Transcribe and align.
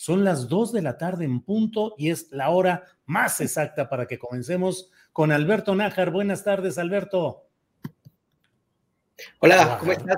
Son 0.00 0.24
las 0.24 0.48
2 0.48 0.72
de 0.72 0.80
la 0.80 0.96
tarde 0.96 1.26
en 1.26 1.42
punto 1.42 1.94
y 1.98 2.08
es 2.08 2.32
la 2.32 2.48
hora 2.48 2.86
más 3.04 3.38
exacta 3.42 3.90
para 3.90 4.06
que 4.06 4.18
comencemos 4.18 4.90
con 5.12 5.30
Alberto 5.30 5.74
Nájar. 5.74 6.10
Buenas 6.10 6.42
tardes, 6.42 6.78
Alberto. 6.78 7.44
Hola, 9.40 9.76
¿cómo 9.78 9.92
estás? 9.92 10.16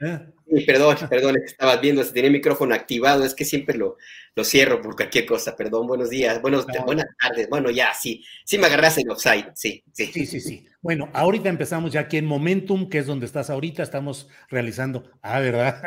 ¿Eh? 0.00 0.32
Perdón, 0.66 0.96
perdón, 1.10 1.36
estabas 1.44 1.80
viendo, 1.80 2.02
se 2.02 2.12
tenía 2.12 2.28
el 2.28 2.32
micrófono 2.32 2.74
activado, 2.74 3.24
es 3.24 3.34
que 3.34 3.44
siempre 3.44 3.76
lo, 3.76 3.96
lo 4.34 4.44
cierro 4.44 4.80
por 4.80 4.96
cualquier 4.96 5.26
cosa, 5.26 5.54
perdón, 5.54 5.86
buenos 5.86 6.08
días, 6.08 6.40
buenos, 6.40 6.66
buenas 6.86 7.06
tardes, 7.20 7.48
bueno, 7.50 7.70
ya, 7.70 7.92
sí, 7.92 8.24
sí 8.44 8.56
me 8.56 8.66
agarraste 8.66 9.02
en 9.02 9.10
offside, 9.10 9.50
sí, 9.54 9.84
sí. 9.92 10.06
Sí, 10.06 10.26
sí, 10.26 10.40
sí. 10.40 10.66
Bueno, 10.80 11.10
ahorita 11.12 11.48
empezamos 11.48 11.92
ya 11.92 12.00
aquí 12.00 12.16
en 12.16 12.24
Momentum, 12.24 12.88
que 12.88 12.98
es 12.98 13.06
donde 13.06 13.26
estás 13.26 13.50
ahorita, 13.50 13.82
estamos 13.82 14.28
realizando, 14.48 15.10
ah, 15.22 15.40
¿verdad? 15.40 15.82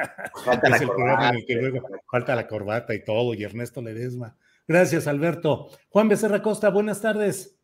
Falta 0.45 0.69
la 0.69 0.79
corbata. 0.79 1.33
falta 2.11 2.35
la 2.35 2.47
corbata 2.47 2.93
y 2.93 3.03
todo, 3.03 3.33
y 3.33 3.43
Ernesto 3.43 3.81
Ledesma. 3.81 4.37
Gracias, 4.67 5.07
Alberto. 5.07 5.69
Juan 5.89 6.07
Becerra 6.07 6.41
Costa, 6.41 6.69
buenas 6.69 7.01
tardes. 7.01 7.57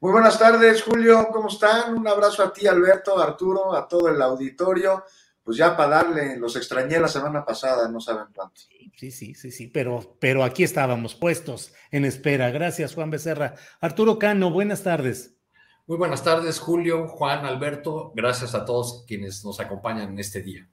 Muy 0.00 0.12
buenas 0.12 0.38
tardes, 0.38 0.82
Julio, 0.82 1.28
¿cómo 1.32 1.48
están? 1.48 1.94
Un 1.94 2.06
abrazo 2.06 2.42
a 2.42 2.52
ti, 2.52 2.66
Alberto, 2.66 3.18
Arturo, 3.18 3.74
a 3.74 3.88
todo 3.88 4.08
el 4.08 4.20
auditorio 4.20 5.04
pues 5.44 5.58
ya 5.58 5.76
para 5.76 5.96
darle, 5.96 6.38
los 6.38 6.56
extrañé 6.56 6.98
la 6.98 7.08
semana 7.08 7.44
pasada, 7.44 7.88
no 7.90 8.00
saben 8.00 8.26
cuánto. 8.34 8.62
Sí, 8.96 9.10
sí, 9.10 9.34
sí, 9.34 9.50
sí, 9.50 9.66
pero, 9.66 10.16
pero 10.18 10.42
aquí 10.42 10.62
estábamos 10.62 11.14
puestos 11.14 11.74
en 11.90 12.06
espera. 12.06 12.50
Gracias, 12.50 12.94
Juan 12.94 13.10
Becerra. 13.10 13.54
Arturo 13.80 14.18
Cano, 14.18 14.50
buenas 14.50 14.82
tardes. 14.82 15.36
Muy 15.86 15.98
buenas 15.98 16.24
tardes, 16.24 16.58
Julio, 16.58 17.08
Juan, 17.08 17.44
Alberto. 17.44 18.12
Gracias 18.16 18.54
a 18.54 18.64
todos 18.64 19.04
quienes 19.06 19.44
nos 19.44 19.60
acompañan 19.60 20.12
en 20.12 20.18
este 20.18 20.40
día. 20.40 20.66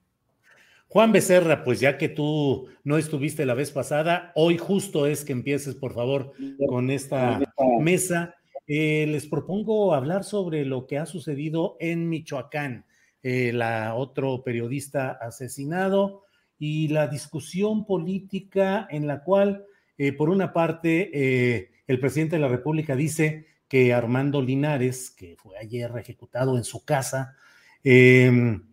Juan 0.87 1.11
Becerra, 1.11 1.65
pues 1.65 1.81
ya 1.81 1.97
que 1.97 2.07
tú 2.07 2.69
no 2.85 2.97
estuviste 2.97 3.45
la 3.45 3.53
vez 3.53 3.71
pasada, 3.71 4.31
hoy 4.35 4.57
justo 4.57 5.05
es 5.05 5.25
que 5.25 5.33
empieces, 5.33 5.75
por 5.75 5.93
favor, 5.93 6.31
con 6.69 6.91
esta 6.91 7.41
mesa. 7.81 8.35
Eh, 8.67 9.05
les 9.07 9.25
propongo 9.25 9.93
hablar 9.93 10.23
sobre 10.23 10.63
lo 10.63 10.87
que 10.87 10.97
ha 10.97 11.05
sucedido 11.05 11.75
en 11.81 12.07
Michoacán 12.07 12.85
eh, 13.23 13.51
la 13.53 13.95
otro 13.95 14.43
periodista 14.43 15.11
asesinado 15.11 16.23
y 16.57 16.87
la 16.89 17.07
discusión 17.07 17.85
política 17.85 18.87
en 18.89 19.07
la 19.07 19.23
cual, 19.23 19.65
eh, 19.97 20.13
por 20.13 20.29
una 20.29 20.53
parte, 20.53 21.09
eh, 21.13 21.71
el 21.87 21.99
presidente 21.99 22.35
de 22.35 22.41
la 22.41 22.47
República 22.47 22.95
dice 22.95 23.47
que 23.67 23.93
Armando 23.93 24.41
Linares, 24.41 25.11
que 25.11 25.35
fue 25.37 25.57
ayer 25.57 25.91
ejecutado 25.97 26.57
en 26.57 26.63
su 26.63 26.83
casa, 26.83 27.35
em, 27.83 28.63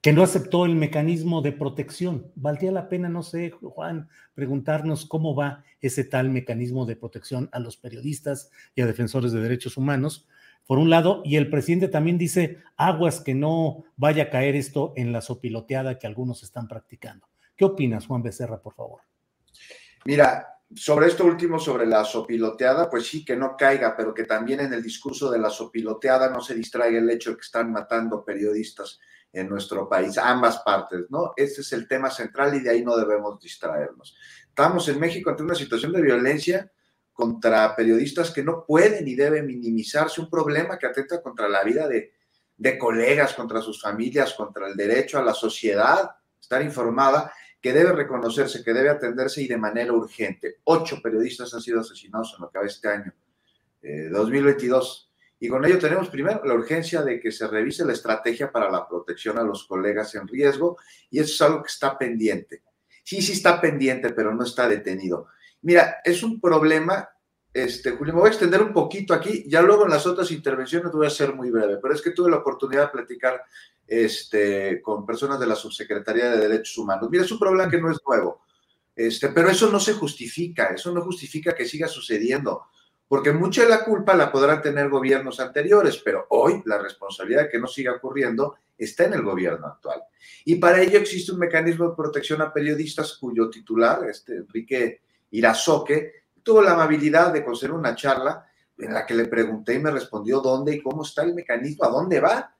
que 0.00 0.12
no 0.12 0.22
aceptó 0.22 0.66
el 0.66 0.76
mecanismo 0.76 1.42
de 1.42 1.52
protección. 1.52 2.30
Valdría 2.36 2.70
la 2.72 2.88
pena, 2.88 3.08
no 3.08 3.22
sé, 3.22 3.50
Juan, 3.50 4.08
preguntarnos 4.34 5.04
cómo 5.04 5.34
va 5.34 5.64
ese 5.80 6.04
tal 6.04 6.30
mecanismo 6.30 6.86
de 6.86 6.96
protección 6.96 7.48
a 7.52 7.58
los 7.58 7.76
periodistas 7.76 8.50
y 8.74 8.82
a 8.82 8.86
defensores 8.86 9.32
de 9.32 9.40
derechos 9.40 9.76
humanos, 9.76 10.26
por 10.66 10.78
un 10.78 10.90
lado, 10.90 11.22
y 11.24 11.36
el 11.36 11.48
presidente 11.48 11.88
también 11.88 12.18
dice, 12.18 12.58
aguas 12.76 13.20
que 13.20 13.34
no 13.34 13.84
vaya 13.96 14.24
a 14.24 14.30
caer 14.30 14.56
esto 14.56 14.92
en 14.96 15.12
la 15.12 15.20
sopiloteada 15.20 15.98
que 15.98 16.06
algunos 16.06 16.42
están 16.42 16.66
practicando. 16.66 17.28
¿Qué 17.56 17.64
opinas, 17.64 18.06
Juan 18.06 18.22
Becerra, 18.22 18.60
por 18.60 18.74
favor? 18.74 19.00
Mira, 20.04 20.46
sobre 20.74 21.06
esto 21.06 21.24
último, 21.24 21.58
sobre 21.58 21.86
la 21.86 22.04
sopiloteada, 22.04 22.90
pues 22.90 23.06
sí, 23.06 23.24
que 23.24 23.36
no 23.36 23.56
caiga, 23.56 23.96
pero 23.96 24.12
que 24.12 24.24
también 24.24 24.60
en 24.60 24.72
el 24.72 24.82
discurso 24.82 25.30
de 25.30 25.38
la 25.38 25.50
sopiloteada 25.50 26.28
no 26.30 26.40
se 26.40 26.54
distraiga 26.54 26.98
el 26.98 27.08
hecho 27.10 27.30
de 27.30 27.36
que 27.36 27.42
están 27.42 27.70
matando 27.70 28.24
periodistas 28.24 28.98
en 29.32 29.48
nuestro 29.48 29.88
país, 29.88 30.18
ambas 30.18 30.58
partes, 30.58 31.06
¿no? 31.10 31.32
Ese 31.36 31.60
es 31.60 31.72
el 31.72 31.86
tema 31.86 32.10
central 32.10 32.54
y 32.54 32.60
de 32.60 32.70
ahí 32.70 32.84
no 32.84 32.96
debemos 32.96 33.38
distraernos. 33.38 34.16
Estamos 34.48 34.88
en 34.88 34.98
México 34.98 35.30
ante 35.30 35.42
una 35.42 35.54
situación 35.54 35.92
de 35.92 36.02
violencia 36.02 36.70
contra 37.16 37.74
periodistas 37.74 38.30
que 38.30 38.44
no 38.44 38.66
pueden 38.66 39.08
y 39.08 39.14
deben 39.14 39.46
minimizarse 39.46 40.20
un 40.20 40.28
problema 40.28 40.78
que 40.78 40.86
atenta 40.86 41.22
contra 41.22 41.48
la 41.48 41.64
vida 41.64 41.88
de, 41.88 42.12
colegas, 42.78 43.32
contra 43.32 43.62
sus 43.62 43.80
familias, 43.80 44.34
contra 44.34 44.68
el 44.68 44.76
derecho 44.76 45.18
a 45.18 45.24
la 45.24 45.32
sociedad, 45.32 46.10
estar 46.38 46.62
informada, 46.62 47.32
que 47.58 47.72
debe 47.72 47.92
reconocerse, 47.92 48.62
que 48.62 48.74
debe 48.74 48.90
atenderse 48.90 49.40
y 49.40 49.48
de 49.48 49.56
manera 49.56 49.94
urgente. 49.94 50.56
Ocho 50.64 51.00
periodistas 51.02 51.54
han 51.54 51.62
sido 51.62 51.80
asesinados 51.80 52.34
en 52.36 52.42
lo 52.42 52.50
que 52.50 52.58
va 52.58 52.66
este 52.66 52.88
año, 52.88 53.14
2022. 54.12 55.10
Eh, 55.10 55.36
y 55.40 55.48
con 55.48 55.64
ello 55.64 55.78
tenemos 55.78 56.10
primero 56.10 56.42
la 56.44 56.52
urgencia 56.52 57.00
de 57.00 57.18
que 57.18 57.32
se 57.32 57.46
revise 57.46 57.86
la 57.86 57.94
estrategia 57.94 58.52
para 58.52 58.70
la 58.70 58.86
protección 58.86 59.38
a 59.38 59.42
los 59.42 59.66
colegas 59.66 60.14
en 60.14 60.28
riesgo 60.28 60.76
y 61.10 61.20
eso 61.20 61.32
es 61.32 61.40
algo 61.40 61.62
que 61.62 61.70
está 61.70 61.96
pendiente. 61.96 62.62
Sí, 63.02 63.22
sí 63.22 63.32
está 63.32 63.58
pendiente, 63.58 64.10
pero 64.10 64.34
no 64.34 64.44
está 64.44 64.68
detenido. 64.68 65.28
Mira, 65.62 65.96
es 66.04 66.22
un 66.22 66.40
problema, 66.40 67.08
este, 67.52 67.92
Julio, 67.92 68.14
me 68.14 68.20
voy 68.20 68.28
a 68.28 68.32
extender 68.32 68.62
un 68.62 68.72
poquito 68.72 69.14
aquí, 69.14 69.44
ya 69.48 69.62
luego 69.62 69.84
en 69.84 69.90
las 69.90 70.06
otras 70.06 70.30
intervenciones 70.30 70.92
voy 70.92 71.06
a 71.06 71.10
ser 71.10 71.34
muy 71.34 71.50
breve, 71.50 71.78
pero 71.80 71.94
es 71.94 72.02
que 72.02 72.10
tuve 72.10 72.30
la 72.30 72.38
oportunidad 72.38 72.82
de 72.86 72.92
platicar 72.92 73.42
este, 73.86 74.80
con 74.82 75.06
personas 75.06 75.40
de 75.40 75.46
la 75.46 75.54
Subsecretaría 75.54 76.30
de 76.30 76.48
Derechos 76.48 76.76
Humanos. 76.78 77.08
Mira, 77.10 77.24
es 77.24 77.32
un 77.32 77.38
problema 77.38 77.70
que 77.70 77.80
no 77.80 77.90
es 77.90 77.98
nuevo, 78.06 78.42
este, 78.94 79.28
pero 79.28 79.50
eso 79.50 79.70
no 79.70 79.80
se 79.80 79.94
justifica, 79.94 80.66
eso 80.66 80.92
no 80.92 81.02
justifica 81.02 81.54
que 81.54 81.66
siga 81.66 81.88
sucediendo, 81.88 82.66
porque 83.08 83.32
mucha 83.32 83.62
de 83.62 83.68
la 83.68 83.84
culpa 83.84 84.14
la 84.14 84.32
podrán 84.32 84.62
tener 84.62 84.88
gobiernos 84.88 85.38
anteriores, 85.38 85.98
pero 86.04 86.26
hoy 86.30 86.62
la 86.64 86.78
responsabilidad 86.78 87.42
de 87.42 87.48
que 87.48 87.58
no 87.58 87.66
siga 87.66 87.92
ocurriendo 87.92 88.56
está 88.76 89.04
en 89.04 89.14
el 89.14 89.22
gobierno 89.22 89.66
actual. 89.66 90.02
Y 90.44 90.56
para 90.56 90.82
ello 90.82 90.98
existe 90.98 91.32
un 91.32 91.38
mecanismo 91.38 91.88
de 91.88 91.96
protección 91.96 92.42
a 92.42 92.52
periodistas 92.52 93.14
cuyo 93.14 93.48
titular, 93.48 94.08
este, 94.08 94.36
Enrique 94.36 95.02
Irazoque, 95.30 96.12
tuvo 96.42 96.62
la 96.62 96.72
amabilidad 96.72 97.32
de 97.32 97.44
conceder 97.44 97.72
una 97.72 97.94
charla 97.94 98.46
en 98.78 98.92
la 98.92 99.06
que 99.06 99.14
le 99.14 99.26
pregunté 99.26 99.74
y 99.74 99.78
me 99.78 99.90
respondió 99.90 100.40
dónde 100.40 100.76
y 100.76 100.82
cómo 100.82 101.02
está 101.02 101.22
el 101.22 101.34
mecanismo, 101.34 101.84
a 101.84 101.90
dónde 101.90 102.20
va. 102.20 102.54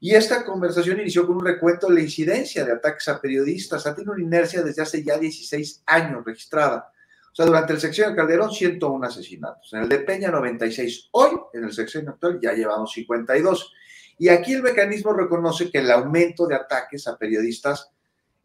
Y 0.00 0.14
esta 0.14 0.44
conversación 0.44 1.00
inició 1.00 1.26
con 1.26 1.36
un 1.36 1.44
recuento 1.44 1.88
de 1.88 1.94
la 1.94 2.00
incidencia 2.00 2.64
de 2.64 2.72
ataques 2.72 3.08
a 3.08 3.20
periodistas. 3.20 3.86
Ha 3.86 3.94
tenido 3.94 4.12
una 4.12 4.22
inercia 4.22 4.62
desde 4.62 4.82
hace 4.82 5.02
ya 5.02 5.18
16 5.18 5.82
años 5.86 6.24
registrada. 6.24 6.92
O 7.32 7.34
sea, 7.34 7.46
durante 7.46 7.72
el 7.72 7.80
sexenio 7.80 8.10
de 8.10 8.16
Calderón, 8.16 8.50
101 8.50 9.06
asesinatos. 9.06 9.72
En 9.72 9.82
el 9.82 9.88
de 9.88 9.98
Peña, 10.00 10.30
96. 10.30 11.08
Hoy, 11.12 11.38
en 11.52 11.64
el 11.64 11.72
sexenio 11.72 12.10
actual, 12.10 12.38
ya 12.40 12.52
llevamos 12.52 12.92
52. 12.92 13.72
Y 14.18 14.28
aquí 14.28 14.54
el 14.54 14.62
mecanismo 14.62 15.12
reconoce 15.12 15.70
que 15.70 15.78
el 15.78 15.90
aumento 15.90 16.46
de 16.46 16.56
ataques 16.56 17.06
a 17.06 17.16
periodistas 17.16 17.90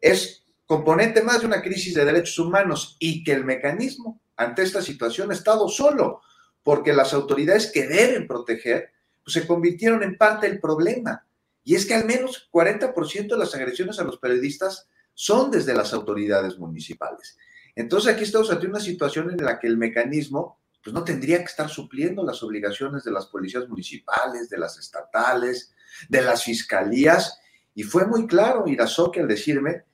es 0.00 0.43
componente 0.74 1.22
más 1.22 1.40
de 1.40 1.46
una 1.46 1.62
crisis 1.62 1.94
de 1.94 2.04
derechos 2.04 2.36
humanos 2.36 2.96
y 2.98 3.22
que 3.22 3.30
el 3.30 3.44
mecanismo 3.44 4.20
ante 4.36 4.62
esta 4.62 4.82
situación 4.82 5.30
ha 5.30 5.34
estado 5.34 5.68
solo, 5.68 6.20
porque 6.64 6.92
las 6.92 7.14
autoridades 7.14 7.70
que 7.70 7.86
deben 7.86 8.26
proteger 8.26 8.90
pues, 9.22 9.34
se 9.34 9.46
convirtieron 9.46 10.02
en 10.02 10.18
parte 10.18 10.48
del 10.48 10.58
problema. 10.58 11.24
Y 11.62 11.76
es 11.76 11.86
que 11.86 11.94
al 11.94 12.06
menos 12.06 12.48
40% 12.52 13.28
de 13.28 13.36
las 13.36 13.54
agresiones 13.54 14.00
a 14.00 14.04
los 14.04 14.18
periodistas 14.18 14.88
son 15.14 15.52
desde 15.52 15.74
las 15.74 15.92
autoridades 15.92 16.58
municipales. 16.58 17.36
Entonces 17.76 18.12
aquí 18.12 18.24
estamos 18.24 18.50
ante 18.50 18.66
una 18.66 18.80
situación 18.80 19.30
en 19.30 19.44
la 19.44 19.60
que 19.60 19.68
el 19.68 19.76
mecanismo 19.76 20.58
pues 20.82 20.92
no 20.92 21.04
tendría 21.04 21.38
que 21.38 21.44
estar 21.44 21.68
supliendo 21.68 22.24
las 22.24 22.42
obligaciones 22.42 23.04
de 23.04 23.12
las 23.12 23.26
policías 23.26 23.68
municipales, 23.68 24.50
de 24.50 24.58
las 24.58 24.76
estatales, 24.76 25.72
de 26.08 26.20
las 26.20 26.42
fiscalías. 26.42 27.38
Y 27.76 27.84
fue 27.84 28.06
muy 28.06 28.26
claro 28.26 28.66
Irazoque 28.66 29.20
al 29.20 29.28
decirme 29.28 29.84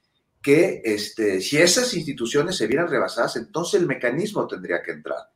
que 0.43 0.81
este, 0.85 1.41
si 1.41 1.59
esas 1.59 1.93
instituciones 1.95 2.57
se 2.57 2.67
vieran 2.67 2.89
rebasadas, 2.89 3.37
entonces 3.37 3.81
el 3.81 3.87
mecanismo 3.87 4.47
tendría 4.47 4.83
que 4.83 4.93
entrar. 4.93 5.31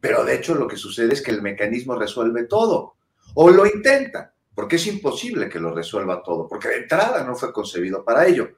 Pero 0.00 0.24
de 0.24 0.34
hecho 0.34 0.54
lo 0.54 0.66
que 0.66 0.76
sucede 0.76 1.12
es 1.12 1.22
que 1.22 1.30
el 1.30 1.42
mecanismo 1.42 1.94
resuelve 1.96 2.44
todo, 2.44 2.96
o 3.34 3.50
lo 3.50 3.66
intenta, 3.66 4.34
porque 4.54 4.76
es 4.76 4.86
imposible 4.86 5.48
que 5.48 5.60
lo 5.60 5.74
resuelva 5.74 6.22
todo, 6.22 6.48
porque 6.48 6.68
de 6.68 6.76
entrada 6.78 7.24
no 7.24 7.36
fue 7.36 7.52
concebido 7.52 8.04
para 8.04 8.26
ello. 8.26 8.48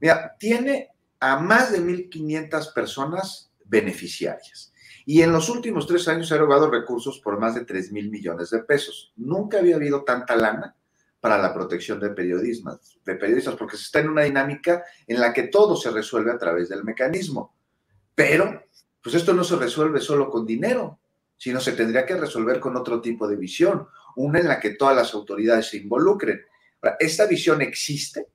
Mira, 0.00 0.34
tiene 0.38 0.90
a 1.20 1.38
más 1.38 1.72
de 1.72 1.80
1.500 1.80 2.72
personas 2.72 3.50
beneficiarias. 3.64 4.72
Y 5.06 5.20
en 5.20 5.32
los 5.32 5.50
últimos 5.50 5.86
tres 5.86 6.08
años 6.08 6.32
ha 6.32 6.36
erogado 6.36 6.70
recursos 6.70 7.20
por 7.20 7.38
más 7.38 7.54
de 7.54 7.64
3 7.64 7.92
mil 7.92 8.10
millones 8.10 8.50
de 8.50 8.60
pesos. 8.60 9.12
Nunca 9.16 9.58
había 9.58 9.76
habido 9.76 10.02
tanta 10.02 10.34
lana 10.34 10.74
para 11.24 11.38
la 11.38 11.54
protección 11.54 11.98
de 11.98 12.10
periodistas, 12.10 12.98
de 13.02 13.14
periodistas, 13.14 13.54
porque 13.54 13.78
se 13.78 13.84
está 13.84 14.00
en 14.00 14.10
una 14.10 14.24
dinámica 14.24 14.84
en 15.06 15.18
la 15.18 15.32
que 15.32 15.44
todo 15.44 15.74
se 15.74 15.90
resuelve 15.90 16.30
a 16.30 16.36
través 16.36 16.68
del 16.68 16.84
mecanismo. 16.84 17.56
Pero, 18.14 18.66
pues 19.02 19.14
esto 19.14 19.32
no 19.32 19.42
se 19.42 19.56
resuelve 19.56 20.02
solo 20.02 20.28
con 20.28 20.44
dinero, 20.44 20.98
sino 21.38 21.60
se 21.60 21.72
tendría 21.72 22.04
que 22.04 22.16
resolver 22.16 22.60
con 22.60 22.76
otro 22.76 23.00
tipo 23.00 23.26
de 23.26 23.36
visión, 23.36 23.88
una 24.16 24.38
en 24.38 24.48
la 24.48 24.60
que 24.60 24.74
todas 24.74 24.94
las 24.94 25.14
autoridades 25.14 25.68
se 25.68 25.78
involucren. 25.78 26.42
esta 27.00 27.24
visión 27.24 27.62
existe 27.62 28.26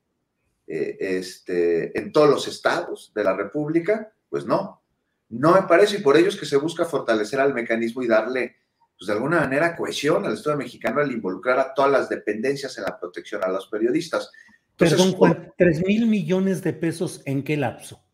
eh, 0.66 0.96
este, 0.98 1.96
en 1.96 2.10
todos 2.10 2.28
los 2.28 2.48
estados 2.48 3.12
de 3.14 3.22
la 3.22 3.36
República, 3.36 4.12
pues 4.28 4.46
no, 4.46 4.82
no 5.28 5.52
me 5.52 5.62
parece, 5.62 5.98
y 5.98 6.02
por 6.02 6.16
ello 6.16 6.28
es 6.28 6.36
que 6.36 6.44
se 6.44 6.56
busca 6.56 6.84
fortalecer 6.84 7.38
al 7.38 7.54
mecanismo 7.54 8.02
y 8.02 8.08
darle, 8.08 8.56
pues 9.00 9.06
de 9.06 9.14
alguna 9.14 9.40
manera, 9.40 9.74
cohesión 9.74 10.26
al 10.26 10.34
Estado 10.34 10.58
mexicano 10.58 11.00
al 11.00 11.10
involucrar 11.10 11.58
a 11.58 11.72
todas 11.72 11.90
las 11.90 12.10
dependencias 12.10 12.76
en 12.76 12.84
la 12.84 13.00
protección 13.00 13.42
a 13.42 13.48
los 13.48 13.66
periodistas. 13.68 14.30
Perdón, 14.76 15.12
Juan, 15.12 15.54
¿tres 15.56 15.82
mil 15.86 16.04
millones 16.04 16.62
de 16.62 16.74
pesos 16.74 17.22
en 17.24 17.42
qué 17.42 17.56
lapso? 17.56 18.04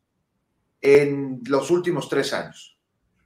En 0.80 1.40
los 1.48 1.72
últimos 1.72 2.08
tres 2.08 2.32
años. 2.32 2.78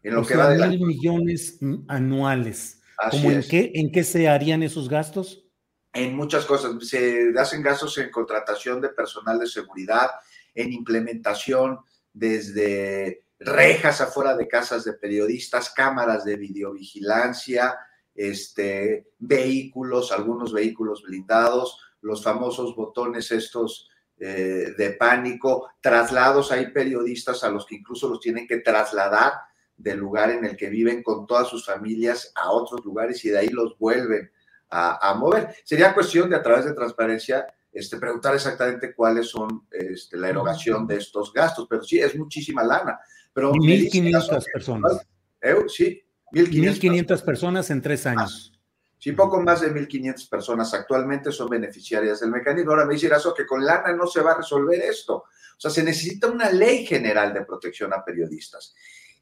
En 0.02 0.14
lo 0.14 0.24
que 0.24 0.36
va 0.36 0.48
de 0.48 0.68
mil 0.68 0.86
millones 0.86 1.58
anuales. 1.88 2.80
¿Cómo 3.10 3.30
en 3.30 3.42
qué, 3.42 3.72
en 3.74 3.92
qué 3.92 4.04
se 4.04 4.26
harían 4.26 4.62
esos 4.62 4.88
gastos? 4.88 5.44
En 5.92 6.16
muchas 6.16 6.46
cosas. 6.46 6.72
Se 6.88 7.30
hacen 7.38 7.62
gastos 7.62 7.98
en 7.98 8.10
contratación 8.10 8.80
de 8.80 8.88
personal 8.88 9.38
de 9.38 9.46
seguridad, 9.46 10.08
en 10.54 10.72
implementación 10.72 11.80
desde 12.14 13.22
rejas 13.40 14.02
afuera 14.02 14.37
de 14.37 14.46
casas 14.46 14.84
de 14.84 14.92
periodistas, 14.92 15.70
cámaras 15.70 16.25
de 16.25 16.37
videovigilancia, 16.37 17.78
este, 18.14 19.12
vehículos, 19.19 20.12
algunos 20.12 20.52
vehículos 20.52 21.02
blindados, 21.02 21.78
los 22.02 22.22
famosos 22.22 22.76
botones 22.76 23.31
estos 23.31 23.88
eh, 24.19 24.75
de 24.76 24.90
pánico, 24.92 25.70
traslados, 25.81 26.52
hay 26.52 26.70
periodistas 26.70 27.42
a 27.42 27.48
los 27.48 27.64
que 27.64 27.76
incluso 27.76 28.08
los 28.08 28.20
tienen 28.20 28.46
que 28.46 28.58
trasladar 28.58 29.32
del 29.75 29.98
lugar 29.98 30.31
en 30.31 30.44
el 30.44 30.56
que 30.58 30.69
viven 30.69 31.02
con 31.02 31.26
todas 31.26 31.48
sus 31.48 31.64
familias 31.64 32.31
a 32.34 32.50
otros 32.50 32.84
lugares 32.84 33.25
y 33.25 33.31
de 33.31 33.38
ahí 33.38 33.48
los 33.48 33.78
vuelven 33.78 34.31
a, 34.69 35.14
mover. 35.14 35.56
Sería 35.64 35.94
cuestión 35.94 36.31
de 36.31 36.36
a 36.36 36.43
través 36.43 36.66
de 36.66 36.75
transparencia 36.75 37.46
este, 37.72 37.96
preguntar 37.96 38.34
exactamente 38.34 38.94
cuáles 38.94 39.28
son 39.28 39.66
este, 39.70 40.16
la 40.16 40.28
erogación 40.28 40.86
de 40.86 40.96
estos 40.96 41.32
gastos, 41.32 41.66
pero 41.69 41.82
sí, 41.82 41.98
es 41.98 42.14
muchísima 42.14 42.62
lana. 42.62 43.00
Pero 43.32 43.53
1.500 43.53 44.44
personas. 44.53 45.06
¿Eh? 45.41 45.55
Sí, 45.69 46.03
1.500 46.32 47.25
personas 47.25 47.71
en 47.71 47.82
tres 47.82 48.06
años. 48.06 48.53
Sí, 48.99 49.12
poco 49.12 49.41
más 49.41 49.62
de 49.62 49.73
1.500 49.73 50.29
personas 50.29 50.75
actualmente 50.75 51.32
son 51.32 51.49
beneficiarias 51.49 52.21
del 52.21 52.31
mecanismo. 52.31 52.73
Ahora 52.73 52.85
me 52.85 52.94
dice 52.94 53.06
eso 53.06 53.32
que 53.32 53.47
con 53.47 53.65
lana 53.65 53.94
no 53.94 54.06
se 54.06 54.21
va 54.21 54.32
a 54.32 54.37
resolver 54.37 54.79
esto. 54.81 55.15
O 55.15 55.61
sea, 55.61 55.71
se 55.71 55.82
necesita 55.82 56.27
una 56.27 56.50
ley 56.50 56.85
general 56.85 57.32
de 57.32 57.44
protección 57.44 57.93
a 57.94 58.05
periodistas. 58.05 58.75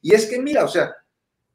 Y 0.02 0.14
es 0.14 0.26
que, 0.26 0.40
mira, 0.40 0.64
o 0.64 0.68
sea, 0.68 0.96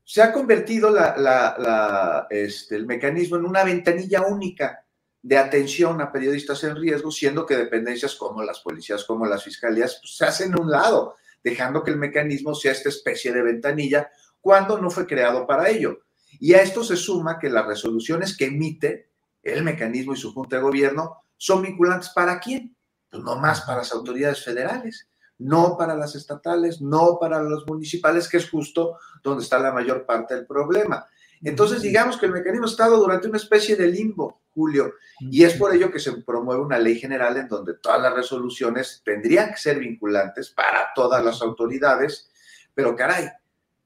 se 0.05 0.21
ha 0.21 0.31
convertido 0.31 0.89
la, 0.89 2.27
este, 2.29 2.75
el 2.75 2.85
mecanismo 2.85 3.37
en 3.37 3.45
una 3.45 3.63
ventanilla 3.63 4.21
única 4.21 4.85
de 5.21 5.37
atención 5.37 6.01
a 6.01 6.11
periodistas 6.11 6.63
en 6.65 6.75
riesgo, 6.75 7.11
siendo 7.11 7.45
que 7.45 7.55
dependencias 7.55 8.15
como 8.15 8.43
las 8.43 8.59
policías, 8.59 9.03
como 9.05 9.25
las 9.25 9.43
fiscalías, 9.43 9.99
pues, 10.01 10.17
se 10.17 10.25
hacen 10.25 10.53
a 10.53 10.61
un 10.61 10.69
lado 10.69 11.15
dejando 11.43 11.83
que 11.83 11.91
el 11.91 11.97
mecanismo 11.97 12.55
sea 12.55 12.71
esta 12.71 12.89
especie 12.89 13.31
de 13.31 13.41
ventanilla 13.41 14.09
cuando 14.39 14.79
no 14.79 14.89
fue 14.89 15.05
creado 15.05 15.45
para 15.45 15.69
ello. 15.69 15.99
Y 16.39 16.53
a 16.53 16.61
esto 16.61 16.83
se 16.83 16.95
suma 16.95 17.39
que 17.39 17.49
las 17.49 17.65
resoluciones 17.65 18.35
que 18.35 18.45
emite 18.45 19.09
el 19.41 19.63
mecanismo 19.63 20.13
y 20.13 20.17
su 20.17 20.33
junta 20.33 20.55
de 20.55 20.61
gobierno 20.61 21.17
son 21.37 21.61
vinculantes 21.61 22.09
para 22.09 22.39
quién? 22.39 22.75
Pues 23.09 23.23
no 23.23 23.35
más 23.35 23.61
para 23.61 23.79
las 23.79 23.91
autoridades 23.91 24.43
federales, 24.43 25.09
no 25.37 25.77
para 25.77 25.95
las 25.95 26.15
estatales, 26.15 26.81
no 26.81 27.17
para 27.19 27.41
los 27.41 27.67
municipales, 27.67 28.29
que 28.29 28.37
es 28.37 28.49
justo 28.49 28.97
donde 29.21 29.43
está 29.43 29.59
la 29.59 29.73
mayor 29.73 30.05
parte 30.05 30.35
del 30.35 30.45
problema. 30.45 31.05
Entonces, 31.41 31.81
digamos 31.81 32.17
que 32.17 32.25
el 32.25 32.31
mecanismo 32.31 32.65
ha 32.65 32.69
estado 32.69 32.97
durante 32.97 33.27
una 33.27 33.37
especie 33.37 33.75
de 33.75 33.87
limbo, 33.87 34.42
Julio, 34.53 34.93
y 35.19 35.43
es 35.43 35.55
por 35.55 35.73
ello 35.73 35.91
que 35.91 35.99
se 35.99 36.11
promueve 36.21 36.61
una 36.61 36.77
ley 36.77 36.99
general 36.99 37.37
en 37.37 37.47
donde 37.47 37.75
todas 37.75 38.01
las 38.01 38.13
resoluciones 38.13 39.01
tendrían 39.03 39.51
que 39.51 39.57
ser 39.57 39.79
vinculantes 39.79 40.49
para 40.51 40.89
todas 40.93 41.23
las 41.23 41.41
autoridades, 41.41 42.29
pero 42.73 42.95
caray, 42.95 43.29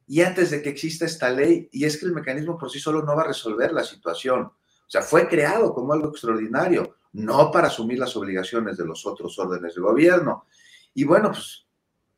y 0.07 0.21
antes 0.21 0.51
de 0.51 0.61
que 0.61 0.69
exista 0.69 1.05
esta 1.05 1.29
ley, 1.29 1.69
y 1.71 1.85
es 1.85 1.97
que 1.97 2.05
el 2.05 2.13
mecanismo 2.13 2.57
por 2.57 2.71
sí 2.71 2.79
solo 2.79 3.03
no 3.03 3.15
va 3.15 3.23
a 3.23 3.27
resolver 3.27 3.73
la 3.73 3.83
situación, 3.83 4.43
o 4.43 4.89
sea, 4.89 5.01
fue 5.01 5.27
creado 5.27 5.73
como 5.73 5.91
algo 5.93 6.09
extraordinario, 6.09 6.95
no 7.13 7.51
para 7.51 7.67
asumir 7.67 7.99
las 7.99 8.15
obligaciones 8.15 8.77
de 8.77 8.85
los 8.85 9.05
otros 9.05 9.37
órdenes 9.37 9.75
de 9.75 9.81
gobierno. 9.81 10.45
Y 10.93 11.03
bueno, 11.03 11.31
pues, 11.31 11.65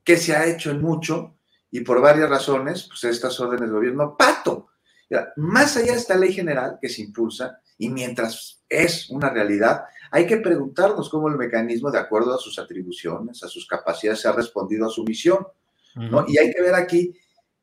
¿qué 0.04 0.18
se 0.18 0.36
ha 0.36 0.46
hecho 0.46 0.70
en 0.70 0.82
mucho? 0.82 1.36
Y 1.72 1.82
por 1.82 2.02
varias 2.02 2.30
razones, 2.30 2.88
pues 2.88 3.04
estas 3.06 3.40
órdenes 3.40 3.70
de 3.70 3.76
gobierno, 3.76 4.16
pato, 4.16 4.68
más 5.38 5.78
allá 5.78 5.94
de 5.94 5.98
esta 5.98 6.16
ley 6.16 6.32
general 6.32 6.78
que 6.80 6.90
se 6.90 7.02
impulsa, 7.02 7.60
y 7.80 7.90
mientras 7.90 8.62
es 8.70 9.10
una 9.10 9.32
realidad, 9.32 9.86
hay 10.12 10.28
que 10.28 10.38
preguntarnos 10.38 11.10
cómo 11.10 11.30
el 11.30 11.38
mecanismo, 11.38 11.90
de 11.90 11.98
acuerdo 11.98 12.36
a 12.36 12.38
sus 12.38 12.60
atribuciones, 12.60 13.42
a 13.44 13.48
sus 13.48 13.66
capacidades, 13.66 14.22
se 14.22 14.28
ha 14.28 14.34
respondido 14.34 14.86
a 14.86 14.90
su 14.90 15.04
misión, 15.04 15.48
¿no? 15.96 16.26
Y 16.28 16.38
hay 16.38 16.54
que 16.54 16.62
ver 16.62 16.76
aquí, 16.76 17.16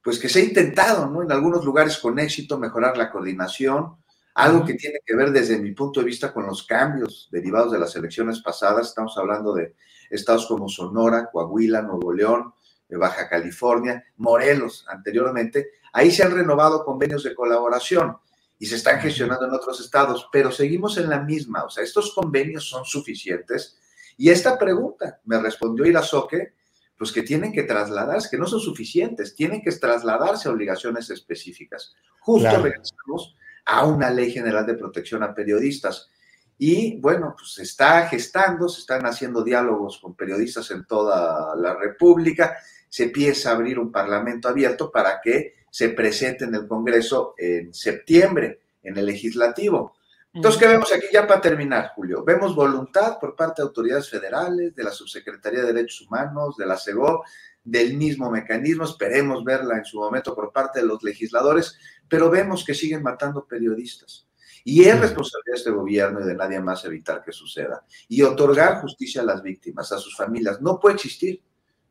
pues 0.02 0.18
que 0.18 0.28
se 0.28 0.40
ha 0.40 0.42
intentado, 0.42 1.08
¿no? 1.08 1.22
En 1.22 1.30
algunos 1.30 1.64
lugares 1.64 1.98
con 1.98 2.18
éxito 2.18 2.58
mejorar 2.58 2.96
la 2.96 3.10
coordinación, 3.10 3.96
algo 4.34 4.64
que 4.64 4.74
tiene 4.74 4.98
que 5.04 5.14
ver 5.14 5.30
desde 5.30 5.58
mi 5.58 5.72
punto 5.72 6.00
de 6.00 6.06
vista 6.06 6.32
con 6.32 6.46
los 6.46 6.66
cambios 6.66 7.28
derivados 7.30 7.72
de 7.72 7.78
las 7.78 7.94
elecciones 7.94 8.40
pasadas. 8.40 8.88
Estamos 8.88 9.16
hablando 9.18 9.52
de 9.52 9.74
estados 10.10 10.46
como 10.46 10.68
Sonora, 10.68 11.28
Coahuila, 11.30 11.82
Nuevo 11.82 12.12
León, 12.12 12.52
Baja 12.88 13.28
California, 13.28 14.04
Morelos 14.16 14.86
anteriormente, 14.88 15.72
ahí 15.92 16.10
se 16.10 16.22
han 16.22 16.32
renovado 16.32 16.84
convenios 16.84 17.24
de 17.24 17.34
colaboración 17.34 18.16
y 18.58 18.66
se 18.66 18.76
están 18.76 19.00
gestionando 19.00 19.46
en 19.46 19.52
otros 19.52 19.80
estados, 19.80 20.28
pero 20.32 20.50
seguimos 20.50 20.96
en 20.98 21.10
la 21.10 21.20
misma, 21.20 21.64
o 21.64 21.70
sea, 21.70 21.84
estos 21.84 22.14
convenios 22.14 22.68
son 22.68 22.84
suficientes. 22.84 23.78
Y 24.16 24.30
esta 24.30 24.58
pregunta 24.58 25.20
me 25.24 25.38
respondió 25.38 25.84
Irazoque, 25.84 26.54
pues 26.96 27.12
que 27.12 27.22
tienen 27.22 27.52
que 27.52 27.64
trasladarse, 27.64 28.30
que 28.30 28.38
no 28.38 28.46
son 28.46 28.60
suficientes, 28.60 29.34
tienen 29.34 29.60
que 29.60 29.72
trasladarse 29.72 30.48
a 30.48 30.52
obligaciones 30.52 31.10
específicas. 31.10 31.94
Justo 32.20 32.62
regresamos 32.62 33.36
a 33.66 33.84
una 33.84 34.10
ley 34.10 34.32
general 34.32 34.64
de 34.64 34.74
protección 34.74 35.22
a 35.22 35.34
periodistas. 35.34 36.08
Y 36.56 36.98
bueno, 36.98 37.34
pues 37.36 37.52
se 37.52 37.64
está 37.64 38.08
gestando, 38.08 38.70
se 38.70 38.80
están 38.80 39.04
haciendo 39.04 39.44
diálogos 39.44 39.98
con 39.98 40.14
periodistas 40.14 40.70
en 40.70 40.86
toda 40.86 41.54
la 41.56 41.74
República 41.74 42.56
se 42.88 43.04
empieza 43.04 43.50
a 43.50 43.54
abrir 43.54 43.78
un 43.78 43.92
parlamento 43.92 44.48
abierto 44.48 44.90
para 44.90 45.20
que 45.20 45.65
se 45.76 45.90
presente 45.90 46.46
en 46.46 46.54
el 46.54 46.66
Congreso 46.66 47.34
en 47.36 47.74
septiembre, 47.74 48.60
en 48.82 48.96
el 48.96 49.04
legislativo. 49.04 49.94
Entonces, 50.32 50.58
¿qué 50.58 50.68
vemos 50.68 50.90
aquí 50.90 51.04
ya 51.12 51.26
para 51.26 51.38
terminar, 51.38 51.92
Julio? 51.94 52.24
Vemos 52.24 52.56
voluntad 52.56 53.18
por 53.20 53.36
parte 53.36 53.60
de 53.60 53.68
autoridades 53.68 54.08
federales, 54.08 54.74
de 54.74 54.82
la 54.82 54.90
Subsecretaría 54.90 55.60
de 55.60 55.74
Derechos 55.74 56.06
Humanos, 56.06 56.56
de 56.56 56.64
la 56.64 56.78
CEGO, 56.78 57.24
del 57.62 57.94
mismo 57.94 58.30
mecanismo, 58.30 58.84
esperemos 58.84 59.44
verla 59.44 59.76
en 59.76 59.84
su 59.84 59.98
momento 59.98 60.34
por 60.34 60.50
parte 60.50 60.80
de 60.80 60.86
los 60.86 61.02
legisladores, 61.02 61.76
pero 62.08 62.30
vemos 62.30 62.64
que 62.64 62.72
siguen 62.72 63.02
matando 63.02 63.44
periodistas. 63.44 64.26
Y 64.64 64.82
es 64.84 64.98
responsabilidad 64.98 65.52
de 65.52 65.58
este 65.58 65.70
gobierno 65.72 66.20
y 66.22 66.24
de 66.24 66.36
nadie 66.36 66.58
más 66.58 66.86
evitar 66.86 67.22
que 67.22 67.32
suceda. 67.32 67.84
Y 68.08 68.22
otorgar 68.22 68.80
justicia 68.80 69.20
a 69.20 69.26
las 69.26 69.42
víctimas, 69.42 69.92
a 69.92 69.98
sus 69.98 70.16
familias. 70.16 70.58
No 70.62 70.80
puede 70.80 70.94
existir 70.94 71.42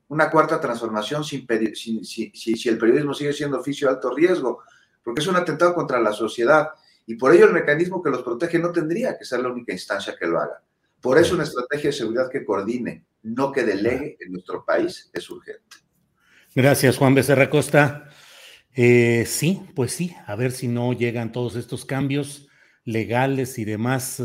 una 0.08 0.30
cuarta 0.30 0.60
transformación 0.60 1.24
sin, 1.24 1.46
si, 1.76 2.04
si, 2.04 2.70
el 2.70 2.78
periodismo 2.78 3.14
sigue 3.14 3.34
siendo 3.34 3.60
oficio 3.60 3.88
de 3.88 3.96
alto 3.96 4.14
riesgo, 4.14 4.62
porque 5.04 5.22
es 5.22 5.28
un 5.28 5.36
atentado 5.36 5.74
contra 5.74 6.00
la 6.00 6.14
sociedad 6.14 6.70
y 7.06 7.16
por 7.16 7.34
ello 7.34 7.46
el 7.46 7.54
mecanismo 7.54 8.02
que 8.02 8.10
los 8.10 8.24
protege 8.24 8.60
no 8.60 8.72
tendría 8.72 9.18
que 9.18 9.26
ser 9.26 9.40
la 9.40 9.50
única 9.50 9.74
instancia 9.74 10.16
que 10.20 10.28
lo 10.28 10.40
haga. 10.40 10.62
Por 11.02 11.18
eso 11.18 11.36
una 11.36 11.44
estrategia 11.44 11.90
de 11.90 11.96
seguridad 11.96 12.30
que 12.32 12.44
coordine, 12.44 13.06
no 13.24 13.52
que 13.52 13.64
delegue 13.64 14.18
en 14.20 14.32
nuestro 14.32 14.66
país 14.66 15.10
es 15.14 15.30
urgente. 15.30 15.78
Gracias, 16.56 16.98
Juan 16.98 17.14
Becerra 17.14 17.50
Costa. 17.50 18.10
Eh, 18.74 19.26
sí, 19.28 19.62
pues 19.76 19.92
sí, 19.92 20.16
a 20.26 20.36
ver 20.36 20.52
si 20.52 20.68
no 20.68 20.94
llegan 20.94 21.32
todos 21.32 21.56
estos 21.56 21.86
cambios 21.86 22.48
legales 22.84 23.58
y 23.58 23.66
demás 23.66 24.20
eh, 24.20 24.24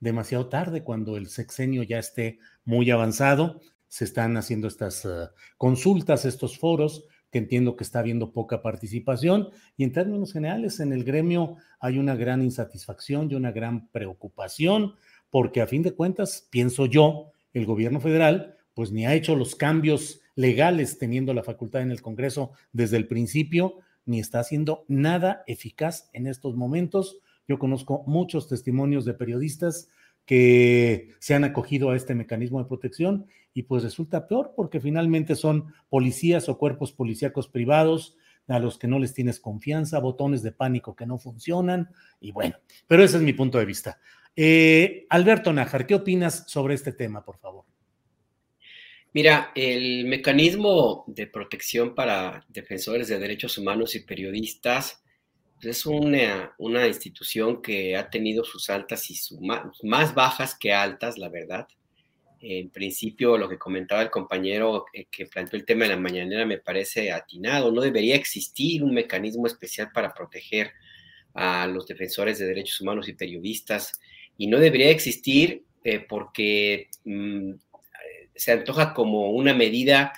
demasiado 0.00 0.48
tarde, 0.48 0.84
cuando 0.84 1.16
el 1.16 1.28
sexenio 1.28 1.82
ya 1.82 1.98
esté 1.98 2.38
muy 2.64 2.90
avanzado 2.90 3.60
se 3.88 4.04
están 4.04 4.36
haciendo 4.36 4.68
estas 4.68 5.04
uh, 5.04 5.28
consultas, 5.56 6.24
estos 6.24 6.58
foros, 6.58 7.04
que 7.30 7.38
entiendo 7.38 7.76
que 7.76 7.84
está 7.84 7.98
habiendo 7.98 8.32
poca 8.32 8.62
participación 8.62 9.50
y 9.76 9.84
en 9.84 9.92
términos 9.92 10.32
generales 10.32 10.80
en 10.80 10.92
el 10.92 11.04
gremio 11.04 11.56
hay 11.78 11.98
una 11.98 12.16
gran 12.16 12.42
insatisfacción 12.42 13.30
y 13.30 13.34
una 13.34 13.52
gran 13.52 13.88
preocupación 13.88 14.94
porque 15.30 15.60
a 15.60 15.66
fin 15.66 15.82
de 15.82 15.92
cuentas, 15.92 16.48
pienso 16.50 16.86
yo, 16.86 17.32
el 17.52 17.66
gobierno 17.66 18.00
federal 18.00 18.56
pues 18.74 18.92
ni 18.92 19.06
ha 19.06 19.14
hecho 19.14 19.34
los 19.34 19.56
cambios 19.56 20.20
legales 20.36 20.98
teniendo 20.98 21.34
la 21.34 21.42
facultad 21.42 21.82
en 21.82 21.90
el 21.90 22.00
Congreso 22.00 22.52
desde 22.72 22.96
el 22.96 23.08
principio, 23.08 23.80
ni 24.06 24.20
está 24.20 24.38
haciendo 24.38 24.84
nada 24.86 25.42
eficaz 25.48 26.08
en 26.12 26.28
estos 26.28 26.54
momentos. 26.54 27.18
Yo 27.48 27.58
conozco 27.58 28.04
muchos 28.06 28.48
testimonios 28.48 29.04
de 29.04 29.14
periodistas 29.14 29.88
que 30.28 31.08
se 31.20 31.34
han 31.34 31.44
acogido 31.44 31.88
a 31.88 31.96
este 31.96 32.14
mecanismo 32.14 32.58
de 32.58 32.68
protección 32.68 33.28
y 33.54 33.62
pues 33.62 33.82
resulta 33.82 34.28
peor 34.28 34.52
porque 34.54 34.78
finalmente 34.78 35.34
son 35.34 35.72
policías 35.88 36.50
o 36.50 36.58
cuerpos 36.58 36.92
policíacos 36.92 37.48
privados 37.48 38.14
a 38.46 38.58
los 38.58 38.76
que 38.76 38.88
no 38.88 38.98
les 38.98 39.14
tienes 39.14 39.40
confianza, 39.40 40.00
botones 40.00 40.42
de 40.42 40.52
pánico 40.52 40.94
que 40.94 41.06
no 41.06 41.16
funcionan 41.16 41.88
y 42.20 42.32
bueno, 42.32 42.56
pero 42.86 43.02
ese 43.02 43.16
es 43.16 43.22
mi 43.22 43.32
punto 43.32 43.56
de 43.56 43.64
vista. 43.64 44.00
Eh, 44.36 45.06
Alberto 45.08 45.50
Nájar, 45.50 45.86
¿qué 45.86 45.94
opinas 45.94 46.44
sobre 46.46 46.74
este 46.74 46.92
tema, 46.92 47.24
por 47.24 47.38
favor? 47.38 47.64
Mira, 49.14 49.50
el 49.54 50.04
mecanismo 50.04 51.04
de 51.06 51.26
protección 51.26 51.94
para 51.94 52.44
defensores 52.50 53.08
de 53.08 53.18
derechos 53.18 53.56
humanos 53.56 53.94
y 53.94 54.00
periodistas 54.00 55.02
es 55.62 55.86
una, 55.86 56.54
una, 56.58 56.86
institución 56.86 57.60
que 57.62 57.96
ha 57.96 58.10
tenido 58.10 58.44
sus 58.44 58.70
altas 58.70 59.10
y 59.10 59.16
sus 59.16 59.38
más, 59.82 60.14
bajas 60.14 60.56
que 60.58 60.72
altas, 60.72 61.18
la 61.18 61.28
verdad. 61.28 61.66
En 62.40 62.70
principio, 62.70 63.36
lo 63.36 63.48
que 63.48 63.58
comentaba 63.58 64.02
el 64.02 64.10
compañero 64.10 64.84
eh, 64.92 65.06
que 65.10 65.26
planteó 65.26 65.58
el 65.58 65.66
tema 65.66 65.84
de 65.84 65.90
la 65.90 65.96
mañanera 65.96 66.46
me 66.46 66.58
parece 66.58 67.10
atinado. 67.10 67.72
No 67.72 67.80
debería 67.80 68.14
existir 68.14 68.84
un 68.84 68.94
mecanismo 68.94 69.46
especial 69.46 69.90
para 69.92 70.14
proteger 70.14 70.70
a 71.34 71.66
los 71.66 71.86
defensores 71.86 72.38
de 72.38 72.46
derechos 72.46 72.80
humanos 72.80 73.08
y 73.08 73.14
periodistas. 73.14 73.98
Y 74.36 74.46
no 74.46 74.58
debería 74.58 74.90
existir 74.90 75.64
eh, 75.82 75.98
porque 75.98 76.88
mm, 77.04 77.54
se 78.34 78.52
antoja 78.52 78.94
como 78.94 79.32
una 79.32 79.52
medida 79.52 80.12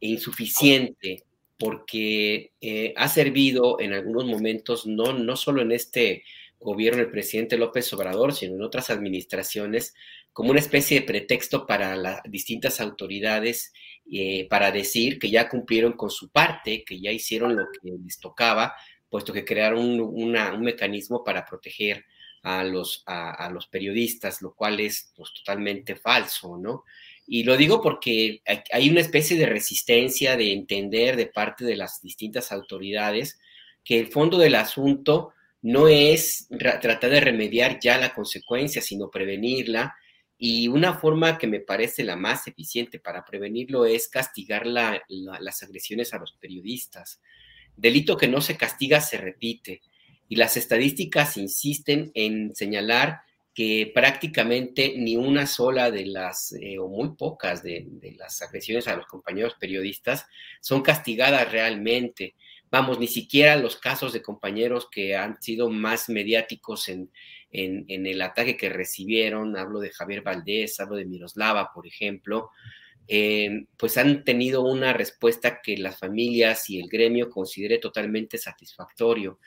insuficiente 0.00 1.24
porque 1.58 2.52
eh, 2.60 2.94
ha 2.96 3.08
servido 3.08 3.80
en 3.80 3.92
algunos 3.92 4.24
momentos, 4.26 4.86
no, 4.86 5.12
no 5.12 5.36
solo 5.36 5.62
en 5.62 5.72
este 5.72 6.24
gobierno 6.60 6.98
del 6.98 7.10
presidente 7.10 7.56
López 7.56 7.92
Obrador, 7.92 8.34
sino 8.34 8.54
en 8.54 8.62
otras 8.62 8.90
administraciones, 8.90 9.94
como 10.32 10.50
una 10.50 10.60
especie 10.60 11.00
de 11.00 11.06
pretexto 11.06 11.66
para 11.66 11.96
las 11.96 12.20
distintas 12.24 12.80
autoridades 12.80 13.72
eh, 14.10 14.46
para 14.48 14.70
decir 14.70 15.18
que 15.18 15.30
ya 15.30 15.48
cumplieron 15.48 15.92
con 15.92 16.10
su 16.10 16.30
parte, 16.30 16.84
que 16.84 17.00
ya 17.00 17.10
hicieron 17.10 17.56
lo 17.56 17.64
que 17.72 17.90
les 18.04 18.18
tocaba, 18.18 18.74
puesto 19.08 19.32
que 19.32 19.44
crearon 19.44 20.00
un, 20.00 20.36
un 20.36 20.60
mecanismo 20.60 21.24
para 21.24 21.44
proteger 21.44 22.04
a 22.42 22.64
los, 22.64 23.02
a, 23.06 23.50
los 23.50 23.66
periodistas, 23.66 24.42
lo 24.42 24.54
cual 24.54 24.80
es 24.80 25.12
pues, 25.16 25.32
totalmente 25.32 25.96
falso, 25.96 26.56
¿no? 26.56 26.84
Y 27.30 27.42
lo 27.42 27.58
digo 27.58 27.82
porque 27.82 28.40
hay 28.72 28.88
una 28.88 29.00
especie 29.00 29.36
de 29.36 29.44
resistencia 29.44 30.34
de 30.34 30.50
entender 30.50 31.14
de 31.14 31.26
parte 31.26 31.62
de 31.66 31.76
las 31.76 32.00
distintas 32.00 32.52
autoridades 32.52 33.38
que 33.84 34.00
el 34.00 34.06
fondo 34.06 34.38
del 34.38 34.54
asunto 34.54 35.34
no 35.60 35.88
es 35.88 36.48
tratar 36.58 37.10
de 37.10 37.20
remediar 37.20 37.80
ya 37.80 37.98
la 37.98 38.14
consecuencia, 38.14 38.80
sino 38.80 39.10
prevenirla. 39.10 39.94
Y 40.38 40.68
una 40.68 40.94
forma 40.94 41.36
que 41.36 41.46
me 41.46 41.60
parece 41.60 42.02
la 42.02 42.16
más 42.16 42.46
eficiente 42.48 42.98
para 42.98 43.26
prevenirlo 43.26 43.84
es 43.84 44.08
castigar 44.08 44.66
las 44.66 45.62
agresiones 45.62 46.14
a 46.14 46.18
los 46.18 46.32
periodistas. 46.32 47.20
Delito 47.76 48.16
que 48.16 48.28
no 48.28 48.40
se 48.40 48.56
castiga 48.56 49.02
se 49.02 49.18
repite. 49.18 49.82
Y 50.30 50.36
las 50.36 50.56
estadísticas 50.56 51.36
insisten 51.36 52.10
en 52.14 52.54
señalar 52.54 53.20
que 53.58 53.90
prácticamente 53.92 54.94
ni 54.98 55.16
una 55.16 55.44
sola 55.44 55.90
de 55.90 56.06
las, 56.06 56.52
eh, 56.52 56.78
o 56.78 56.86
muy 56.86 57.16
pocas 57.16 57.60
de, 57.60 57.88
las 58.16 58.40
agresiones 58.40 58.86
a 58.86 58.94
los 58.94 59.06
compañeros 59.06 59.56
periodistas 59.58 60.26
son 60.60 60.80
castigadas 60.80 61.50
realmente. 61.50 62.36
Vamos, 62.70 63.00
ni 63.00 63.08
siquiera 63.08 63.56
los 63.56 63.74
casos 63.74 64.12
de 64.12 64.22
compañeros 64.22 64.86
que 64.88 65.16
han 65.16 65.42
sido 65.42 65.70
más 65.70 66.08
mediáticos 66.08 66.88
en, 66.88 67.10
en, 67.50 68.06
el 68.06 68.22
ataque 68.22 68.56
que 68.56 68.68
recibieron, 68.68 69.56
hablo 69.56 69.80
de 69.80 69.90
Javier 69.90 70.22
Valdés, 70.22 70.78
hablo 70.78 70.94
de 70.94 71.06
Miroslava, 71.06 71.72
por 71.74 71.84
ejemplo, 71.84 72.50
eh, 73.08 73.66
pues 73.76 73.98
han 73.98 74.22
tenido 74.22 74.62
una 74.62 74.92
respuesta 74.92 75.60
que 75.60 75.76
las 75.78 75.98
familias 75.98 76.70
y 76.70 76.78
el 76.78 76.88
gremio 76.88 77.28
considere 77.28 77.78
totalmente 77.78 78.38
satisfactorio 78.38 79.40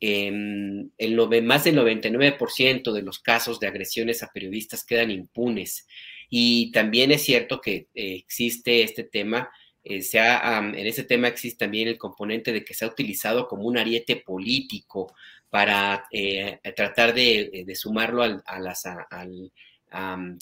el 0.00 1.42
más 1.42 1.64
del 1.64 1.76
99% 1.76 2.92
de 2.92 3.02
los 3.02 3.18
casos 3.18 3.60
de 3.60 3.66
agresiones 3.66 4.22
a 4.22 4.32
periodistas 4.32 4.84
quedan 4.84 5.10
impunes. 5.10 5.86
Y 6.30 6.70
también 6.72 7.10
es 7.10 7.22
cierto 7.22 7.60
que 7.60 7.88
eh, 7.94 8.14
existe 8.14 8.82
este 8.82 9.04
tema, 9.04 9.50
eh, 9.82 10.00
en 10.12 10.86
ese 10.86 11.04
tema 11.04 11.28
existe 11.28 11.64
también 11.64 11.88
el 11.88 11.98
componente 11.98 12.52
de 12.52 12.64
que 12.64 12.72
se 12.72 12.84
ha 12.84 12.88
utilizado 12.88 13.48
como 13.48 13.64
un 13.64 13.76
ariete 13.76 14.16
político 14.16 15.12
para 15.50 16.06
eh, 16.12 16.60
tratar 16.76 17.12
de, 17.12 17.66
sumarlo 17.74 18.22
a 18.22 18.60
las, 18.60 18.84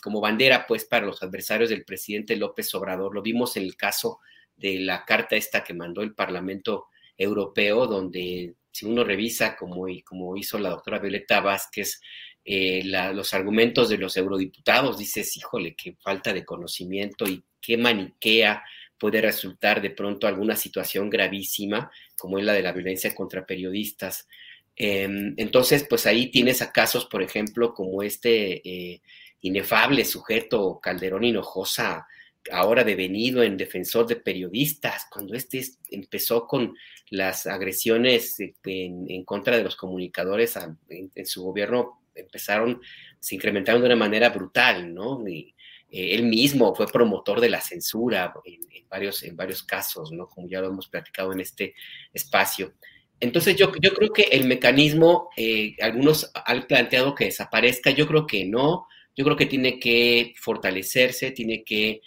como 0.03 0.21
bandera 0.21 0.67
pues 0.67 0.85
para 0.85 1.07
los 1.07 1.23
adversarios 1.23 1.71
del 1.71 1.85
presidente 1.85 2.37
López 2.37 2.73
Obrador. 2.75 3.15
Lo 3.15 3.23
vimos 3.23 3.57
en 3.57 3.62
el 3.62 3.75
caso 3.75 4.21
de 4.57 4.81
la 4.81 5.05
carta 5.05 5.37
esta 5.37 5.65
que 5.65 5.73
mandó 5.73 6.03
el 6.03 6.15
Parlamento 6.15 6.88
Europeo, 7.17 7.87
donde 7.87 8.55
si 8.78 8.87
uno 8.87 9.02
revisa, 9.02 9.56
como, 9.56 9.87
como 10.04 10.37
hizo 10.37 10.56
la 10.56 10.70
doctora 10.70 11.00
Violeta 11.00 11.40
Vázquez, 11.40 12.00
eh, 12.44 12.82
los 12.85 13.35
argumentos 13.35 13.88
de 13.88 13.99
los 13.99 14.16
eurodiputados, 14.16 14.97
dices, 14.97 15.37
híjole, 15.37 15.75
qué 15.75 15.97
falta 16.00 16.32
de 16.32 16.44
conocimiento 16.44 17.26
y 17.26 17.42
qué 17.61 17.76
maniquea 17.76 18.62
puede 18.97 19.20
resultar 19.20 19.82
de 19.82 19.90
pronto 19.90 20.28
alguna 20.28 20.54
situación 20.54 21.11
gravísima, 21.11 21.90
como 22.16 22.38
es 22.38 22.44
la 22.44 22.52
de 22.52 22.62
la 22.62 22.70
violencia 22.70 23.12
contra 23.16 23.44
periodistas. 23.44 24.28
Em, 24.76 25.35
entonces, 25.37 25.85
pues 25.88 26.06
ahí 26.06 26.30
tienes 26.30 26.62
a 26.62 26.70
casos, 26.70 27.06
por 27.06 27.20
ejemplo, 27.20 27.75
como 27.75 28.04
este 28.04 28.62
eh, 28.64 29.02
inefable 29.40 30.04
sujeto 30.04 30.78
Calderón 30.80 31.25
Hinojosa, 31.25 32.06
ahora 32.50 32.85
devenido 32.85 33.42
en 33.42 33.57
defensor 33.57 34.07
de 34.07 34.16
periodistas, 34.16 35.07
cuando 35.11 35.35
este 35.35 35.62
empezó 35.90 36.47
con 36.47 36.75
las 37.11 37.47
agresiones 37.47 38.37
en, 38.64 39.25
contra 39.25 39.57
de 39.57 39.64
los 39.64 39.76
comunicadores 39.76 40.59
en, 40.88 41.26
su 41.26 41.42
gobierno, 41.42 42.02
empezaron, 42.14 42.80
se 43.18 43.35
incrementaron 43.35 43.83
de 43.83 43.87
una 43.87 43.97
manera 43.97 44.30
brutal, 44.30 44.92
¿no? 44.92 45.25
Eh, 45.26 45.54
él 45.90 46.25
mismo 46.25 46.75
fue 46.75 46.87
promotor 46.87 47.40
de 47.40 47.50
la 47.50 47.61
censura 47.61 48.35
en, 48.45 48.88
varios, 48.88 49.23
en 49.23 49.37
varios 49.37 49.62
casos, 49.62 50.12
¿no? 50.12 50.28
Como 50.28 50.49
ya 50.49 50.61
lo 50.61 50.68
hemos 50.68 50.88
platicado 50.88 51.33
en 51.33 51.40
este 51.40 51.75
espacio. 52.12 52.75
Entonces 53.21 53.57
yo, 53.57 53.73
yo 53.80 53.92
creo 53.95 54.12
que 54.12 54.23
el 54.23 54.47
mecanismo, 54.47 55.30
eh, 55.37 55.75
algunos 55.80 56.30
han 56.35 56.66
planteado 56.66 57.14
que 57.14 57.26
desaparezca, 57.26 57.90
yo 57.90 58.07
creo 58.07 58.26
que 58.26 58.45
no, 58.45 58.87
yo 59.16 59.25
creo 59.25 59.37
que 59.37 59.47
tiene 59.47 59.80
que 59.80 60.35
fortalecerse, 60.37 61.33
tiene 61.33 61.64
que 61.64 62.00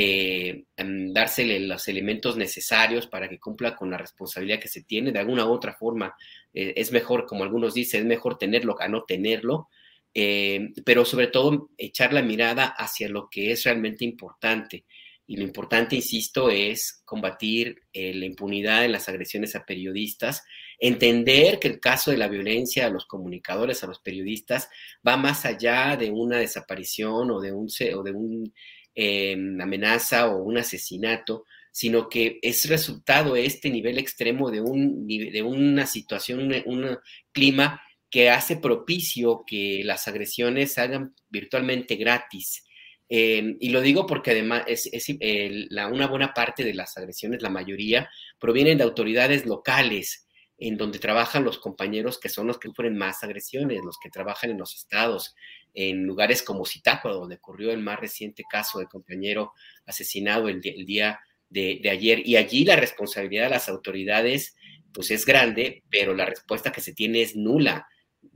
eh, 0.00 0.66
dársele 0.76 1.58
los 1.58 1.88
elementos 1.88 2.36
necesarios 2.36 3.08
para 3.08 3.28
que 3.28 3.40
cumpla 3.40 3.74
con 3.74 3.90
la 3.90 3.98
responsabilidad 3.98 4.60
que 4.60 4.68
se 4.68 4.84
tiene. 4.84 5.10
De 5.10 5.18
alguna 5.18 5.44
u 5.44 5.50
otra 5.50 5.72
forma, 5.72 6.14
eh, 6.54 6.72
es 6.76 6.92
mejor, 6.92 7.26
como 7.26 7.42
algunos 7.42 7.74
dicen, 7.74 8.02
es 8.02 8.06
mejor 8.06 8.38
tenerlo 8.38 8.80
a 8.80 8.86
no 8.86 9.02
tenerlo, 9.02 9.68
eh, 10.14 10.68
pero 10.84 11.04
sobre 11.04 11.26
todo 11.26 11.70
echar 11.76 12.12
la 12.12 12.22
mirada 12.22 12.66
hacia 12.66 13.08
lo 13.08 13.28
que 13.28 13.50
es 13.50 13.64
realmente 13.64 14.04
importante. 14.04 14.84
Y 15.26 15.36
lo 15.36 15.42
importante, 15.42 15.96
insisto, 15.96 16.48
es 16.48 17.02
combatir 17.04 17.82
eh, 17.92 18.14
la 18.14 18.24
impunidad 18.24 18.84
en 18.84 18.92
las 18.92 19.08
agresiones 19.08 19.56
a 19.56 19.66
periodistas, 19.66 20.44
entender 20.78 21.58
que 21.58 21.66
el 21.66 21.80
caso 21.80 22.12
de 22.12 22.18
la 22.18 22.28
violencia 22.28 22.86
a 22.86 22.90
los 22.90 23.04
comunicadores, 23.04 23.82
a 23.82 23.88
los 23.88 23.98
periodistas, 23.98 24.70
va 25.06 25.16
más 25.16 25.44
allá 25.44 25.96
de 25.96 26.08
una 26.10 26.38
desaparición 26.38 27.32
o 27.32 27.40
de 27.40 27.52
un, 27.52 27.66
o 27.96 28.02
de 28.04 28.12
un 28.12 28.54
Em, 29.00 29.60
amenaza 29.60 30.26
o 30.26 30.42
un 30.42 30.58
asesinato, 30.58 31.44
sino 31.70 32.08
que 32.08 32.40
es 32.42 32.68
resultado 32.68 33.36
este 33.36 33.70
nivel 33.70 33.96
extremo 33.96 34.50
de, 34.50 34.60
un, 34.60 35.06
de 35.06 35.40
una 35.40 35.86
situación, 35.86 36.52
un, 36.66 36.98
clima 37.30 37.80
que 38.10 38.28
hace 38.28 38.56
propicio 38.56 39.44
que 39.46 39.82
las 39.84 40.08
agresiones 40.08 40.78
hagan 40.78 41.14
virtualmente 41.28 41.94
gratis. 41.94 42.64
Em, 43.08 43.56
y 43.60 43.68
lo 43.68 43.82
digo 43.82 44.04
porque 44.04 44.32
además 44.32 44.64
es, 44.66 44.90
una 45.92 46.08
buena 46.08 46.34
parte 46.34 46.64
de 46.64 46.74
las 46.74 46.96
agresiones, 46.98 47.40
la 47.40 47.50
mayoría, 47.50 48.10
provienen 48.40 48.78
de 48.78 48.84
autoridades 48.84 49.46
locales. 49.46 50.24
en 50.60 50.76
donde 50.76 50.98
trabajan 50.98 51.44
los 51.44 51.60
compañeros 51.60 52.18
que 52.18 52.28
son 52.28 52.48
los 52.48 52.58
que 52.58 52.66
sufren 52.66 52.98
más 52.98 53.22
agresiones, 53.22 53.78
los 53.84 53.96
que 54.02 54.10
trabajan 54.10 54.50
en 54.50 54.58
los 54.58 54.74
estados, 54.74 55.36
en 55.74 56.04
lugares 56.04 56.42
como 56.42 56.66
Zitácuaro, 56.66 57.18
donde 57.18 57.36
ocurrió 57.36 57.70
el 57.70 57.80
más 57.80 58.00
reciente 58.00 58.44
caso 58.48 58.78
de 58.78 58.86
compañero 58.86 59.52
asesinado 59.86 60.48
el, 60.48 60.60
día 60.60 61.20
de, 61.48 61.80
ayer. 61.90 62.26
Y 62.26 62.36
allí 62.36 62.64
la 62.64 62.76
responsabilidad 62.76 63.44
de 63.44 63.50
las 63.50 63.68
autoridades 63.68 64.56
pues 64.92 65.10
es 65.10 65.24
grande, 65.24 65.82
pero 65.90 66.14
la 66.14 66.26
respuesta 66.26 66.72
que 66.72 66.80
se 66.80 66.94
tiene 66.94 67.22
es 67.22 67.36
nula. 67.36 67.86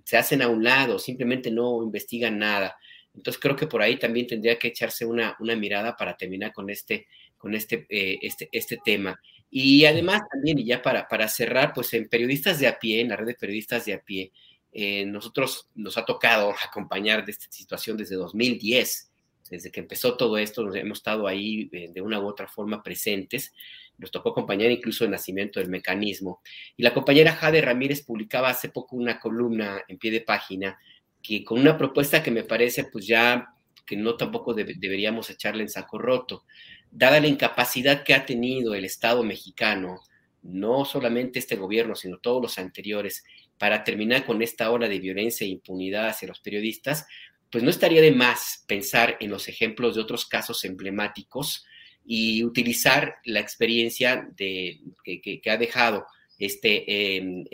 Se 0.05 0.17
hacen 0.17 0.43
a 0.43 0.49
un 0.49 0.63
lado, 0.63 0.99
simplemente 0.99 1.51
no 1.51 1.83
investigan 1.83 2.39
nada. 2.39 2.77
Entonces 3.15 3.41
creo 3.41 3.57
que 3.57 3.67
por 3.67 3.83
ahí 3.83 3.99
también 3.99 4.27
tendría 4.27 4.59
que 4.59 4.69
echarse 4.69 5.05
una, 5.05 5.37
una 5.41 5.57
mirada 5.57 5.97
para 5.97 6.17
terminar 6.17 6.53
con 6.53 6.71
este, 6.71 7.07
con 7.37 7.55
este, 7.55 7.87
eh, 7.89 8.19
este, 8.23 8.49
este 8.53 8.79
tema. 8.85 9.21
Y 9.51 9.85
además 9.85 10.23
también, 10.33 10.59
y 10.59 10.65
ya 10.65 10.81
para, 10.81 11.07
para 11.09 11.29
cerrar, 11.29 11.73
pues 11.75 11.93
en 11.93 12.09
periodistas 12.09 12.59
de 12.59 12.69
a 12.69 12.79
pie, 12.79 13.01
en 13.01 13.09
la 13.09 13.17
red 13.17 13.27
de 13.27 13.35
periodistas 13.35 13.85
de 13.85 13.93
a 13.93 14.01
pie, 14.01 14.33
eh, 14.73 15.05
nosotros 15.07 15.69
nos 15.75 15.99
ha 15.99 16.05
tocado 16.05 16.53
acompañar 16.69 17.25
de 17.25 17.33
esta 17.33 17.47
situación 17.51 17.97
desde 17.97 18.17
2010, 18.17 19.11
desde 19.51 19.71
que 19.71 19.81
empezó 19.81 20.17
todo 20.17 20.39
esto, 20.39 20.63
nos 20.63 20.75
hemos 20.77 20.99
estado 20.99 21.27
ahí 21.27 21.69
eh, 21.73 21.91
de 21.93 22.01
una 22.01 22.19
u 22.21 22.27
otra 22.27 22.49
forma 22.49 22.83
presentes, 22.83 23.53
nos 23.99 24.11
tocó 24.11 24.31
acompañar 24.31 24.71
incluso 24.71 25.05
el 25.05 25.11
nacimiento 25.11 25.61
del 25.61 25.69
mecanismo. 25.69 26.41
Y 26.77 26.83
la 26.83 26.95
compañera 26.95 27.37
Jade 27.37 27.61
Ramírez 27.61 28.03
publicaba 28.03 28.49
hace 28.49 28.71
poco 28.71 28.97
una 28.97 29.21
columna 29.21 29.83
en 29.87 29.99
pie 29.99 30.11
de 30.11 30.23
página 30.23 30.79
que 31.23 31.45
con 31.45 31.61
una 31.61 31.77
propuesta 31.77 32.23
que 32.23 32.31
me 32.31 32.43
parece 32.43 32.85
pues 32.85 33.07
ya 33.07 33.55
que 33.87 33.97
no 33.97 34.17
tampoco 34.17 34.55
deberíamos 34.55 35.29
echarle 35.29 35.63
en 35.63 35.69
saco 35.69 35.99
roto, 35.99 36.45
dada 36.91 37.21
la 37.21 37.27
incapacidad 37.27 38.05
que 38.05 38.15
ha 38.15 38.25
tenido 38.25 38.75
el 38.75 38.85
Estado 38.85 39.23
mexicano, 39.23 40.01
no 40.43 40.85
solamente 40.85 41.39
este 41.39 41.57
gobierno, 41.57 41.95
sino 41.95 42.19
todos 42.19 42.41
los 42.41 42.59
anteriores, 42.59 43.25
para 43.63 43.85
terminar 43.85 44.27
con 44.27 44.43
esta 44.43 44.73
ola 44.73 44.89
de 44.89 44.99
violencia 44.99 45.45
e 45.45 45.51
impunidad 45.51 46.09
hacia 46.09 46.27
los 46.27 46.41
periodistas, 46.41 47.07
pues 47.49 47.63
no 47.63 47.71
estaría 47.71 48.03
de 48.03 48.11
más 48.11 48.65
pensar 48.67 49.17
en 49.21 49.31
los 49.31 49.47
ejemplos 49.47 49.95
de 49.95 50.01
otros 50.01 50.27
casos 50.27 50.65
emblemáticos 50.65 51.65
y 52.05 52.43
utilizar 52.43 53.15
la 53.25 53.39
experiencia 53.39 54.29
que, 54.37 55.41
ha 55.49 55.57
dejado 55.59 56.07
este, 56.41 57.19
en, 57.19 57.47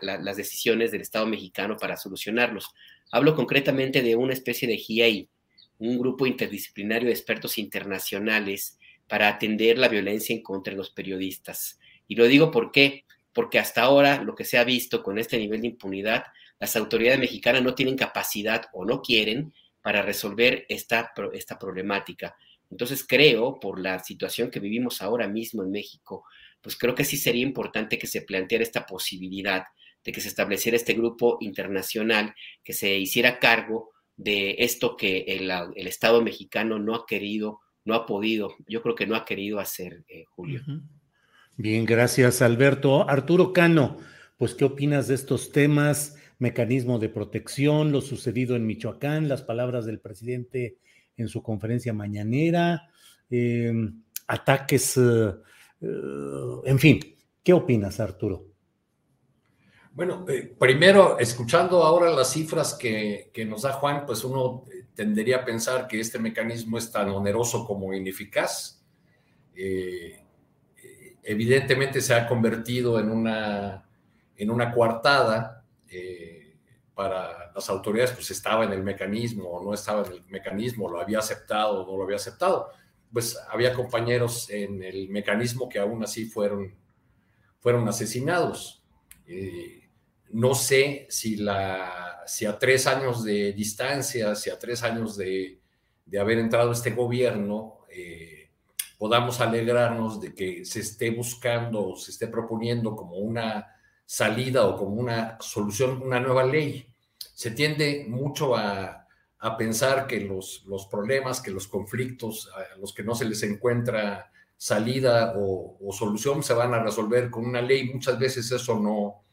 las 0.00 0.36
decisiones 0.36 0.92
del 0.92 1.00
Estado 1.00 1.26
mexicano 1.26 1.76
para 1.76 1.96
solucionarlos. 1.96 2.68
Hablo 3.10 3.34
concretamente 3.34 4.02
de 4.02 4.14
una 4.14 4.34
especie 4.34 4.68
de 4.68 4.76
GIAI, 4.76 5.28
un 5.80 5.98
grupo 5.98 6.28
interdisciplinario 6.28 7.08
de 7.08 7.14
expertos 7.14 7.58
internacionales 7.58 8.78
para 9.08 9.26
atender 9.26 9.78
la 9.78 9.88
violencia 9.88 10.32
en 10.32 10.42
contra 10.42 10.74
de 10.74 10.76
los 10.76 10.90
periodistas. 10.90 11.80
Y 12.06 12.14
lo 12.14 12.28
digo 12.28 12.52
por 12.52 12.70
qué, 12.70 13.04
porque 13.32 13.58
hasta 13.58 13.82
ahora 13.82 14.22
lo 14.22 14.34
que 14.34 14.44
se 14.44 14.58
ha 14.58 14.64
visto 14.64 15.02
con 15.02 15.18
este 15.18 15.38
nivel 15.38 15.60
de 15.60 15.68
impunidad, 15.68 16.24
las 16.58 16.76
autoridades 16.76 17.20
mexicanas 17.20 17.62
no 17.62 17.74
tienen 17.74 17.96
capacidad 17.96 18.66
o 18.72 18.84
no 18.84 19.00
quieren 19.00 19.52
para 19.80 20.02
resolver 20.02 20.66
esta, 20.68 21.12
esta 21.32 21.58
problemática. 21.58 22.36
Entonces 22.70 23.04
creo, 23.06 23.58
por 23.58 23.80
la 23.80 23.98
situación 23.98 24.50
que 24.50 24.60
vivimos 24.60 25.02
ahora 25.02 25.26
mismo 25.26 25.62
en 25.62 25.70
México, 25.70 26.24
pues 26.60 26.76
creo 26.76 26.94
que 26.94 27.04
sí 27.04 27.16
sería 27.16 27.42
importante 27.42 27.98
que 27.98 28.06
se 28.06 28.22
planteara 28.22 28.62
esta 28.62 28.86
posibilidad 28.86 29.64
de 30.04 30.12
que 30.12 30.20
se 30.20 30.28
estableciera 30.28 30.76
este 30.76 30.94
grupo 30.94 31.38
internacional 31.40 32.34
que 32.62 32.72
se 32.72 32.98
hiciera 32.98 33.38
cargo 33.38 33.90
de 34.16 34.56
esto 34.58 34.96
que 34.96 35.24
el, 35.28 35.50
Estado 35.86 36.22
mexicano 36.22 36.78
no 36.78 36.94
ha 36.94 37.06
querido, 37.06 37.60
no 37.84 37.94
ha 37.94 38.06
podido, 38.06 38.54
yo 38.66 38.82
creo 38.82 38.94
que 38.94 39.06
no 39.06 39.16
ha 39.16 39.24
querido 39.24 39.58
hacer, 39.58 40.04
eh, 40.08 40.24
Julio. 40.28 40.62
Bien, 41.62 41.84
gracias, 41.84 42.40
Alberto. 42.40 43.06
Arturo 43.06 43.52
Cano, 43.52 43.98
pues, 44.38 44.54
¿qué 44.54 44.64
opinas 44.64 45.08
de 45.08 45.14
estos 45.14 45.52
temas? 45.52 46.16
Mecanismo 46.38 46.98
de 46.98 47.10
protección, 47.10 47.92
lo 47.92 48.00
sucedido 48.00 48.56
en 48.56 48.64
Michoacán, 48.66 49.28
las 49.28 49.42
palabras 49.42 49.84
del 49.84 50.00
presidente 50.00 50.78
en 51.18 51.28
su 51.28 51.42
conferencia 51.42 51.92
mañanera, 51.92 52.88
em, 53.28 54.02
ataques, 54.26 54.96
eh, 54.96 55.34
eh, 55.82 55.86
en 56.64 56.78
fin, 56.78 56.98
¿qué 57.44 57.52
opinas, 57.52 58.00
Arturo? 58.00 58.46
Bueno, 59.92 60.24
eh, 60.30 60.56
primero, 60.58 61.18
escuchando 61.18 61.82
ahora 61.82 62.10
las 62.10 62.32
cifras 62.32 62.72
que, 62.72 63.30
nos 63.46 63.60
da 63.60 63.74
Juan, 63.74 64.06
pues 64.06 64.24
uno 64.24 64.64
tendería 64.94 65.40
a 65.40 65.44
pensar 65.44 65.86
que 65.86 66.00
este 66.00 66.18
mecanismo 66.18 66.78
es 66.78 66.90
tan 66.90 67.10
oneroso 67.10 67.66
como 67.66 67.92
ineficaz. 67.92 68.82
Evidentemente 71.22 72.00
se 72.00 72.14
ha 72.14 72.26
convertido 72.26 72.98
en 72.98 73.10
una, 73.10 73.88
en 74.36 74.50
una 74.50 74.72
coartada 74.72 75.64
eh, 75.88 76.56
para 76.94 77.52
las 77.54 77.68
autoridades, 77.70 78.12
pues 78.12 78.30
estaba 78.30 78.64
en 78.64 78.72
el 78.72 78.82
mecanismo 78.82 79.48
o 79.48 79.64
no 79.64 79.74
estaba 79.74 80.06
en 80.06 80.12
el 80.12 80.22
mecanismo, 80.28 80.88
lo 80.88 81.00
había 81.00 81.18
aceptado 81.18 81.82
o 81.82 81.90
no 81.90 81.96
lo 81.96 82.04
había 82.04 82.16
aceptado. 82.16 82.70
Pues 83.12 83.36
había 83.50 83.74
compañeros 83.74 84.50
en 84.50 84.82
el 84.82 85.08
mecanismo 85.08 85.68
que 85.68 85.78
aún 85.78 86.02
así 86.04 86.26
fueron, 86.26 86.74
fueron 87.58 87.88
asesinados. 87.88 88.82
No 90.32 90.54
sé 90.54 91.06
si, 91.10 91.36
la, 91.36 92.22
si 92.26 92.46
a 92.46 92.56
tres 92.56 92.86
años 92.86 93.24
de 93.24 93.52
distancia, 93.52 94.36
si 94.36 94.48
a 94.48 94.58
tres 94.58 94.82
años 94.84 95.16
de, 95.16 95.58
haber 96.20 96.38
entrado 96.38 96.70
este 96.70 96.90
gobierno, 96.92 97.80
eh, 97.90 98.29
podamos 99.00 99.40
alegrarnos 99.40 100.20
de 100.20 100.34
que 100.34 100.62
se 100.66 100.80
esté 100.80 101.08
buscando, 101.08 101.96
se 101.96 102.10
esté 102.10 102.28
proponiendo 102.28 102.94
como 102.94 103.16
una 103.16 103.74
salida 104.04 104.66
o 104.66 104.76
como 104.76 104.96
una 104.96 105.38
solución, 105.40 106.02
una 106.02 106.20
nueva 106.20 106.44
ley. 106.44 106.86
Se 107.32 107.52
tiende 107.52 108.04
mucho 108.10 108.54
a, 108.54 109.06
pensar 109.56 110.06
que 110.06 110.20
los, 110.20 110.66
los, 110.66 110.84
problemas, 110.84 111.40
que 111.40 111.50
los 111.50 111.66
conflictos 111.66 112.50
a 112.54 112.76
los 112.76 112.92
que 112.92 113.02
no 113.02 113.14
se 113.14 113.24
les 113.24 113.42
encuentra 113.42 114.30
salida 114.58 115.32
o, 115.34 115.78
o, 115.80 115.92
solución 115.94 116.42
se 116.42 116.52
van 116.52 116.74
a 116.74 116.82
resolver 116.82 117.30
con 117.30 117.46
una 117.46 117.62
ley. 117.62 117.90
Muchas 117.90 118.18
veces 118.18 118.52
eso 118.52 118.78
no, 118.78 119.24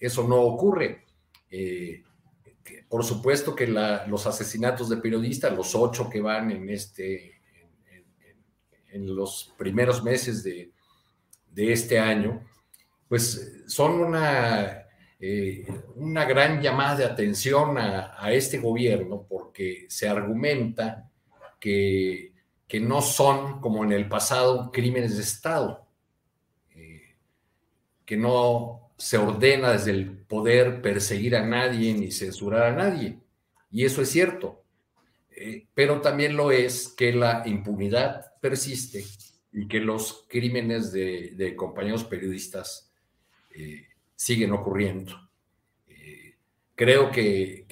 eso 0.00 0.26
no 0.26 0.40
ocurre. 0.40 1.04
Eh, 1.50 2.02
por 2.88 3.04
supuesto 3.04 3.54
que 3.54 3.66
los 3.66 4.26
asesinatos 4.26 4.88
de 4.88 4.96
periodistas, 4.96 5.54
los 5.54 5.74
ocho 5.74 6.08
que 6.08 6.22
van 6.22 6.50
en 6.50 6.70
este, 6.70 7.35
en, 8.90 9.14
los 9.14 9.54
primeros 9.58 10.02
meses 10.02 10.42
de, 10.42 10.72
este 11.56 11.98
año, 11.98 12.46
pues 13.08 13.62
son 13.66 14.00
una, 14.00 14.86
eh, 15.18 15.66
gran 15.94 16.60
llamada 16.60 16.96
de 16.96 17.04
atención 17.04 17.78
a, 17.78 18.30
este 18.30 18.58
gobierno 18.58 19.26
porque 19.28 19.86
se 19.88 20.08
argumenta 20.08 21.10
que, 21.58 22.32
que, 22.68 22.80
no 22.80 23.00
son, 23.00 23.60
como 23.60 23.84
en 23.84 23.92
el 23.92 24.08
pasado, 24.08 24.70
crímenes 24.70 25.16
de 25.16 25.22
Estado, 25.22 25.86
eh, 26.74 27.16
que 28.04 28.16
no 28.16 28.90
se 28.98 29.18
ordena 29.18 29.72
desde 29.72 29.92
el 29.92 30.10
poder 30.10 30.80
perseguir 30.82 31.36
a 31.36 31.46
nadie 31.46 31.94
ni 31.94 32.10
censurar 32.10 32.64
a 32.64 32.72
nadie. 32.72 33.18
Y 33.70 33.84
eso 33.84 34.02
es 34.02 34.10
cierto. 34.10 34.65
Eh, 35.36 35.66
pero 35.74 36.00
también 36.00 36.34
lo 36.34 36.50
es 36.50 36.88
que 36.88 37.12
la 37.12 37.42
impunidad 37.46 38.32
persiste 38.40 39.04
y 39.52 39.68
que 39.68 39.80
los 39.80 40.24
crímenes 40.28 40.92
de, 40.92 41.54
compañeros 41.56 42.04
periodistas 42.04 42.90
eh, 43.54 43.86
siguen 44.14 44.52
ocurriendo. 44.52 45.12
Eh, 45.86 46.34
creo 46.74 47.10
que, 47.10 47.66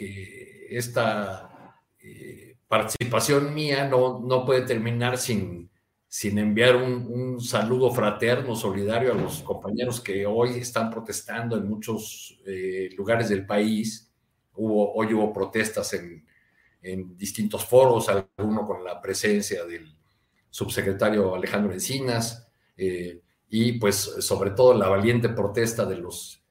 esta 0.70 1.50
participación 2.66 3.54
mía 3.54 3.86
no, 3.86 4.18
no 4.18 4.44
puede 4.44 4.62
terminar 4.62 5.16
sin, 5.16 5.70
sin 6.14 6.38
enviar 6.38 6.76
un, 6.76 7.40
saludo 7.40 7.90
fraterno, 7.90 8.54
solidario 8.54 9.12
a 9.12 9.16
los 9.16 9.42
compañeros 9.42 10.00
que 10.00 10.24
hoy 10.24 10.50
están 10.50 10.88
protestando 10.88 11.56
en 11.56 11.68
muchos 11.68 12.38
eh, 12.46 12.90
lugares 12.96 13.28
del 13.28 13.44
país. 13.44 14.12
Hubo, 14.54 14.94
hoy 14.94 15.12
hubo 15.12 15.32
protestas 15.32 15.92
en, 15.94 16.24
distintos 17.16 17.64
foros, 17.64 18.08
alguno 18.08 18.66
con 18.66 18.84
la 18.84 19.00
presencia 19.00 19.64
del 19.64 19.96
subsecretario 20.50 21.34
Alejandro 21.34 21.72
Encinas, 21.72 22.46
eh, 22.76 23.20
y 23.48 23.72
pues 23.72 23.96
sobre 23.96 24.50
todo 24.50 24.74
la 24.74 24.88
valiente 24.88 25.28
protesta 25.28 25.86
de 25.86 25.96
los, 25.96 26.42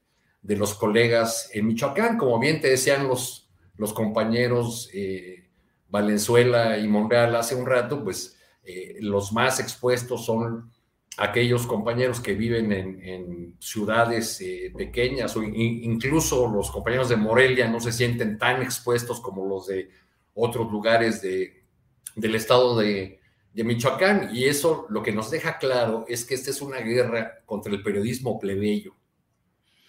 de 0.41 0.57
los 0.57 0.73
colegas 0.73 1.49
en 1.53 1.67
Michoacán, 1.67 2.17
como 2.17 2.39
bien 2.39 2.59
te 2.59 2.69
decían 2.69 3.07
los, 3.07 3.49
los 3.77 3.93
compañeros 3.93 4.89
eh, 4.93 5.49
Valenzuela 5.87 6.79
y 6.79 6.87
Monreal 6.87 7.35
hace 7.35 7.55
un 7.55 7.65
rato, 7.65 8.03
pues 8.03 8.37
eh, 8.63 8.97
los 9.01 9.31
más 9.33 9.59
expuestos 9.59 10.25
son 10.25 10.71
aquellos 11.17 11.67
compañeros 11.67 12.19
que 12.19 12.33
viven 12.33 12.71
en, 12.71 13.43
ciudades 13.59 14.43
pequeñas 14.75 15.37
o 15.37 15.43
incluso 15.43 16.49
los 16.49 16.69
compañeros 16.69 17.07
de 17.07 17.15
Morelia 17.15 17.69
no 17.69 17.79
se 17.79 17.93
sienten 17.93 18.37
tan 18.37 18.61
expuestos 18.61 19.21
como 19.21 19.45
los 19.45 19.67
de 19.67 19.89
otros 20.33 20.71
lugares 20.71 21.21
del 21.21 22.35
estado 22.35 22.77
de, 22.77 23.19
Michoacán. 23.53 24.35
Y 24.35 24.45
eso 24.45 24.87
lo 24.89 25.03
que 25.03 25.11
nos 25.11 25.29
deja 25.29 25.57
claro 25.57 26.05
es 26.07 26.25
que 26.25 26.35
esta 26.35 26.49
es 26.49 26.61
una 26.61 26.79
guerra 26.79 27.43
contra 27.45 27.71
el 27.71 27.83
periodismo 27.83 28.39
plebeyo. 28.39 28.95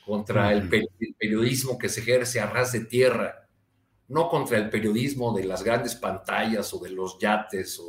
contra 0.04 0.52
el, 0.52 0.68
periodismo 1.18 1.78
que 1.78 1.88
se 1.88 2.00
ejerce 2.00 2.38
a 2.38 2.46
ras 2.46 2.72
de 2.72 2.80
tierra, 2.80 3.48
no 4.08 4.28
contra 4.28 4.58
el 4.58 4.68
periodismo 4.68 5.34
de 5.34 5.44
las 5.44 5.62
grandes 5.62 5.94
pantallas 5.94 6.74
o 6.74 6.78
de 6.78 6.90
los 6.90 7.18
yates 7.18 7.80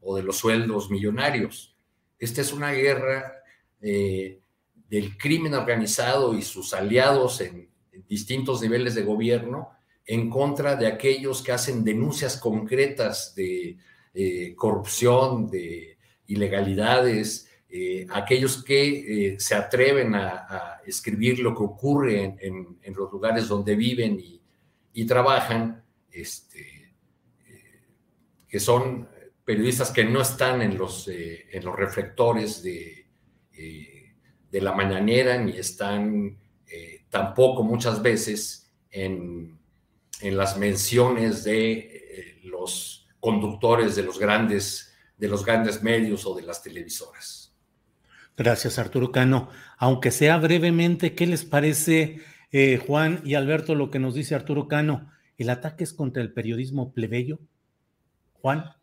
o, 0.00 0.16
de 0.16 0.22
los 0.22 0.36
sueldos 0.36 0.90
millonarios. 0.90 1.76
Esta 2.20 2.40
es 2.40 2.52
una 2.52 2.70
guerra 2.70 3.34
eh, 3.80 4.40
del 4.88 5.18
crimen 5.18 5.54
organizado 5.54 6.34
y 6.34 6.42
sus 6.42 6.72
aliados 6.72 7.40
en, 7.40 7.68
distintos 8.08 8.60
niveles 8.62 8.94
de 8.94 9.02
gobierno 9.02 9.70
en 10.06 10.30
contra 10.30 10.76
de 10.76 10.86
aquellos 10.86 11.42
que 11.42 11.52
hacen 11.52 11.82
denuncias 11.82 12.36
concretas 12.36 13.34
de 13.34 13.76
eh, 14.14 14.54
corrupción, 14.54 15.50
de 15.50 15.98
ilegalidades, 16.28 17.50
eh, 17.68 18.06
aquellos 18.10 18.62
que 18.62 19.34
eh, 19.34 19.40
se 19.40 19.54
atreven 19.56 20.14
a, 20.14 20.80
escribir 20.86 21.40
lo 21.40 21.52
que 21.52 21.64
ocurre 21.64 22.36
en, 22.40 22.78
los 22.94 23.10
lugares 23.10 23.48
donde 23.48 23.74
viven 23.74 24.22
y, 24.92 25.04
trabajan, 25.04 25.82
este, 26.12 26.94
que 28.48 28.60
son 28.60 29.08
periodistas 29.44 29.90
que 29.90 30.04
no 30.04 30.22
están 30.22 30.62
en 30.62 30.78
los, 30.78 31.08
en 31.08 31.64
los 31.64 31.74
reflectores 31.74 32.62
de, 32.62 33.04
de 33.52 34.60
la 34.60 34.72
mañanera 34.72 35.36
ni 35.38 35.58
están 35.58 36.38
tampoco 37.10 37.64
muchas 37.64 38.00
veces 38.00 38.70
en, 38.92 39.55
las 40.22 40.56
menciones 40.56 41.44
de 41.44 41.72
eh, 41.72 42.40
los 42.44 43.08
conductores 43.20 43.96
de 43.96 44.02
los 44.02 44.18
grandes 44.18 44.92
de 45.18 45.28
los 45.28 45.44
grandes 45.44 45.82
medios 45.82 46.26
o 46.26 46.34
de 46.34 46.42
las 46.42 46.62
televisoras. 46.62 47.54
Gracias, 48.36 48.78
Arturo 48.78 49.12
Cano. 49.12 49.48
Aunque 49.78 50.10
sea 50.10 50.36
brevemente, 50.36 51.14
¿qué 51.14 51.26
les 51.26 51.44
parece, 51.44 52.20
eh, 52.52 52.76
Juan 52.86 53.22
y 53.24 53.34
Alberto, 53.34 53.74
lo 53.74 53.90
que 53.90 53.98
nos 53.98 54.14
dice 54.14 54.34
Arturo 54.34 54.68
Cano? 54.68 55.10
¿El 55.38 55.48
ataque 55.48 55.84
es 55.84 55.94
contra 55.94 56.22
el 56.22 56.32
periodismo 56.32 56.92
plebeyo? 56.92 57.38
Juan. 58.34 58.75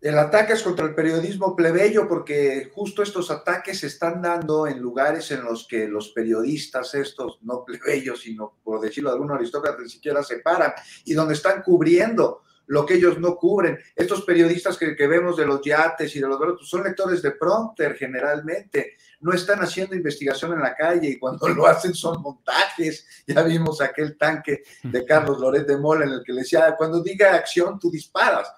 El 0.00 0.18
ataque 0.18 0.54
es 0.54 0.62
contra 0.62 0.86
el 0.86 0.94
periodismo 0.94 1.54
plebeyo 1.54 2.08
porque 2.08 2.70
justo 2.72 3.02
estos 3.02 3.30
ataques 3.30 3.80
se 3.80 3.88
están 3.88 4.22
dando 4.22 4.66
en 4.66 4.78
lugares 4.78 5.30
en 5.30 5.44
los 5.44 5.68
que 5.68 5.86
los 5.88 6.08
periodistas, 6.12 6.94
estos 6.94 7.38
no 7.42 7.66
plebeyos, 7.66 8.22
sino 8.22 8.56
por 8.64 8.80
decirlo 8.80 9.10
de 9.10 9.16
algún 9.16 9.30
aristócrata, 9.30 9.82
ni 9.82 9.90
siquiera 9.90 10.22
se 10.22 10.38
paran 10.38 10.72
y 11.04 11.12
donde 11.12 11.34
están 11.34 11.62
cubriendo 11.62 12.44
lo 12.68 12.86
que 12.86 12.94
ellos 12.94 13.18
no 13.18 13.36
cubren. 13.36 13.78
Estos 13.94 14.22
periodistas 14.22 14.78
que, 14.78 14.94
vemos 15.06 15.36
de 15.36 15.44
los 15.44 15.60
yates 15.60 16.16
y 16.16 16.20
de 16.20 16.28
los 16.28 16.38
pues 16.38 16.66
son 16.66 16.82
lectores 16.82 17.20
de 17.20 17.32
prompter 17.32 17.94
generalmente, 17.94 18.96
no 19.20 19.34
están 19.34 19.58
haciendo 19.58 19.94
investigación 19.94 20.54
en 20.54 20.62
la 20.62 20.74
calle 20.74 21.08
y 21.08 21.18
cuando 21.18 21.46
lo 21.48 21.66
hacen 21.66 21.92
son 21.92 22.22
montajes. 22.22 23.06
Ya 23.26 23.42
vimos 23.42 23.82
aquel 23.82 24.16
tanque 24.16 24.62
de 24.82 25.04
Carlos 25.04 25.38
Loret 25.40 25.66
de 25.66 25.76
Mola 25.76 26.06
en 26.06 26.12
el 26.12 26.22
que 26.24 26.32
le 26.32 26.40
decía, 26.40 26.74
cuando 26.78 27.02
diga 27.02 27.34
acción, 27.34 27.78
tú 27.78 27.90
disparas 27.90 28.50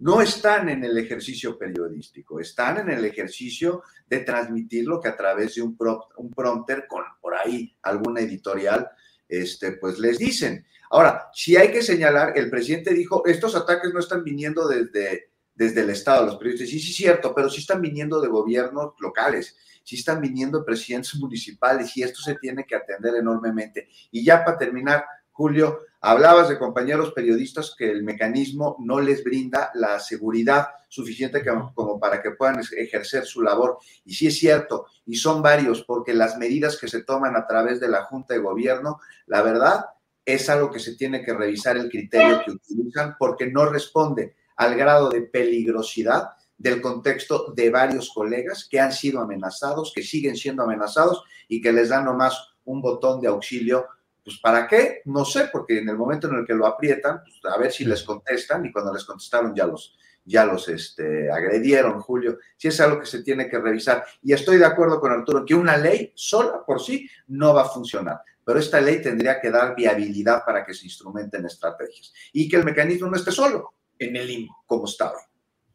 no 0.00 0.22
están 0.22 0.68
en 0.70 0.82
el 0.82 0.96
ejercicio 0.96 1.58
periodístico, 1.58 2.40
están 2.40 2.78
en 2.78 2.90
el 2.90 3.04
ejercicio 3.04 3.82
de 4.08 4.20
transmitir 4.20 4.86
lo 4.86 4.98
que 4.98 5.08
a 5.08 5.16
través 5.16 5.54
de 5.54 5.62
un, 5.62 5.76
un 6.16 6.30
prompter 6.30 6.86
con 6.88 7.04
por 7.20 7.34
ahí 7.34 7.76
alguna 7.82 8.20
editorial, 8.20 8.88
este, 9.28 9.72
pues 9.72 9.98
les 9.98 10.18
dicen. 10.18 10.66
Ahora, 10.90 11.28
si 11.34 11.54
hay 11.54 11.70
que 11.70 11.82
señalar, 11.82 12.32
el 12.36 12.50
presidente 12.50 12.94
dijo, 12.94 13.24
estos 13.26 13.54
ataques 13.54 13.92
no 13.92 14.00
están 14.00 14.24
viniendo 14.24 14.66
desde, 14.66 15.30
desde 15.54 15.82
el 15.82 15.90
Estado, 15.90 16.26
los 16.26 16.36
periodistas, 16.36 16.70
sí, 16.70 16.80
sí, 16.80 16.92
cierto, 16.94 17.34
pero 17.34 17.50
sí 17.50 17.60
están 17.60 17.82
viniendo 17.82 18.20
de 18.20 18.28
gobiernos 18.28 18.94
locales, 19.00 19.56
sí 19.84 19.96
están 19.96 20.20
viniendo 20.22 20.60
de 20.60 20.64
presidentes 20.64 21.14
municipales 21.20 21.94
y 21.96 22.02
esto 22.02 22.20
se 22.22 22.36
tiene 22.36 22.64
que 22.64 22.74
atender 22.74 23.16
enormemente. 23.16 23.88
Y 24.10 24.24
ya 24.24 24.42
para 24.44 24.56
terminar, 24.56 25.04
Julio, 25.30 25.80
hablabas 26.00 26.48
de 26.48 26.58
compañeros 26.58 27.12
periodistas 27.12 27.74
que 27.76 27.90
el 27.90 28.02
mecanismo 28.02 28.76
no 28.80 29.00
les 29.00 29.22
brinda 29.22 29.70
la 29.74 30.00
seguridad 30.00 30.68
suficiente 30.88 31.44
como 31.74 32.00
para 32.00 32.22
que 32.22 32.32
puedan 32.32 32.60
ejercer 32.76 33.24
su 33.24 33.42
labor. 33.42 33.78
Y 34.04 34.14
sí 34.14 34.26
es 34.26 34.38
cierto, 34.38 34.86
y 35.06 35.16
son 35.16 35.42
varios, 35.42 35.84
porque 35.84 36.14
las 36.14 36.38
medidas 36.38 36.78
que 36.78 36.88
se 36.88 37.02
toman 37.02 37.36
a 37.36 37.46
través 37.46 37.80
de 37.80 37.88
la 37.88 38.04
Junta 38.04 38.34
de 38.34 38.40
Gobierno, 38.40 39.00
la 39.26 39.42
verdad, 39.42 39.86
es 40.24 40.48
algo 40.48 40.70
que 40.70 40.78
se 40.78 40.96
tiene 40.96 41.24
que 41.24 41.34
revisar 41.34 41.76
el 41.76 41.90
criterio 41.90 42.42
que 42.44 42.52
utilizan 42.52 43.16
porque 43.18 43.50
no 43.50 43.66
responde 43.66 44.36
al 44.56 44.76
grado 44.76 45.08
de 45.08 45.22
peligrosidad 45.22 46.30
del 46.56 46.82
contexto 46.82 47.52
de 47.54 47.70
varios 47.70 48.10
colegas 48.10 48.68
que 48.70 48.78
han 48.78 48.92
sido 48.92 49.20
amenazados, 49.20 49.92
que 49.94 50.02
siguen 50.02 50.36
siendo 50.36 50.62
amenazados 50.62 51.24
y 51.48 51.60
que 51.62 51.72
les 51.72 51.88
dan 51.88 52.04
nomás 52.04 52.50
un 52.64 52.82
botón 52.82 53.20
de 53.20 53.28
auxilio 53.28 53.86
pues 54.24 54.38
¿para 54.38 54.66
qué? 54.66 55.02
No 55.06 55.24
sé, 55.24 55.48
porque 55.52 55.78
en 55.78 55.88
el 55.88 55.96
momento 55.96 56.28
en 56.28 56.36
el 56.36 56.46
que 56.46 56.54
lo 56.54 56.66
aprietan, 56.66 57.22
pues, 57.22 57.54
a 57.54 57.58
ver 57.58 57.72
si 57.72 57.84
les 57.84 58.02
contestan 58.02 58.64
y 58.66 58.72
cuando 58.72 58.92
les 58.92 59.04
contestaron 59.04 59.54
ya 59.54 59.66
los, 59.66 59.96
ya 60.24 60.44
los 60.44 60.68
este, 60.68 61.30
agredieron, 61.30 62.00
Julio. 62.00 62.38
Si 62.56 62.68
es 62.68 62.80
algo 62.80 63.00
que 63.00 63.06
se 63.06 63.22
tiene 63.22 63.48
que 63.48 63.58
revisar. 63.58 64.04
Y 64.22 64.32
estoy 64.32 64.58
de 64.58 64.66
acuerdo 64.66 65.00
con 65.00 65.12
Arturo 65.12 65.44
que 65.44 65.54
una 65.54 65.76
ley 65.76 66.12
sola 66.14 66.64
por 66.64 66.80
sí 66.80 67.08
no 67.28 67.54
va 67.54 67.62
a 67.62 67.68
funcionar. 67.68 68.20
Pero 68.44 68.58
esta 68.58 68.80
ley 68.80 69.02
tendría 69.02 69.40
que 69.40 69.50
dar 69.50 69.74
viabilidad 69.76 70.44
para 70.44 70.64
que 70.64 70.74
se 70.74 70.86
instrumenten 70.86 71.46
estrategias 71.46 72.12
y 72.32 72.48
que 72.48 72.56
el 72.56 72.64
mecanismo 72.64 73.08
no 73.08 73.16
esté 73.16 73.30
solo 73.30 73.74
en 73.98 74.16
el 74.16 74.26
limbo, 74.26 74.56
como 74.66 74.86
estaba. 74.86 75.18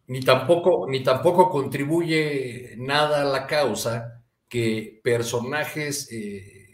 Ni 0.07 0.21
tampoco, 0.21 0.85
ni 0.89 1.03
tampoco 1.03 1.49
contribuye 1.49 2.75
nada 2.77 3.21
a 3.21 3.25
la 3.25 3.47
causa 3.47 4.23
que 4.47 4.99
personajes 5.03 6.11
eh, 6.11 6.64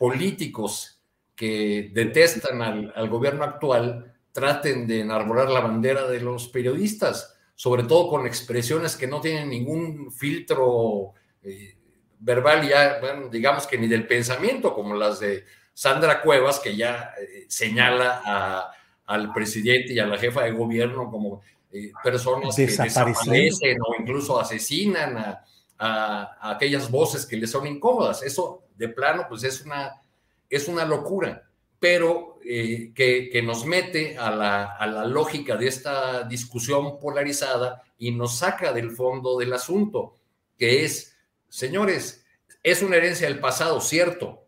políticos 0.00 0.98
que 1.36 1.90
detestan 1.92 2.62
al, 2.62 3.08
gobierno 3.10 3.44
actual 3.44 4.14
traten 4.32 4.86
de 4.86 5.00
enarbolar 5.00 5.50
la 5.50 5.60
bandera 5.60 6.06
de 6.06 6.20
los 6.20 6.48
periodistas, 6.48 7.36
sobre 7.54 7.82
todo 7.82 8.08
con 8.08 8.26
expresiones 8.26 8.96
que 8.96 9.06
no 9.06 9.20
tienen 9.20 9.50
ningún 9.50 10.10
filtro 10.10 11.12
eh, 11.42 11.76
verbal, 12.18 12.66
ya, 12.66 12.98
bueno, 12.98 13.28
digamos 13.28 13.66
que 13.66 13.76
ni 13.76 13.88
del 13.88 14.06
pensamiento, 14.06 14.72
como 14.72 14.94
las 14.94 15.20
de 15.20 15.44
Sandra 15.74 16.22
Cuevas, 16.22 16.60
que 16.60 16.74
ya 16.74 17.12
eh, 17.20 17.44
señala 17.48 18.72
al 19.04 19.34
presidente 19.34 19.92
y 19.92 19.98
a 19.98 20.06
la 20.06 20.16
jefa 20.16 20.44
de 20.44 20.52
gobierno 20.52 21.10
como 21.10 21.42
eh, 21.70 21.92
personas 22.02 22.56
que 22.56 22.68
desaparecen 22.68 23.76
o 23.86 24.00
incluso 24.00 24.40
asesinan 24.40 25.18
a, 25.18 25.44
a, 25.80 26.50
aquellas 26.52 26.90
voces 26.90 27.26
que 27.26 27.36
les 27.36 27.50
son 27.50 27.66
incómodas. 27.66 28.22
Eso 28.22 28.64
de 28.76 28.88
plano, 28.88 29.26
pues 29.28 29.42
es 29.44 29.62
una, 29.62 30.00
es 30.48 30.68
una 30.68 30.84
locura, 30.84 31.48
pero 31.78 32.38
eh, 32.44 32.92
que, 32.94 33.40
nos 33.42 33.64
mete 33.64 34.16
a 34.18 34.30
la, 34.30 34.64
a 34.76 34.86
la 34.86 35.06
lógica 35.06 35.56
de 35.56 35.66
esta 35.66 36.24
discusión 36.24 37.00
polarizada 37.00 37.82
y 37.98 38.10
nos 38.12 38.38
saca 38.38 38.72
del 38.72 38.90
fondo 38.90 39.38
del 39.38 39.52
asunto, 39.54 40.14
que 40.58 40.84
es, 40.84 41.16
señores, 41.48 42.24
es 42.62 42.82
una 42.82 42.96
herencia 42.96 43.26
del 43.26 43.40
pasado, 43.40 43.80
cierto. 43.80 44.44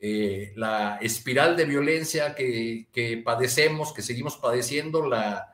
Eh, 0.00 0.52
la 0.56 0.98
espiral 1.00 1.56
de 1.56 1.64
violencia 1.64 2.34
que, 2.34 2.88
que, 2.92 3.16
padecemos, 3.18 3.92
que 3.94 4.02
seguimos 4.02 4.36
padeciendo, 4.36 5.06
la, 5.08 5.50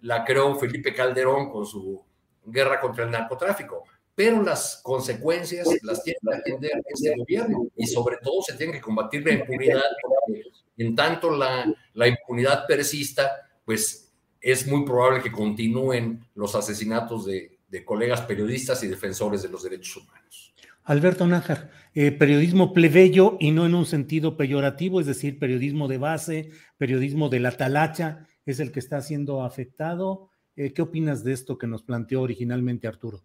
la 0.00 0.24
creó 0.24 0.56
Felipe 0.56 0.94
Calderón 0.94 1.50
con 1.50 1.64
su 1.66 2.02
guerra 2.46 2.80
contra 2.80 3.04
el 3.04 3.10
narcotráfico 3.10 3.84
pero 4.14 4.42
las 4.42 4.80
consecuencias 4.82 5.68
las 5.82 6.02
tiene 6.02 6.18
que 6.22 6.36
atender 6.36 6.72
este 6.86 7.14
gobierno 7.16 7.66
y 7.76 7.86
sobre 7.86 8.16
todo 8.22 8.42
se 8.42 8.54
tiene 8.54 8.72
que 8.72 8.80
combatir 8.80 9.24
la 9.26 9.32
impunidad, 9.32 9.82
porque 10.02 10.42
en 10.76 10.94
tanto 10.94 11.30
la, 11.30 11.72
la 11.94 12.08
impunidad 12.08 12.66
persista, 12.66 13.30
pues 13.64 14.12
es 14.40 14.66
muy 14.66 14.84
probable 14.84 15.22
que 15.22 15.32
continúen 15.32 16.24
los 16.34 16.54
asesinatos 16.54 17.26
de, 17.26 17.58
de 17.68 17.84
colegas 17.84 18.20
periodistas 18.22 18.82
y 18.84 18.88
defensores 18.88 19.42
de 19.42 19.48
los 19.48 19.62
derechos 19.62 19.96
humanos. 19.96 20.54
Alberto 20.84 21.26
Nájar, 21.26 21.70
eh, 21.94 22.12
periodismo 22.12 22.74
plebeyo 22.74 23.38
y 23.40 23.52
no 23.52 23.64
en 23.64 23.74
un 23.74 23.86
sentido 23.86 24.36
peyorativo, 24.36 25.00
es 25.00 25.06
decir, 25.06 25.38
periodismo 25.38 25.88
de 25.88 25.96
base, 25.96 26.50
periodismo 26.76 27.30
de 27.30 27.40
la 27.40 27.52
talacha, 27.52 28.26
es 28.44 28.60
el 28.60 28.70
que 28.70 28.80
está 28.80 29.00
siendo 29.00 29.42
afectado. 29.42 30.28
Eh, 30.56 30.74
¿Qué 30.74 30.82
opinas 30.82 31.24
de 31.24 31.32
esto 31.32 31.56
que 31.56 31.66
nos 31.66 31.82
planteó 31.82 32.20
originalmente 32.20 32.86
Arturo? 32.86 33.24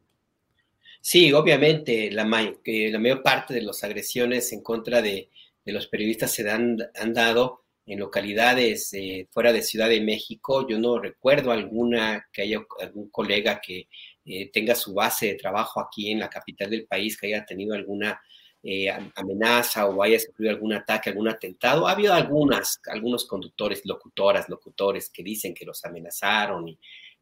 Sí, 1.02 1.32
obviamente, 1.34 2.12
la, 2.12 2.24
la 2.24 3.00
mayor 3.00 3.24
parte 3.24 3.54
de 3.54 3.62
las 3.62 3.84
agresiones 3.84 4.52
en 4.52 4.62
contra 4.62 5.02
de, 5.02 5.30
los 5.66 5.88
periodistas 5.88 6.32
se 6.32 6.50
han, 6.50 6.78
han 6.96 7.14
dado 7.14 7.64
en 7.86 8.00
localidades 8.00 8.94
eh, 8.94 9.28
fuera 9.32 9.54
de 9.54 9.62
Ciudad 9.62 9.90
de 9.90 10.02
México. 10.02 10.68
Yo 10.68 10.78
no 10.80 11.00
recuerdo 11.00 11.52
alguna 11.52 12.28
que 12.32 12.44
haya 12.44 12.60
algún 12.82 13.10
colega 13.10 13.62
que 13.62 13.88
eh, 14.26 14.50
tenga 14.52 14.76
su 14.76 14.94
base 14.94 15.28
de 15.28 15.36
trabajo 15.36 15.80
aquí 15.80 16.12
en 16.12 16.20
la 16.20 16.30
capital 16.30 16.70
del 16.70 16.86
país, 16.86 17.18
que 17.18 17.28
haya 17.28 17.46
tenido 17.46 17.76
alguna 17.76 18.20
eh, 18.64 18.90
amenaza 19.16 19.86
o 19.88 20.04
haya 20.04 20.20
sufrido 20.20 20.52
algún 20.52 20.74
ataque, 20.74 21.10
algún 21.10 21.30
atentado. 21.30 21.88
Ha 21.88 21.94
habido 21.94 22.14
algunas, 22.14 22.82
algunos 22.88 23.26
conductores, 23.26 23.86
locutoras, 23.86 24.50
locutores 24.50 25.10
que 25.10 25.24
dicen 25.24 25.54
que 25.54 25.66
los 25.66 25.84
amenazaron 25.86 26.68
y, 26.68 26.78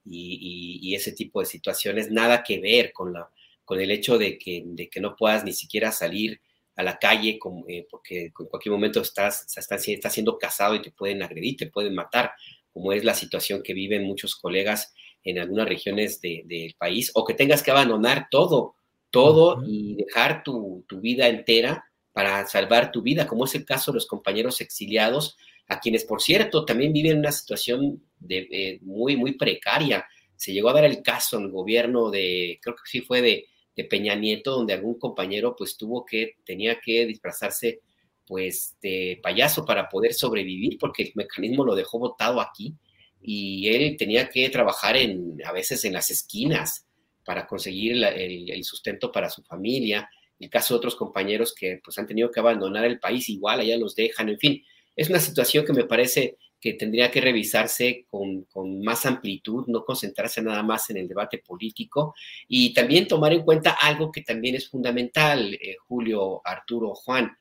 y 0.06 0.96
ese 0.96 1.12
tipo 1.12 1.42
de 1.42 1.46
situaciones, 1.46 2.10
nada 2.12 2.44
que 2.44 2.60
ver 2.60 2.92
con 2.94 3.14
la 3.14 3.30
con 3.68 3.82
el 3.82 3.92
hecho 3.92 4.18
de 4.18 4.38
que, 4.38 4.64
de 4.66 4.90
que 4.90 5.02
no 5.02 5.18
puedas 5.18 5.44
ni 5.44 5.52
siquiera 5.52 5.92
salir 5.92 6.40
a 6.78 6.84
la 6.84 6.98
calle 6.98 7.38
eh, 7.68 7.86
porque 7.92 8.26
en 8.28 8.32
cualquier 8.32 8.72
momento 8.72 9.02
estás, 9.02 9.46
estás, 9.58 9.86
estás 9.86 10.14
siendo 10.14 10.38
casado 10.38 10.74
y 10.74 10.82
te 10.82 10.92
pueden 10.92 11.22
agredir, 11.22 11.58
te 11.58 11.68
pueden 11.68 11.94
matar, 11.94 12.32
como 12.72 12.94
es 12.94 13.04
la 13.04 13.14
situación 13.14 13.62
que 13.62 13.74
viven 13.74 14.06
muchos 14.06 14.38
colegas 14.38 14.94
en 15.22 15.38
algunas 15.38 15.68
regiones 15.68 16.22
del 16.22 16.76
país, 16.78 17.12
o 17.14 17.26
que 17.26 17.34
tengas 17.34 17.62
que 17.62 17.72
abandonar 17.72 18.30
todo, 18.32 18.76
todo 19.12 19.62
y 19.68 19.96
dejar 19.96 20.44
tu, 20.44 20.86
tu 20.88 21.02
vida 21.02 21.28
entera 21.28 21.84
para 22.14 22.48
salvar 22.48 22.94
tu 22.94 23.02
vida, 23.02 23.28
como 23.28 23.44
es 23.44 23.56
el 23.56 23.66
caso 23.66 23.92
de 23.92 23.96
los 23.96 24.08
compañeros 24.08 24.62
exiliados, 24.62 25.36
a 25.68 25.82
quienes, 25.82 26.06
por 26.06 26.22
cierto, 26.22 26.64
también 26.64 26.94
viven 26.94 27.20
una 27.20 27.34
situación 27.34 28.02
de, 28.18 28.48
eh, 28.50 28.80
muy, 28.82 29.18
muy 29.18 29.34
precaria. 29.34 30.06
Se 30.38 30.54
llegó 30.54 30.70
a 30.70 30.74
dar 30.74 30.86
el 30.86 31.02
caso 31.02 31.38
en 31.38 31.44
el 31.44 31.52
gobierno 31.52 32.10
de, 32.10 32.60
creo 32.62 32.76
que 32.76 32.84
sí 32.86 33.02
fue 33.02 33.22
de, 33.22 33.48
de 33.78 33.86
Peña 33.86 34.16
Nieto, 34.16 34.52
donde 34.52 34.74
algún 34.74 34.98
compañero 34.98 35.56
pues 35.56 35.78
tuvo 35.78 36.04
que, 36.04 36.38
tenía 36.44 36.80
que 36.84 37.06
disfrazarse 37.06 37.82
pues 38.26 38.76
de 38.82 39.20
payaso 39.24 39.64
para 39.64 39.88
poder 39.88 40.14
sobrevivir, 40.14 40.78
porque 40.80 41.04
el 41.04 41.12
mecanismo 41.16 41.64
lo 41.64 41.76
dejó 41.76 42.00
botado 42.00 42.42
aquí 42.42 42.76
y 43.22 43.70
él 43.70 43.96
tenía 43.98 44.30
que 44.30 44.50
trabajar 44.50 44.98
en, 44.98 45.38
a 45.46 45.52
veces 45.52 45.86
en 45.86 45.94
las 45.94 46.10
esquinas 46.10 46.88
para 47.24 47.46
conseguir 47.46 48.04
el, 48.04 48.64
sustento 48.64 49.12
para 49.12 49.30
su 49.30 49.44
familia. 49.44 50.10
El 50.40 50.50
caso 50.50 50.74
de 50.74 50.80
otros 50.80 50.96
compañeros 50.96 51.54
que 51.54 51.80
pues 51.84 51.98
han 52.00 52.08
tenido 52.08 52.32
que 52.32 52.40
abandonar 52.40 52.84
el 52.86 53.00
país, 53.00 53.30
igual 53.30 53.60
allá 53.60 53.78
los 53.78 53.96
dejan, 53.96 54.30
en 54.30 54.40
fin, 54.40 54.64
es 54.96 55.10
una 55.10 55.20
situación 55.20 55.66
que 55.66 55.74
me 55.74 55.84
parece 55.84 56.38
que 56.68 56.74
tendría 56.74 57.10
que 57.10 57.22
revisarse 57.22 58.06
con, 58.10 58.46
más 58.84 59.06
amplitud, 59.06 59.68
no 59.68 59.86
concentrarse 59.86 60.42
nada 60.42 60.64
más 60.64 60.90
en 60.90 60.98
el 60.98 61.08
debate 61.08 61.38
político 61.38 62.14
y 62.46 62.74
también 62.74 63.08
tomar 63.08 63.32
en 63.32 63.44
cuenta 63.44 63.72
algo 63.72 64.12
que 64.12 64.22
también 64.22 64.56
es 64.56 64.68
fundamental, 64.68 65.54
eh, 65.54 65.78
Julio, 65.88 66.42
Arturo, 66.44 66.94
Juan, 66.94 67.32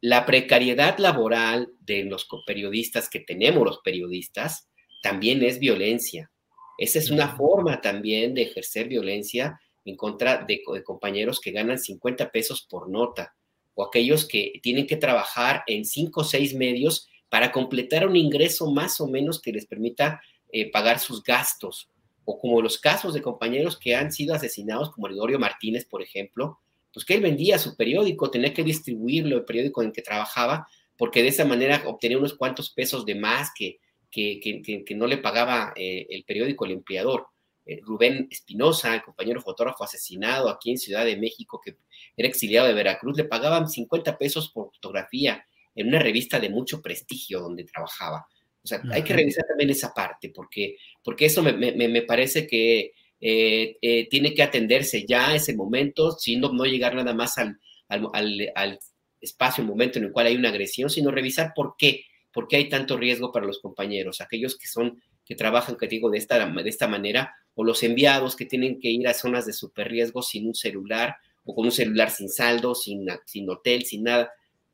la 0.00 0.24
precariedad 0.24 0.98
laboral 0.98 1.72
de 1.80 2.04
los 2.04 2.28
periodistas 2.46 3.10
que 3.10 3.18
tenemos 3.18 3.64
los 3.64 3.80
periodistas 3.80 4.68
también 5.02 5.42
es 5.42 5.58
violencia. 5.58 6.30
Esa 6.78 7.00
es 7.00 7.10
una 7.10 7.34
forma 7.34 7.80
también 7.80 8.34
de 8.34 8.42
ejercer 8.42 8.86
violencia 8.86 9.60
en 9.84 9.96
contra 9.96 10.44
de, 10.44 10.62
de 10.72 10.84
compañeros 10.84 11.40
que 11.40 11.50
ganan 11.50 11.80
50 11.80 12.30
pesos 12.30 12.68
por 12.70 12.88
nota 12.88 13.34
o 13.74 13.84
aquellos 13.84 14.28
que 14.28 14.60
tienen 14.62 14.86
que 14.86 14.96
trabajar 14.96 15.64
en 15.66 15.84
cinco 15.84 16.20
o 16.20 16.24
seis 16.24 16.54
medios 16.54 17.09
para 17.30 17.52
completar 17.52 18.06
un 18.06 18.16
ingreso 18.16 18.70
más 18.70 19.00
o 19.00 19.06
menos 19.06 19.40
que 19.40 19.52
les 19.52 19.64
permita 19.64 20.20
eh, 20.52 20.70
pagar 20.70 20.98
sus 20.98 21.22
gastos, 21.22 21.88
o 22.24 22.38
como 22.38 22.60
los 22.60 22.78
casos 22.78 23.14
de 23.14 23.22
compañeros 23.22 23.78
que 23.78 23.94
han 23.94 24.12
sido 24.12 24.34
asesinados, 24.34 24.90
como 24.90 25.06
Gregorio 25.06 25.38
Martínez, 25.38 25.86
por 25.86 26.02
ejemplo, 26.02 26.58
pues 26.92 27.06
que 27.06 27.14
él 27.14 27.22
vendía 27.22 27.58
su 27.58 27.76
periódico, 27.76 28.30
tenía 28.30 28.52
que 28.52 28.64
distribuirlo, 28.64 29.36
el 29.36 29.44
periódico 29.44 29.82
en 29.82 29.92
que 29.92 30.02
trabajaba, 30.02 30.66
porque 30.98 31.22
de 31.22 31.28
esa 31.28 31.44
manera 31.44 31.82
obtenía 31.86 32.18
unos 32.18 32.34
cuantos 32.34 32.70
pesos 32.70 33.06
de 33.06 33.14
más 33.14 33.50
que, 33.56 33.78
que, 34.10 34.40
que, 34.84 34.94
no 34.94 35.06
le 35.06 35.18
pagaba 35.18 35.72
eh, 35.76 36.06
el 36.10 36.24
periódico, 36.24 36.66
el 36.66 36.72
empleador. 36.72 37.28
Eh, 37.64 37.78
Rubén 37.82 38.26
Espinosa, 38.30 38.94
el 38.94 39.02
compañero 39.02 39.40
fotógrafo 39.40 39.84
asesinado 39.84 40.48
aquí 40.48 40.72
en 40.72 40.78
Ciudad 40.78 41.04
de 41.04 41.16
México, 41.16 41.60
que 41.64 41.76
era 42.16 42.28
exiliado 42.28 42.66
de 42.66 42.74
Veracruz, 42.74 43.16
le 43.16 43.24
pagaban 43.24 43.68
50 43.68 44.18
pesos 44.18 44.50
por 44.50 44.72
fotografía 44.72 45.44
en 45.74 45.88
una 45.88 45.98
revista 45.98 46.38
de 46.38 46.50
mucho 46.50 46.80
prestigio 46.80 47.40
donde 47.40 47.64
trabajaba. 47.64 48.26
O 48.62 48.66
sea, 48.66 48.82
hay 48.90 49.02
que 49.02 49.14
revisar 49.14 49.44
también 49.46 49.70
esa 49.70 49.94
parte, 49.94 50.30
porque, 50.34 50.76
porque 51.02 51.26
eso 51.26 51.42
me, 51.42 51.52
me, 51.52 51.72
me 51.88 52.02
parece 52.02 52.46
que 52.46 52.92
eh, 53.20 53.76
eh, 53.80 54.08
tiene 54.08 54.34
que 54.34 54.42
atenderse 54.42 55.06
ya 55.06 55.34
ese 55.34 55.54
momento, 55.54 56.12
sino 56.12 56.52
no 56.52 56.64
llegar 56.64 56.94
nada 56.94 57.14
más 57.14 57.38
al, 57.38 57.58
al, 57.88 58.08
al, 58.12 58.52
al 58.54 58.78
espacio, 59.20 59.64
momento 59.64 59.98
en 59.98 60.06
el 60.06 60.12
cual 60.12 60.26
hay 60.26 60.36
una 60.36 60.50
agresión, 60.50 60.90
sino 60.90 61.10
revisar 61.10 61.52
por 61.54 61.74
qué, 61.78 62.04
por 62.32 62.48
qué 62.48 62.56
hay 62.56 62.68
tanto 62.68 62.96
riesgo 62.96 63.32
para 63.32 63.46
los 63.46 63.60
compañeros, 63.60 64.20
aquellos 64.20 64.58
que 64.58 64.66
son 64.66 65.02
que 65.24 65.36
trabajan, 65.36 65.76
que 65.76 65.86
digo, 65.86 66.10
de 66.10 66.18
esta, 66.18 66.44
de 66.44 66.68
esta 66.68 66.88
manera, 66.88 67.34
o 67.54 67.62
los 67.62 67.82
enviados 67.84 68.34
que 68.34 68.46
tienen 68.46 68.80
que 68.80 68.88
ir 68.88 69.06
a 69.06 69.14
zonas 69.14 69.46
de 69.46 69.52
super 69.52 69.88
riesgo 69.88 70.22
sin 70.22 70.48
un 70.48 70.54
celular, 70.54 71.16
o 71.44 71.54
con 71.54 71.66
un 71.66 71.72
celular 71.72 72.10
sin 72.10 72.28
saldo, 72.28 72.74
sin, 72.74 73.06
sin 73.26 73.48
hotel, 73.48 73.84
sin 73.84 74.02
nada 74.02 74.30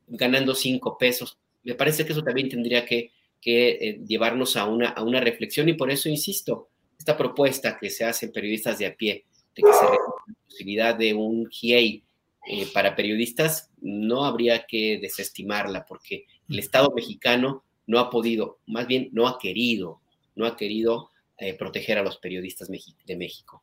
ganando 0.07 0.55
cinco 0.55 0.97
pesos. 0.99 1.39
Me 1.65 1.75
parece 1.75 2.05
que 2.05 2.13
eso 2.13 2.23
también 2.23 2.49
tendría 2.49 2.85
que, 2.85 3.13
eh, 3.45 4.01
llevarnos 4.07 4.57
a 4.57 4.65
una, 4.67 5.21
reflexión 5.21 5.69
y 5.69 5.75
por 5.75 5.91
eso 5.91 6.09
insisto, 6.09 6.69
esta 6.99 7.17
propuesta 7.17 7.79
que 7.79 7.91
se 7.91 8.05
hace 8.05 8.27
en 8.27 8.33
periodistas 8.33 8.79
de 8.79 8.87
a 8.87 8.95
pie, 8.95 9.25
de 9.55 9.63
que 9.63 9.73
se 9.73 9.85
la 9.85 10.35
posibilidad 10.49 10.95
de 10.95 11.15
un 11.15 11.47
GIEI 11.49 12.03
eh, 12.49 12.67
para 12.73 12.97
periodistas, 12.97 13.71
no 13.81 14.25
habría 14.25 14.67
que 14.67 14.99
desestimarla 15.01 15.85
porque 15.87 16.27
el 16.49 16.59
Estado 16.59 16.93
mexicano 16.95 17.65
no 17.87 18.01
ha 18.01 18.11
podido, 18.11 18.59
más 18.67 18.87
bien 18.87 19.11
no 19.13 19.29
ha 19.29 19.39
querido, 19.39 20.01
no 20.35 20.47
ha 20.47 20.57
querido 20.57 21.11
eh, 21.39 21.55
proteger 21.55 21.99
a 21.99 22.03
los 22.03 22.19
periodistas 22.19 22.69
de 22.69 23.17
México. 23.17 23.63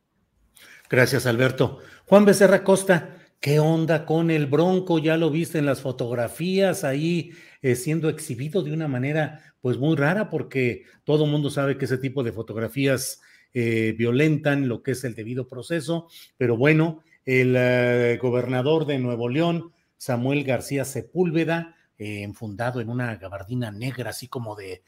Gracias, 0.90 1.26
Alberto. 1.26 1.80
Juan 2.06 2.26
Becerra 2.26 2.64
Costa, 2.64 3.23
¿Qué 3.44 3.60
onda 3.60 4.06
con 4.06 4.32
el 4.32 4.46
Bronco? 4.46 5.00
Ya 5.00 5.18
lo 5.18 5.30
viste 5.30 5.58
en 5.58 5.66
las 5.66 5.82
fotografías 5.82 6.86
ahí 6.86 7.32
eh, 7.62 7.76
siendo 7.76 8.08
exhibido 8.08 8.64
de 8.64 8.72
una 8.72 8.88
manera 8.88 9.54
pues 9.60 9.78
muy 9.78 9.98
rara 9.98 10.30
porque 10.30 10.86
todo 11.04 11.26
el 11.26 11.32
mundo 11.32 11.50
sabe 11.50 11.78
que 11.78 11.84
ese 11.84 11.98
tipo 11.98 12.24
de 12.24 12.32
fotografías 12.32 13.20
eh, 13.54 13.96
violentan 13.98 14.70
lo 14.70 14.82
que 14.82 14.92
es 14.92 15.04
el 15.04 15.14
debido 15.14 15.50
proceso, 15.50 16.08
pero 16.38 16.56
bueno, 16.56 17.04
el 17.26 17.56
eh, 17.58 18.18
gobernador 18.22 18.86
de 18.86 18.98
Nuevo 18.98 19.28
León, 19.28 19.74
Samuel 19.98 20.46
García 20.46 20.86
Sepúlveda, 20.86 21.76
enfundado 21.98 22.80
en 22.80 22.90
una 22.90 23.16
gabardina 23.18 23.72
negra, 23.72 24.12
así 24.12 24.28
como 24.28 24.56
de, 24.56 24.84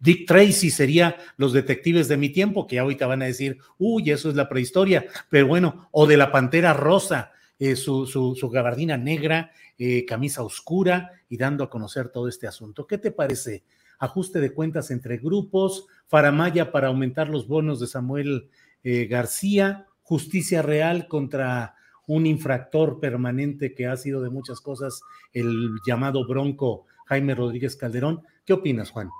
Dick 0.00 0.26
Tracy, 0.26 0.70
sería 0.70 1.16
los 1.36 1.52
detectives 1.52 2.08
de 2.08 2.16
mi 2.16 2.30
tiempo, 2.30 2.66
que 2.66 2.78
ahorita 2.80 3.06
van 3.06 3.22
a 3.22 3.26
decir, 3.26 3.58
uy, 3.78 4.10
eso 4.10 4.28
es 4.28 4.36
la 4.36 4.48
prehistoria, 4.48 5.06
pero 5.28 5.46
bueno, 5.46 5.88
o 5.92 6.06
de 6.06 6.16
la 6.16 6.30
Pantera 6.30 6.72
Rosa, 6.72 7.32
eh, 7.60 7.76
su, 7.76 8.06
su, 8.06 8.48
gabardina 8.48 8.96
negra, 8.96 9.52
eh, 9.76 10.06
camisa 10.06 10.42
oscura 10.42 11.12
y 11.28 11.36
dando 11.36 11.62
a 11.62 11.68
conocer 11.68 12.08
todo 12.08 12.26
este 12.26 12.46
asunto. 12.46 12.86
¿Qué 12.86 12.96
te 12.96 13.10
parece? 13.10 13.64
Ajuste 13.98 14.40
de 14.40 14.54
cuentas 14.54 14.90
entre 14.90 15.18
grupos, 15.18 15.86
faramaya 16.08 16.72
para 16.72 16.88
aumentar 16.88 17.28
los 17.28 17.46
bonos 17.46 17.78
de 17.78 17.86
Samuel 17.86 18.48
eh, 18.82 19.04
García, 19.04 19.86
justicia 20.02 20.62
real 20.62 21.06
contra 21.06 21.74
un 22.06 22.24
infractor 22.24 22.98
permanente 22.98 23.74
que 23.74 23.86
ha 23.86 23.96
sido 23.98 24.22
de 24.22 24.30
muchas 24.30 24.62
cosas, 24.62 25.02
el 25.34 25.68
llamado 25.86 26.26
bronco 26.26 26.86
Jaime 27.04 27.34
Rodríguez 27.34 27.76
Calderón. 27.76 28.22
¿Qué 28.46 28.54
opinas, 28.54 28.90
Juan? 28.90 29.10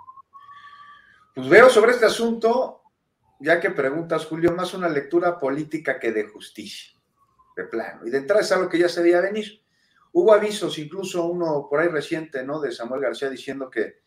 Pues 1.35 1.46
veo 1.46 1.68
sobre 1.68 1.92
este 1.92 2.07
asunto, 2.07 2.81
ya 3.38 3.61
que 3.61 3.68
preguntas, 3.68 4.24
Julio, 4.24 4.55
más 4.57 4.72
una 4.72 4.88
lectura 4.88 5.38
política 5.38 6.00
que 6.00 6.11
de 6.11 6.24
justicia 6.24 7.00
de 7.57 7.65
plano. 7.65 8.07
Y 8.07 8.11
de 8.11 8.19
entrada 8.19 8.43
es 8.43 8.53
algo 8.53 8.69
que 8.69 8.79
ya 8.79 8.89
se 8.89 9.03
veía 9.03 9.21
venir. 9.21 9.63
Hubo 10.13 10.33
avisos, 10.33 10.79
incluso 10.79 11.27
uno 11.27 11.67
por 11.69 11.81
ahí 11.81 11.89
reciente, 11.89 12.45
¿no? 12.45 12.61
De 12.61 12.73
Samuel 12.73 13.01
García 13.01 13.31
diciendo 13.31 13.71
que 13.71 14.01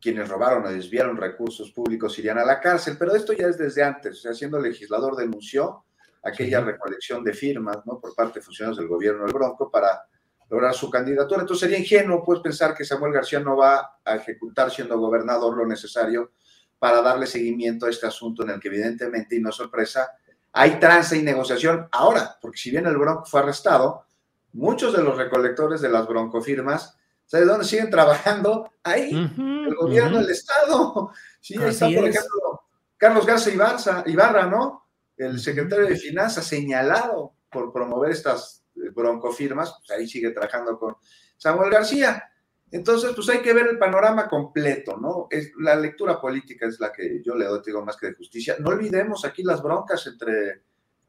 quienes 0.00 0.28
robaron 0.28 0.64
o 0.64 0.70
desviaron 0.70 1.16
recursos 1.16 1.72
públicos 1.72 2.18
irían 2.18 2.38
a 2.38 2.44
la 2.44 2.60
cárcel, 2.60 2.96
pero 2.98 3.14
esto 3.14 3.32
ya 3.32 3.48
es 3.48 3.58
desde 3.58 3.82
antes, 3.82 4.18
o 4.18 4.20
sea, 4.22 4.34
siendo 4.34 4.60
legislador 4.60 5.16
denunció 5.16 5.84
aquella 6.22 6.60
recolección 6.60 7.24
de 7.24 7.32
firmas, 7.32 7.78
¿no? 7.84 7.98
Por 8.00 8.14
parte 8.14 8.38
de 8.38 8.44
funcionarios 8.44 8.78
del 8.78 8.88
gobierno 8.88 9.24
del 9.24 9.32
Bronco 9.32 9.70
para 9.70 10.02
lograr 10.50 10.74
su 10.74 10.90
candidatura. 10.90 11.42
Entonces 11.42 11.68
sería 11.68 11.78
ingenuo, 11.78 12.24
pues, 12.24 12.40
pensar 12.40 12.74
que 12.74 12.84
Samuel 12.84 13.12
García 13.12 13.40
no 13.40 13.56
va 13.56 13.98
a 14.04 14.16
ejecutar 14.16 14.70
siendo 14.70 14.98
gobernador 14.98 15.56
lo 15.56 15.66
necesario 15.66 16.32
para 16.78 17.02
darle 17.02 17.26
seguimiento 17.26 17.86
a 17.86 17.90
este 17.90 18.06
asunto 18.06 18.44
en 18.44 18.50
el 18.50 18.60
que 18.60 18.68
evidentemente, 18.68 19.36
y 19.36 19.40
no 19.40 19.50
sorpresa, 19.50 20.12
hay 20.52 20.80
trance 20.80 21.16
y 21.16 21.22
negociación 21.22 21.88
ahora, 21.92 22.38
porque 22.40 22.58
si 22.58 22.70
bien 22.70 22.86
el 22.86 22.96
Bronco 22.96 23.24
fue 23.24 23.40
arrestado, 23.40 24.04
muchos 24.52 24.96
de 24.96 25.02
los 25.02 25.16
recolectores 25.16 25.80
de 25.80 25.88
las 25.88 26.06
broncofirmas, 26.06 26.96
¿sabes 27.26 27.46
dónde 27.46 27.64
siguen 27.64 27.90
trabajando? 27.90 28.72
Ahí, 28.82 29.10
el 29.12 29.74
gobierno 29.74 30.18
del 30.18 30.30
Estado. 30.30 31.10
Sí, 31.40 31.56
ahí 31.56 31.70
está, 31.70 31.86
por 31.86 32.08
ejemplo, 32.08 32.62
Carlos 32.96 33.24
Garza 33.24 33.50
Ibarra, 33.50 34.02
Ibarra, 34.06 34.46
¿no? 34.46 34.86
El 35.16 35.38
secretario 35.38 35.86
de 35.86 35.96
Finanzas 35.96 36.44
señalado 36.44 37.32
por 37.50 37.72
promover 37.72 38.10
estas 38.10 38.64
eh, 38.76 38.90
broncofirmas, 38.90 39.74
pues 39.78 39.90
ahí 39.98 40.08
sigue 40.08 40.30
trabajando 40.30 40.78
con 40.78 40.96
Samuel 41.36 41.70
García. 41.70 42.30
Entonces, 42.70 43.12
pues 43.14 43.28
hay 43.30 43.38
que 43.38 43.54
ver 43.54 43.66
el 43.66 43.78
panorama 43.78 44.28
completo, 44.28 44.96
¿no? 44.96 45.26
Es, 45.30 45.52
la 45.58 45.74
lectura 45.74 46.20
política 46.20 46.66
es 46.66 46.78
la 46.78 46.92
que 46.92 47.22
yo 47.24 47.34
le 47.34 47.46
doy, 47.46 47.60
digo, 47.64 47.84
más 47.84 47.96
que 47.96 48.08
de 48.08 48.14
justicia. 48.14 48.56
No 48.58 48.70
olvidemos 48.70 49.24
aquí 49.24 49.42
las 49.42 49.62
broncas 49.62 50.06
entre 50.06 50.62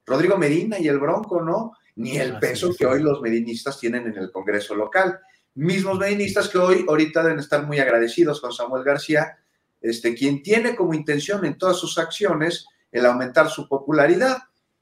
Rodrigo 0.06 0.38
Medina 0.38 0.80
y 0.80 0.88
el 0.88 1.00
Bronco, 1.00 1.42
¿no? 1.42 1.74
Ni 1.96 2.18
el 2.18 2.40
peso 2.40 2.74
que 2.74 2.86
hoy 2.86 3.02
los 3.02 3.22
medinistas 3.22 3.78
tienen 3.78 4.08
en 4.08 4.18
el 4.18 4.32
Congreso 4.32 4.74
local. 4.74 5.20
Mismos 5.56 6.00
medinistas 6.00 6.48
que 6.48 6.58
hoy, 6.58 6.86
ahorita 6.88 7.24
deben 7.24 7.40
estar 7.40 7.66
muy 7.66 7.80
agradecidos 7.80 8.40
con 8.40 8.54
Samuel 8.54 8.86
García, 8.86 9.38
este, 9.82 10.16
quien 10.16 10.42
tiene 10.42 10.76
como 10.76 10.94
intención 10.94 11.44
en 11.44 11.58
todas 11.58 11.78
sus 11.78 11.98
acciones 11.98 12.68
el 12.92 13.06
aumentar 13.06 13.50
su 13.50 13.68
popularidad. 13.68 14.38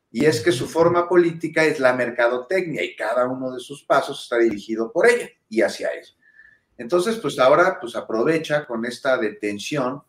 y 0.09 0.25
es 0.25 0.39
que 0.39 0.53
su 0.53 0.67
forma 0.67 1.07
política 1.09 1.65
es 1.65 1.81
la 1.81 1.93
mercadotecnia 1.93 2.81
y 2.81 2.95
cada 2.95 3.27
uno 3.27 3.51
de 3.51 3.59
sus 3.59 3.83
pasos 3.83 4.23
está 4.23 4.37
dirigido 4.37 4.89
por 4.91 5.05
ella 5.05 5.29
y 5.49 5.61
hacia 5.61 5.89
ella. 5.93 6.16
Entonces, 6.77 7.17
pues 7.17 7.39
ahora 7.39 7.77
pues 7.79 7.95
aprovecha 7.95 8.65
con 8.65 8.85
esta 8.85 9.17
detención 9.17 10.01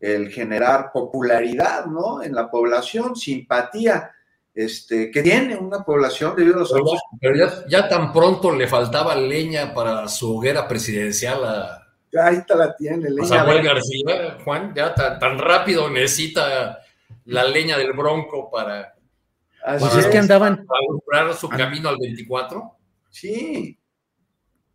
el 0.00 0.30
generar 0.30 0.90
popularidad, 0.92 1.86
¿no? 1.86 2.22
En 2.22 2.34
la 2.34 2.50
población, 2.50 3.14
simpatía, 3.14 4.10
este, 4.54 5.10
que 5.10 5.22
tiene 5.22 5.56
una 5.56 5.84
población 5.84 6.34
debido 6.36 6.56
a 6.56 6.58
los 6.60 6.72
Pero, 6.72 6.84
pero 7.20 7.50
ya, 7.68 7.88
tan 7.88 8.12
pronto 8.12 8.52
le 8.52 8.66
faltaba 8.66 9.14
leña 9.14 9.72
para 9.72 10.08
su 10.08 10.36
hoguera 10.36 10.66
presidencial 10.66 11.44
a, 11.44 11.82
ahí 12.20 12.36
está 12.36 12.56
la 12.56 12.76
tiene, 12.76 13.10
leña. 13.10 13.26
Samuel 13.26 13.62
García, 13.62 14.38
Juan, 14.44 14.74
ya 14.74 14.94
tan, 14.94 15.38
rápido 15.38 15.88
necesita 15.88 16.80
la 17.26 17.44
leña 17.44 17.78
del 17.78 17.92
bronco 17.92 18.50
para, 18.50 18.94
pues 19.78 19.96
es 19.96 20.06
que 20.06 20.18
andaban 20.18 20.66
para 21.10 21.32
su 21.34 21.48
camino 21.48 21.88
al 21.88 21.96
24. 21.98 22.76
Sí, 23.08 23.78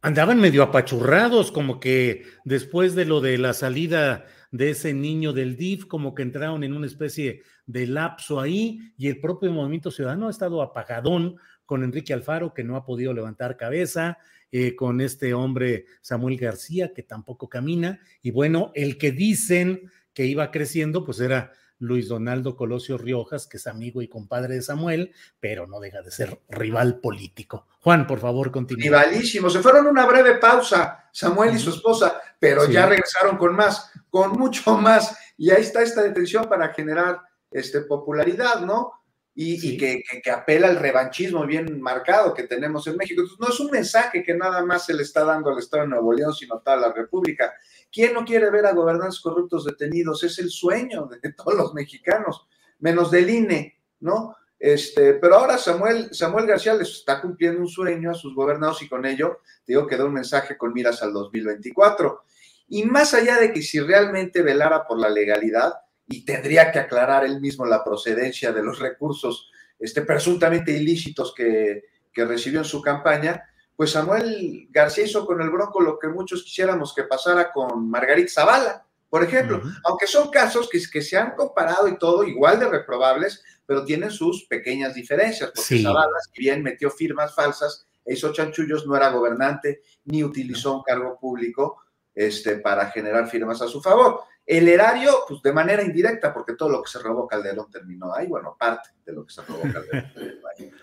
andaban 0.01 0.39
medio 0.39 0.63
apachurrados, 0.63 1.51
como 1.51 1.79
que 1.79 2.23
después 2.45 2.95
de 2.95 3.05
lo 3.05 3.21
de 3.21 3.37
la 3.37 3.53
salida 3.53 4.25
de 4.51 4.69
ese 4.69 4.93
niño 4.93 5.33
del 5.33 5.57
DIF, 5.57 5.85
como 5.85 6.15
que 6.15 6.23
entraron 6.23 6.63
en 6.63 6.73
una 6.73 6.87
especie 6.87 7.41
de 7.65 7.87
lapso 7.87 8.39
ahí 8.39 8.93
y 8.97 9.07
el 9.07 9.19
propio 9.19 9.51
movimiento 9.51 9.91
ciudadano 9.91 10.27
ha 10.27 10.31
estado 10.31 10.61
apagadón 10.61 11.37
con 11.65 11.83
Enrique 11.83 12.13
Alfaro, 12.13 12.53
que 12.53 12.63
no 12.63 12.77
ha 12.77 12.85
podido 12.85 13.13
levantar 13.13 13.57
cabeza, 13.57 14.17
eh, 14.49 14.75
con 14.75 15.01
este 15.01 15.33
hombre 15.33 15.85
Samuel 15.99 16.37
García, 16.37 16.93
que 16.93 17.03
tampoco 17.03 17.49
camina, 17.49 17.99
y 18.21 18.31
bueno, 18.31 18.71
el 18.75 18.97
que 18.97 19.11
dicen 19.11 19.91
que 20.13 20.25
iba 20.25 20.51
creciendo, 20.51 21.03
pues 21.03 21.19
era 21.19 21.51
Luis 21.79 22.07
Donaldo 22.07 22.55
Colosio 22.55 22.97
Riojas, 22.97 23.47
que 23.47 23.57
es 23.57 23.67
amigo 23.67 24.01
y 24.01 24.07
compadre 24.07 24.55
de 24.55 24.61
Samuel, 24.61 25.13
pero 25.39 25.67
no 25.67 25.79
deja 25.79 26.01
de 26.01 26.11
ser 26.11 26.41
rival 26.49 26.99
político. 26.99 27.67
Juan, 27.81 28.07
por 28.07 28.19
favor, 28.19 28.51
continúe. 28.51 28.83
Rivalísimo. 28.83 29.49
Se 29.49 29.59
fueron 29.59 29.87
una 29.87 30.05
breve 30.05 30.35
pausa, 30.35 31.09
Samuel 31.11 31.55
y 31.55 31.59
su 31.59 31.69
esposa, 31.69 32.19
pero 32.39 32.65
ya 32.69 32.85
regresaron 32.85 33.37
con 33.37 33.55
más, 33.55 33.91
con 34.09 34.31
mucho 34.31 34.77
más. 34.77 35.17
Y 35.37 35.51
ahí 35.51 35.61
está 35.61 35.81
esta 35.81 36.01
detención 36.01 36.45
para 36.45 36.73
generar 36.73 37.21
este, 37.51 37.81
popularidad, 37.81 38.61
¿no? 38.61 38.93
Y, 39.39 39.77
que, 39.77 40.01
que, 40.23 40.31
apela 40.31 40.67
al 40.67 40.79
revanchismo 40.79 41.45
bien 41.45 41.79
marcado 41.79 42.33
que 42.33 42.47
tenemos 42.47 42.87
en 42.87 42.97
México. 42.97 43.21
Entonces, 43.21 43.39
no 43.39 43.53
es 43.53 43.59
un 43.59 43.69
mensaje 43.69 44.23
que 44.23 44.33
nada 44.33 44.65
más 44.65 44.87
se 44.87 44.95
le 44.95 45.03
está 45.03 45.23
dando 45.23 45.51
al 45.51 45.59
Estado 45.59 45.83
de 45.83 45.89
Nuevo 45.89 46.11
León, 46.11 46.33
sino 46.33 46.55
a 46.55 46.59
toda 46.59 46.77
la 46.77 46.91
República. 46.91 47.53
¿Quién 47.91 48.15
no 48.15 48.25
quiere 48.25 48.49
ver 48.49 48.65
a 48.65 48.73
gobernantes 48.73 49.19
corruptos 49.19 49.65
detenidos? 49.65 50.23
Es 50.23 50.39
el 50.39 50.49
sueño 50.49 51.05
de 51.05 51.33
todos 51.37 51.53
los 51.53 51.75
mexicanos, 51.75 52.47
menos 52.79 53.11
del 53.11 53.29
INE, 53.29 53.77
¿no? 53.99 54.35
Este, 54.59 55.13
pero 55.13 55.35
ahora 55.35 55.59
Samuel, 55.59 56.09
Samuel 56.15 56.47
García 56.47 56.73
les 56.73 56.89
está 56.89 57.21
cumpliendo 57.21 57.61
un 57.61 57.67
sueño 57.67 58.09
a 58.09 58.15
sus 58.15 58.33
gobernados 58.33 58.81
y 58.81 58.89
con 58.89 59.05
ello, 59.05 59.41
digo 59.67 59.85
que 59.85 59.97
da 59.97 60.05
un 60.05 60.13
mensaje 60.13 60.57
con 60.57 60.73
miras 60.73 61.03
al 61.03 61.13
2024. 61.13 62.23
Y 62.69 62.85
más 62.85 63.13
allá 63.13 63.37
de 63.37 63.53
que 63.53 63.61
si 63.61 63.79
realmente 63.79 64.41
velara 64.41 64.87
por 64.87 64.99
la 64.99 65.09
legalidad, 65.09 65.73
y 66.07 66.25
tendría 66.25 66.71
que 66.71 66.79
aclarar 66.79 67.25
él 67.25 67.41
mismo 67.41 67.65
la 67.65 67.83
procedencia 67.83 68.51
de 68.51 68.63
los 68.63 68.79
recursos 68.79 69.49
este, 69.79 70.01
presuntamente 70.01 70.71
ilícitos 70.71 71.33
que, 71.35 71.85
que 72.13 72.25
recibió 72.25 72.59
en 72.59 72.65
su 72.65 72.81
campaña, 72.81 73.43
pues 73.75 73.91
Samuel 73.91 74.67
García 74.71 75.05
hizo 75.05 75.25
con 75.25 75.41
el 75.41 75.49
Bronco 75.49 75.81
lo 75.81 75.99
que 75.99 76.07
muchos 76.07 76.43
quisiéramos 76.43 76.93
que 76.95 77.03
pasara 77.03 77.51
con 77.51 77.89
Margarita 77.89 78.31
Zavala, 78.31 78.87
por 79.09 79.23
ejemplo, 79.23 79.61
aunque 79.85 80.05
son 80.05 80.29
casos 80.29 80.67
que, 80.69 80.81
que, 80.91 81.01
se 81.01 81.15
han 81.15 81.31
comparado 81.35 81.87
y 81.87 81.97
todo 81.97 82.23
igual 82.25 82.59
de 82.59 82.67
reprobables, 82.67 83.41
pero 83.65 83.85
tienen 83.85 84.11
sus 84.11 84.45
pequeñas 84.45 84.95
diferencias, 84.95 85.51
porque 85.55 85.81
Zavala, 85.81 86.17
si 86.33 86.41
bien 86.41 86.61
metió 86.61 86.89
firmas 86.89 87.33
falsas, 87.33 87.87
e 88.03 88.13
hizo 88.13 88.33
chanchullos, 88.33 88.85
no 88.85 88.95
era 88.95 89.09
gobernante 89.09 89.81
ni 90.05 90.23
utilizó 90.23 90.77
un 90.77 90.83
cargo 90.83 91.17
público 91.19 91.83
este, 92.17 92.57
para 92.57 92.89
generar 92.89 93.29
firmas 93.29 93.61
a 93.61 93.67
su 93.67 93.79
favor. 93.79 94.21
El 94.43 94.67
erario, 94.67 95.11
pues 95.27 95.39
de 95.43 95.53
manera 95.53 95.83
indirecta, 95.83 96.33
porque 96.33 96.55
todo 96.55 96.69
lo 96.69 96.81
que 96.81 96.89
se 96.89 96.97
robó 96.97 97.27
Calderón 97.27 97.69
terminó 97.69 98.11
ahí, 98.11 98.25
bueno, 98.25 98.57
parte 98.57 98.89
de 99.05 99.13
lo 99.13 99.23
que 99.23 99.33
se 99.33 99.43
robó 99.43 99.61
Calderón. 99.61 100.11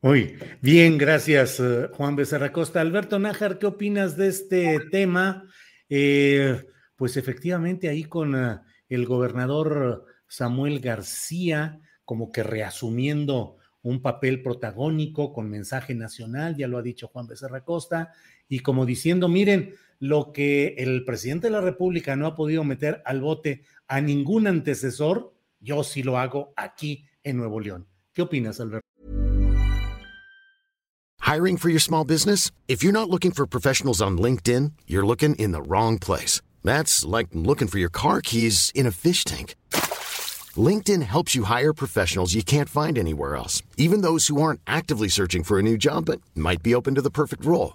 Muy 0.00 0.36
bien, 0.62 0.96
gracias 0.98 1.60
eh, 1.60 1.88
Juan 1.92 2.16
Becerra 2.16 2.50
Costa. 2.50 2.80
Alberto 2.80 3.18
Nájar, 3.18 3.58
¿qué 3.58 3.66
opinas 3.66 4.16
de 4.16 4.28
este 4.28 4.80
tema? 4.90 5.44
Eh, 5.88 6.64
pues 6.96 7.18
efectivamente 7.18 7.90
ahí 7.90 8.04
con 8.04 8.34
eh, 8.34 8.58
el 8.88 9.04
gobernador 9.04 10.06
Samuel 10.26 10.80
García 10.80 11.78
como 12.04 12.32
que 12.32 12.42
reasumiendo 12.42 13.58
un 13.82 14.00
papel 14.00 14.42
protagónico 14.42 15.32
con 15.32 15.50
mensaje 15.50 15.94
nacional, 15.94 16.56
ya 16.56 16.68
lo 16.68 16.78
ha 16.78 16.82
dicho 16.82 17.08
Juan 17.08 17.26
Becerra 17.26 17.64
Costa, 17.64 18.12
y 18.48 18.60
como 18.60 18.86
diciendo, 18.86 19.28
miren, 19.28 19.74
lo 20.02 20.32
que 20.32 20.74
el 20.78 21.04
presidente 21.04 21.46
de 21.46 21.52
la 21.52 21.60
República 21.60 22.16
no 22.16 22.26
ha 22.26 22.34
podido 22.34 22.64
meter 22.64 23.02
al 23.06 23.20
bote 23.20 23.62
a 23.86 24.00
ningún 24.00 24.48
antecesor, 24.48 25.32
yo 25.60 25.84
sí 25.84 26.02
lo 26.02 26.18
hago 26.18 26.52
aquí 26.56 27.06
en 27.22 27.36
Nuevo 27.36 27.60
León. 27.60 27.86
¿Qué 28.12 28.22
opinas, 28.22 28.58
Alberto? 28.58 28.84
Hiring 31.20 31.56
for 31.56 31.70
your 31.70 31.80
small 31.80 32.04
business? 32.04 32.50
If 32.66 32.82
you're 32.82 32.92
not 32.92 33.10
looking 33.10 33.30
for 33.30 33.46
professionals 33.46 34.02
on 34.02 34.18
LinkedIn, 34.18 34.72
you're 34.88 35.06
looking 35.06 35.36
in 35.36 35.52
the 35.52 35.62
wrong 35.62 36.00
place. 36.00 36.42
That's 36.64 37.04
like 37.04 37.28
looking 37.32 37.68
for 37.68 37.78
your 37.78 37.88
car 37.88 38.20
keys 38.20 38.72
in 38.74 38.88
a 38.88 38.90
fish 38.90 39.22
tank. 39.24 39.54
LinkedIn 40.56 41.02
helps 41.02 41.36
you 41.36 41.44
hire 41.44 41.72
professionals 41.72 42.34
you 42.34 42.42
can't 42.42 42.68
find 42.68 42.98
anywhere 42.98 43.36
else, 43.36 43.62
even 43.76 44.02
those 44.02 44.26
who 44.26 44.42
aren't 44.42 44.60
actively 44.66 45.08
searching 45.08 45.44
for 45.44 45.60
a 45.60 45.62
new 45.62 45.78
job 45.78 46.06
but 46.06 46.20
might 46.34 46.60
be 46.60 46.74
open 46.74 46.96
to 46.96 47.02
the 47.02 47.10
perfect 47.10 47.44
role. 47.44 47.74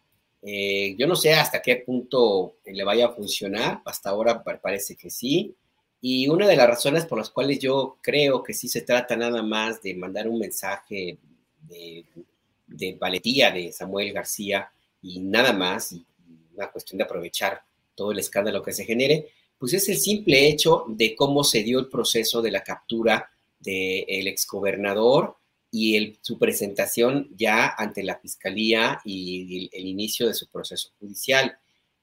Eh, 0.41 0.95
yo 0.97 1.07
no 1.07 1.15
sé 1.15 1.33
hasta 1.33 1.61
qué 1.61 1.77
punto 1.77 2.55
le 2.65 2.83
vaya 2.83 3.07
a 3.07 3.13
funcionar, 3.13 3.81
hasta 3.85 4.09
ahora 4.09 4.43
parece 4.43 4.95
que 4.95 5.09
sí. 5.09 5.55
Y 6.01 6.27
una 6.27 6.47
de 6.47 6.55
las 6.55 6.67
razones 6.67 7.05
por 7.05 7.19
las 7.19 7.29
cuales 7.29 7.59
yo 7.59 7.97
creo 8.01 8.41
que 8.41 8.53
sí 8.53 8.67
se 8.67 8.81
trata 8.81 9.15
nada 9.15 9.43
más 9.43 9.81
de 9.81 9.93
mandar 9.93 10.27
un 10.27 10.39
mensaje 10.39 11.17
de, 11.61 12.05
de 12.65 12.97
valentía 12.99 13.51
de 13.51 13.71
Samuel 13.71 14.13
García 14.13 14.71
y 15.01 15.19
nada 15.19 15.53
más, 15.53 15.91
y 15.91 16.05
una 16.55 16.71
cuestión 16.71 16.97
de 16.97 17.03
aprovechar 17.03 17.61
todo 17.95 18.11
el 18.11 18.19
escándalo 18.19 18.63
que 18.63 18.73
se 18.73 18.85
genere, 18.85 19.27
pues 19.59 19.73
es 19.73 19.87
el 19.89 19.97
simple 19.97 20.47
hecho 20.47 20.85
de 20.87 21.15
cómo 21.15 21.43
se 21.43 21.61
dio 21.61 21.79
el 21.79 21.87
proceso 21.87 22.41
de 22.41 22.51
la 22.51 22.63
captura 22.63 23.29
del 23.59 24.27
exgobernador 24.27 25.37
y 25.71 26.19
su 26.21 26.37
presentación 26.37 27.29
ya 27.35 27.73
ante 27.77 28.03
la 28.03 28.19
fiscalía 28.19 28.99
y 29.05 29.69
el, 29.71 29.85
inicio 29.87 30.27
de 30.27 30.33
su 30.33 30.49
proceso 30.49 30.89
judicial. 30.99 31.57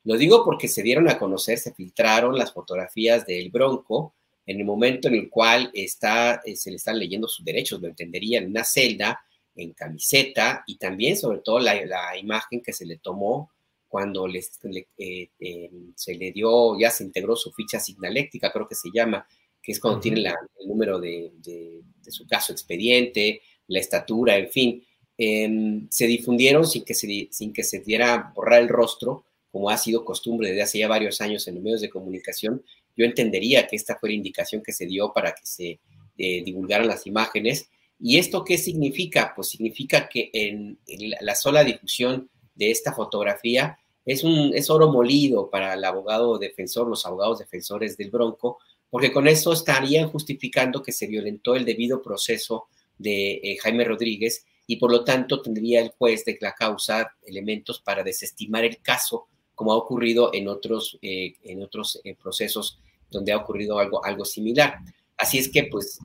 Lo 0.05 0.17
digo 0.17 0.43
porque 0.45 0.69
se 0.69 0.83
dieron 0.83 1.09
a 1.09 1.19
conocer, 1.19 1.59
se 1.59 1.75
filtraron 1.75 2.37
las 2.37 2.53
fotografías 2.53 3.27
del 3.27 3.51
Bronco 3.51 4.15
en 4.47 4.59
el 4.61 4.65
momento 4.65 5.09
en 5.09 5.15
el 5.15 5.29
cual 5.29 5.71
está, 5.75 6.41
eh, 6.47 6.57
se 6.57 6.71
le 6.71 6.77
están 6.77 6.99
leyendo 6.99 7.29
sus 7.29 7.45
derechos, 7.45 7.83
lo 7.83 7.89
entendería 7.89 8.39
en 8.39 8.47
una 8.47 8.65
celda, 8.65 9.21
en 9.55 9.75
camiseta 9.75 10.65
y 10.67 10.79
también 10.79 11.19
sobre 11.19 11.41
todo 11.41 11.59
la, 11.59 12.17
imagen 12.17 12.63
que 12.63 12.73
se 12.73 12.87
le 12.87 12.97
tomó 12.97 13.51
cuando 13.87 14.27
eh, 14.29 15.31
em, 15.39 15.93
se 15.95 16.15
le 16.15 16.33
dio, 16.33 16.79
ya 16.79 16.91
se 16.91 17.05
integró 17.05 17.37
su 17.37 17.53
ficha 17.53 17.79
signaléctica, 17.79 18.51
creo 18.51 18.69
que 18.69 18.75
se 18.75 18.89
llama, 18.93 19.27
que 19.63 19.73
es 19.73 19.81
cuando 19.81 20.01
tiene 20.01 20.21
el 20.21 20.69
número 20.69 20.99
de, 20.99 21.33
de, 21.43 21.83
su 22.11 22.27
caso 22.27 22.53
expediente, 22.53 23.43
la 23.69 23.79
estatura, 23.79 24.37
en 24.37 24.51
fin, 24.51 24.85
em, 25.17 25.87
se 25.91 26.07
difundieron 26.07 26.67
sin 26.67 26.85
que 26.85 26.95
se, 26.95 27.29
sin 27.31 27.53
que 27.53 27.63
se 27.63 27.81
diera 27.81 28.33
borrar 28.35 28.61
el 28.61 28.69
rostro 28.69 29.25
como 29.51 29.71
ha 29.71 29.79
sido 29.79 30.05
costumbre 30.05 30.49
desde 30.49 30.63
hace 30.63 30.79
ya 30.79 30.89
varios 30.89 31.21
años 31.21 31.47
en 31.49 31.55
los 31.55 31.65
medios 31.65 31.81
de 31.81 31.91
comunicación, 31.91 32.63
yo 32.97 33.05
entendería 33.05 33.67
que 33.67 33.77
esta 33.77 33.97
fue 33.97 34.11
la 34.11 34.17
indicación 34.17 34.63
que 34.63 34.73
se 34.73 34.87
dio 34.87 35.13
para 35.13 35.33
que 35.33 35.47
se 35.47 35.81
eh, 36.17 36.43
divulgaran 36.45 36.89
las 36.89 37.07
imágenes. 37.07 37.71
¿Y 38.01 38.19
esto 38.19 38.45
qué 38.45 38.59
significa? 38.59 39.33
Pues 39.35 39.49
significa 39.49 40.09
que 40.09 40.31
en, 40.33 40.79
la 41.21 41.35
sola 41.35 41.65
difusión 41.65 42.29
de 42.55 42.71
esta 42.71 42.93
fotografía 42.93 43.79
es, 44.05 44.25
un, 44.25 44.53
es 44.55 44.69
oro 44.71 44.93
molido 44.93 45.49
para 45.51 45.75
el 45.75 45.85
abogado 45.85 46.39
defensor, 46.39 46.89
los 46.89 47.07
abogados 47.07 47.39
defensores 47.39 47.97
del 47.97 48.11
Bronco, 48.11 48.59
porque 48.91 49.13
con 49.13 49.29
eso 49.29 49.53
estarían 49.53 50.09
justificando 50.09 50.83
que 50.83 50.93
se 50.93 51.07
violentó 51.07 51.55
el 51.55 51.65
debido 51.65 52.03
proceso 52.03 52.67
de 52.99 53.41
eh, 53.43 53.59
Jaime 53.63 53.85
Rodríguez 53.85 54.45
y 54.67 54.77
por 54.77 54.91
lo 54.91 55.05
tanto 55.05 55.41
tendría 55.41 55.81
el 55.81 55.91
juez 55.91 56.25
de 56.25 56.37
la 56.41 56.53
causa 56.53 57.15
elementos 57.25 57.81
para 57.81 58.03
desestimar 58.03 58.65
el 58.65 58.83
caso, 58.83 59.27
como 59.55 59.73
ha 59.73 59.77
ocurrido 59.77 60.31
en 60.35 60.49
otros, 60.49 60.99
eh, 61.01 61.35
en 61.45 61.63
otros 61.63 62.01
eh, 62.05 62.15
procesos 62.15 62.79
donde 63.11 63.33
ha 63.33 63.39
ocurrido 63.39 63.79
algo, 63.79 64.05
algo 64.05 64.25
similar. 64.25 64.79
Así 65.17 65.39
es 65.39 65.49
que, 65.49 65.65
pues, 65.65 65.99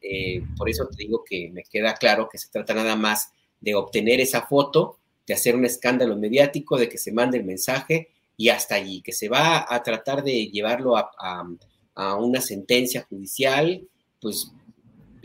por 0.57 0.69
eso 0.69 0.87
te 0.87 1.03
digo 1.03 1.23
que 1.23 1.49
me 1.51 1.63
queda 1.63 1.93
claro 1.93 2.27
que 2.31 2.39
se 2.39 2.49
trata 2.49 2.73
nada 2.73 2.95
más 2.95 3.31
de 3.59 3.75
obtener 3.75 4.19
esa 4.19 4.43
foto, 4.47 4.97
de 5.27 5.35
hacer 5.35 5.55
un 5.55 5.65
escándalo 5.65 6.15
mediático, 6.15 6.77
de 6.77 6.89
que 6.89 6.97
se 6.97 7.11
mande 7.11 7.37
el 7.37 7.43
mensaje 7.43 8.09
y 8.37 8.49
hasta 8.49 8.75
allí, 8.75 9.01
que 9.01 9.11
se 9.11 9.29
va 9.29 9.67
a 9.69 9.83
tratar 9.83 10.23
de 10.23 10.47
llevarlo 10.47 10.97
a 10.97 11.11
a 11.95 12.15
una 12.15 12.41
sentencia 12.41 13.05
judicial, 13.09 13.87
pues 14.21 14.51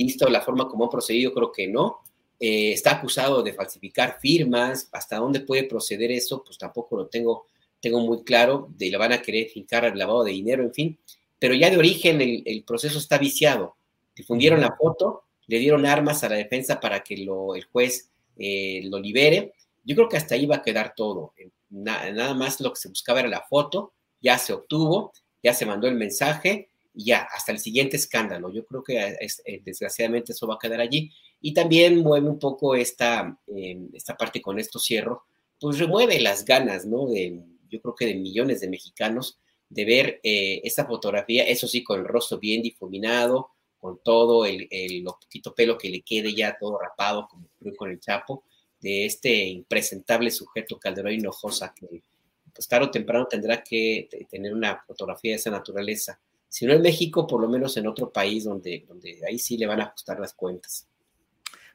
visto 0.05 0.29
la 0.29 0.41
forma 0.41 0.69
como 0.69 0.87
ha 0.87 0.91
procedido, 0.91 1.33
creo 1.33 1.53
que 1.53 1.67
no. 1.67 2.01
Eh, 2.41 2.73
está 2.73 2.93
acusado 2.93 3.43
de 3.43 3.53
falsificar 3.53 4.19
firmas, 4.21 4.89
hasta 4.93 5.17
dónde 5.17 5.41
puede 5.41 5.65
proceder 5.65 6.13
eso, 6.13 6.43
pues 6.45 6.57
tampoco 6.57 6.97
lo 6.97 7.07
tengo, 7.09 7.47
tengo 7.81 8.01
muy 8.01 8.23
claro, 8.23 8.69
de 8.77 8.91
le 8.91 8.97
van 8.97 9.13
a 9.13 9.21
querer 9.21 9.49
fincar 9.49 9.85
el 9.85 9.99
lavado 9.99 10.23
de 10.23 10.33
dinero, 10.33 10.63
en 10.63 10.73
fin, 10.73 10.99
pero 11.39 11.55
ya 11.55 11.71
de 11.71 11.79
origen 11.79 12.21
el, 12.21 12.65
proceso 12.65 12.99
está 12.99 13.19
viciado. 13.19 13.77
Difundieron 14.15 14.61
la 14.61 14.75
foto, 14.77 15.25
le 15.47 15.59
dieron 15.59 15.87
armas 15.87 16.23
a 16.25 16.29
la 16.29 16.37
defensa 16.37 16.81
para 16.81 17.03
que 17.03 17.19
lo, 17.19 17.55
el 17.55 17.65
juez 17.65 18.11
eh, 18.37 18.83
lo 18.85 18.99
libere. 18.99 19.55
Yo 19.85 19.97
creo 19.97 20.09
que 20.09 20.17
hasta 20.17 20.35
ahí 20.35 20.47
va 20.47 20.57
a 20.57 20.63
quedar 20.63 20.95
todo. 20.97 21.33
nada 21.71 22.35
más 22.35 22.61
lo 22.61 22.71
que 22.73 22.81
se 22.81 22.89
buscaba 22.89 23.21
era 23.21 23.29
la 23.29 23.43
foto, 23.43 23.93
ya 24.21 24.39
se 24.39 24.53
obtuvo, 24.53 25.13
ya 25.43 25.55
se 25.55 25.67
mandó 25.67 25.89
el 25.89 25.95
mensaje 25.95 26.69
y 26.99 27.05
ya, 27.05 27.29
hasta 27.33 27.53
el 27.53 27.61
siguiente 27.61 27.97
escándalo. 27.97 28.53
Yo 28.53 28.67
creo 28.67 28.83
que 28.83 28.99
eh, 28.99 29.63
desgraciadamente 29.65 30.33
eso 30.33 30.49
va 30.49 30.57
a 30.57 30.59
quedar 30.61 30.81
allí. 30.81 31.13
Y 31.41 31.55
también 31.55 31.99
mueve 31.99 32.29
un 32.29 32.41
poco 32.41 32.75
esta, 32.75 33.39
em, 33.47 33.89
esta 33.95 34.17
parte 34.17 34.43
con 34.43 34.59
esto 34.59 34.81
cierro, 34.81 35.23
pues 35.61 35.79
remueve 35.79 36.19
las 36.21 36.45
ganas, 36.45 36.87
¿no? 36.87 37.07
De, 37.07 37.41
yo 37.71 37.81
creo 37.81 37.95
que 37.95 38.07
de 38.07 38.17
millones 38.17 38.61
de 38.61 38.69
mexicanos 38.69 39.39
de 39.69 39.85
ver 39.85 40.21
eh, 40.25 40.61
esta 40.65 40.87
fotografía, 40.87 41.45
eso 41.45 41.69
sí, 41.69 41.85
con 41.85 42.01
el 42.01 42.05
rostro 42.05 42.41
bien 42.41 42.63
difuminado, 42.63 43.51
con 43.79 44.01
todo 44.03 44.45
el, 44.45 44.67
el 44.69 45.05
poquito 45.05 45.55
pelo 45.55 45.79
que 45.79 45.91
le 45.91 46.01
quede 46.01 46.35
ya 46.35 46.57
todo 46.59 46.81
rapado, 46.81 47.29
como 47.29 47.47
con 47.77 47.93
el 47.93 48.01
Chapo, 48.01 48.43
de 48.81 49.07
este 49.07 49.45
impresentable 49.47 50.33
sujeto 50.33 50.81
Calderón 50.81 51.13
Hinojosa 51.13 51.73
que 51.73 52.03
pues 52.53 52.67
tarde 52.67 52.87
o 52.87 52.91
temprano 52.91 53.27
tendrá 53.27 53.63
que 53.63 54.09
tener 54.29 54.53
una 54.53 54.83
fotografía 54.85 55.31
de 55.31 55.37
esa 55.37 55.51
naturaleza. 55.51 56.19
Si 56.49 56.67
no 56.67 56.73
en 56.73 56.83
México, 56.83 57.27
por 57.27 57.41
lo 57.41 57.49
menos 57.49 57.77
en 57.77 57.87
otro 57.87 58.11
país 58.11 58.45
donde, 58.45 58.85
donde 58.89 59.21
ahí 59.27 59.39
sí 59.39 59.57
le 59.57 59.67
van 59.67 59.81
a 59.81 59.85
ajustar 59.85 60.19
las 60.19 60.35
cuentas. 60.35 60.89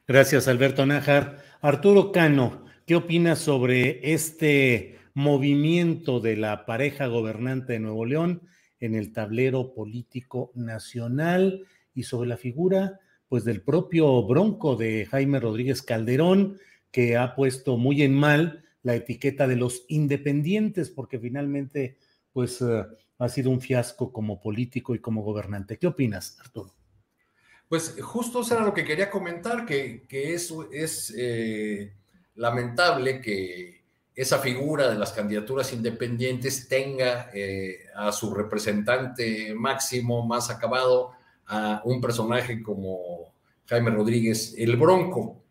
Gracias, 0.06 0.48
Alberto 0.48 0.84
Nájar. 0.84 1.42
Arturo 1.60 2.12
Cano, 2.12 2.64
¿qué 2.86 2.96
opinas 2.96 3.38
sobre 3.38 4.12
este 4.12 4.98
movimiento 5.14 6.20
de 6.20 6.36
la 6.36 6.66
pareja 6.66 7.06
gobernante 7.06 7.74
de 7.74 7.78
Nuevo 7.78 8.04
León 8.04 8.42
en 8.80 8.94
el 8.94 9.12
tablero 9.12 9.72
político 9.72 10.50
nacional 10.54 11.64
y 11.94 12.02
sobre 12.02 12.28
la 12.28 12.36
figura 12.36 13.00
pues 13.28 13.44
del 13.44 13.62
propio 13.62 14.22
bronco 14.26 14.76
de 14.76 15.06
Jaime 15.06 15.40
Rodríguez 15.40 15.82
Calderón 15.82 16.58
que 16.90 17.16
ha 17.16 17.34
puesto 17.34 17.76
muy 17.76 18.02
en 18.02 18.14
mal 18.14 18.64
la 18.84 18.94
etiqueta 18.94 19.48
de 19.48 19.56
los 19.56 19.84
independientes, 19.88 20.90
porque 20.90 21.18
finalmente, 21.18 21.96
pues, 22.32 22.60
eh, 22.62 22.84
ha 23.18 23.28
sido 23.28 23.50
un 23.50 23.60
fiasco 23.60 24.12
como 24.12 24.40
político 24.40 24.94
y 24.94 24.98
como 24.98 25.22
gobernante. 25.22 25.78
¿Qué 25.78 25.86
opinas, 25.86 26.38
Arturo? 26.40 26.74
Pues 27.68 27.96
justo 28.00 28.42
eso 28.42 28.54
era 28.54 28.64
lo 28.64 28.74
que 28.74 28.84
quería 28.84 29.10
comentar, 29.10 29.64
que, 29.64 30.06
que 30.08 30.34
es, 30.34 31.14
eh, 31.16 31.92
lamentable 32.34 33.20
que 33.20 33.84
esa 34.14 34.38
figura 34.38 34.88
de 34.88 34.98
las 34.98 35.12
candidaturas 35.12 35.72
independientes 35.72 36.68
tenga 36.68 37.30
eh, 37.32 37.86
a 37.96 38.12
su 38.12 38.34
representante 38.34 39.54
máximo, 39.54 40.26
más 40.26 40.50
acabado, 40.50 41.12
a 41.46 41.82
un 41.84 42.00
personaje 42.00 42.62
como 42.62 43.34
Jaime 43.66 43.90
Rodríguez, 43.90 44.54
el 44.56 44.76
Bronco 44.76 45.42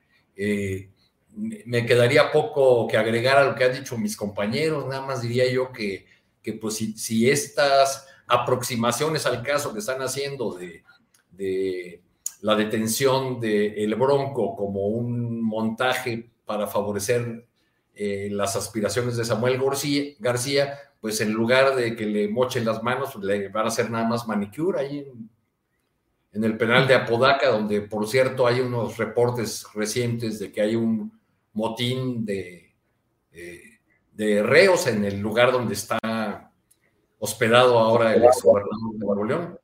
me 1.35 1.85
quedaría 1.85 2.31
poco 2.31 2.87
que 2.87 2.97
agregar 2.97 3.37
a 3.37 3.45
lo 3.45 3.55
que 3.55 3.63
han 3.63 3.73
dicho 3.73 3.97
mis 3.97 4.15
compañeros, 4.15 4.87
nada 4.87 5.05
más 5.05 5.21
diría 5.21 5.51
yo 5.51 5.71
que, 5.71 6.05
que 6.43 6.53
pues 6.53 6.75
si, 6.75 7.29
estas 7.29 8.05
aproximaciones 8.27 9.25
al 9.25 9.41
caso 9.41 9.73
que 9.73 9.79
están 9.79 10.01
haciendo 10.01 10.53
de, 10.53 12.01
la 12.41 12.55
detención 12.55 13.39
de 13.39 13.83
El 13.83 13.95
Bronco 13.95 14.55
como 14.55 14.87
un 14.87 15.41
montaje 15.41 16.29
para 16.45 16.67
favorecer 16.67 17.47
eh, 17.95 18.27
las 18.31 18.55
aspiraciones 18.55 19.15
de 19.15 19.23
Samuel 19.23 19.59
García, 20.19 20.77
pues 20.99 21.21
en 21.21 21.31
lugar 21.31 21.75
de 21.75 21.95
que 21.95 22.05
le 22.05 22.27
mochen 22.27 22.65
las 22.65 22.83
manos, 22.83 23.15
le 23.15 23.47
van 23.47 23.65
a 23.65 23.69
hacer 23.69 23.89
nada 23.89 24.07
más 24.07 24.27
manicure 24.27 24.79
ahí 24.79 25.07
en, 26.31 26.43
el 26.43 26.57
penal 26.57 26.87
de 26.87 26.95
Apodaca, 26.95 27.49
donde 27.49 27.81
por 27.81 28.07
cierto 28.07 28.47
hay 28.47 28.59
unos 28.59 28.97
reportes 28.97 29.65
recientes 29.73 30.39
de 30.39 30.51
que 30.51 30.61
hay 30.61 30.75
un 30.75 31.17
motín 31.53 32.25
de, 32.25 32.73
eh, 33.31 33.61
de 34.13 34.43
reos 34.43 34.87
en 34.87 35.05
el 35.05 35.19
lugar 35.19 35.51
donde 35.51 35.73
está 35.73 35.99
hospedado 37.23 37.79
ahora 37.79 38.13
el 38.13 38.23
exgobernador 38.25 38.93
de 38.93 39.05
Nuevo 39.05 39.23
León. 39.23 39.59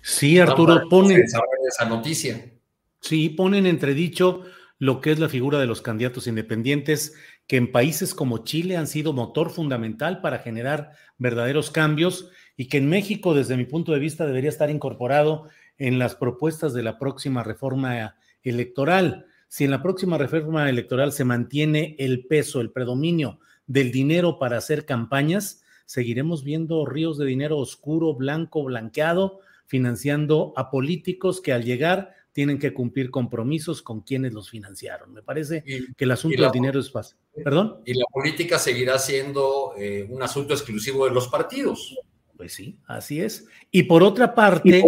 Sí, 0.00 0.40
Arturo, 0.40 0.88
pone 0.90 1.14
esa 1.14 1.84
noticia. 1.84 2.52
Sí, 3.00 3.28
ponen 3.28 3.66
entredicho 3.66 4.42
lo 4.80 5.00
que 5.00 5.12
es 5.12 5.20
la 5.20 5.28
figura 5.28 5.60
de 5.60 5.66
los 5.66 5.80
candidatos 5.80 6.26
independientes, 6.26 7.14
que 7.46 7.56
en 7.56 7.70
países 7.70 8.14
como 8.14 8.38
Chile 8.38 8.76
han 8.76 8.88
sido 8.88 9.12
motor 9.12 9.50
fundamental 9.50 10.20
para 10.20 10.40
generar 10.40 10.90
verdaderos 11.18 11.70
cambios 11.70 12.30
y 12.56 12.68
que 12.68 12.78
en 12.78 12.88
México, 12.88 13.32
desde 13.32 13.56
mi 13.56 13.64
punto 13.64 13.92
de 13.92 14.00
vista, 14.00 14.26
debería 14.26 14.50
estar 14.50 14.68
incorporado 14.68 15.48
en 15.78 16.00
las 16.00 16.16
propuestas 16.16 16.74
de 16.74 16.82
la 16.82 16.98
próxima 16.98 17.44
reforma 17.44 18.16
electoral 18.42 19.26
si 19.52 19.64
en 19.64 19.70
la 19.70 19.82
próxima 19.82 20.16
reforma 20.16 20.66
electoral 20.70 21.12
se 21.12 21.26
mantiene 21.26 21.94
el 21.98 22.26
peso, 22.26 22.62
el 22.62 22.72
predominio 22.72 23.38
del 23.66 23.92
dinero 23.92 24.38
para 24.38 24.56
hacer 24.56 24.86
campañas, 24.86 25.61
seguiremos 25.92 26.42
viendo 26.42 26.86
ríos 26.86 27.18
de 27.18 27.26
dinero 27.26 27.58
oscuro, 27.58 28.14
blanco, 28.14 28.64
blanqueado, 28.64 29.40
financiando 29.66 30.54
a 30.56 30.70
políticos 30.70 31.42
que 31.42 31.52
al 31.52 31.64
llegar 31.64 32.14
tienen 32.32 32.58
que 32.58 32.72
cumplir 32.72 33.10
compromisos 33.10 33.82
con 33.82 34.00
quienes 34.00 34.32
los 34.32 34.48
financiaron. 34.48 35.12
Me 35.12 35.20
parece 35.20 35.62
que 35.62 36.04
el 36.04 36.10
asunto 36.10 36.40
del 36.40 36.50
dinero 36.50 36.80
es 36.80 36.90
fácil. 36.90 37.18
¿Perdón? 37.44 37.82
Y 37.84 37.92
la 37.92 38.06
política 38.10 38.58
seguirá 38.58 38.98
siendo 38.98 39.74
eh, 39.76 40.06
un 40.08 40.22
asunto 40.22 40.54
exclusivo 40.54 41.04
de 41.04 41.10
los 41.10 41.28
partidos. 41.28 41.94
Pues 42.38 42.54
sí, 42.54 42.78
así 42.86 43.20
es. 43.20 43.46
Y 43.70 43.82
por 43.82 44.02
otra 44.02 44.34
parte, 44.34 44.82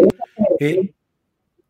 eh, 0.59 0.95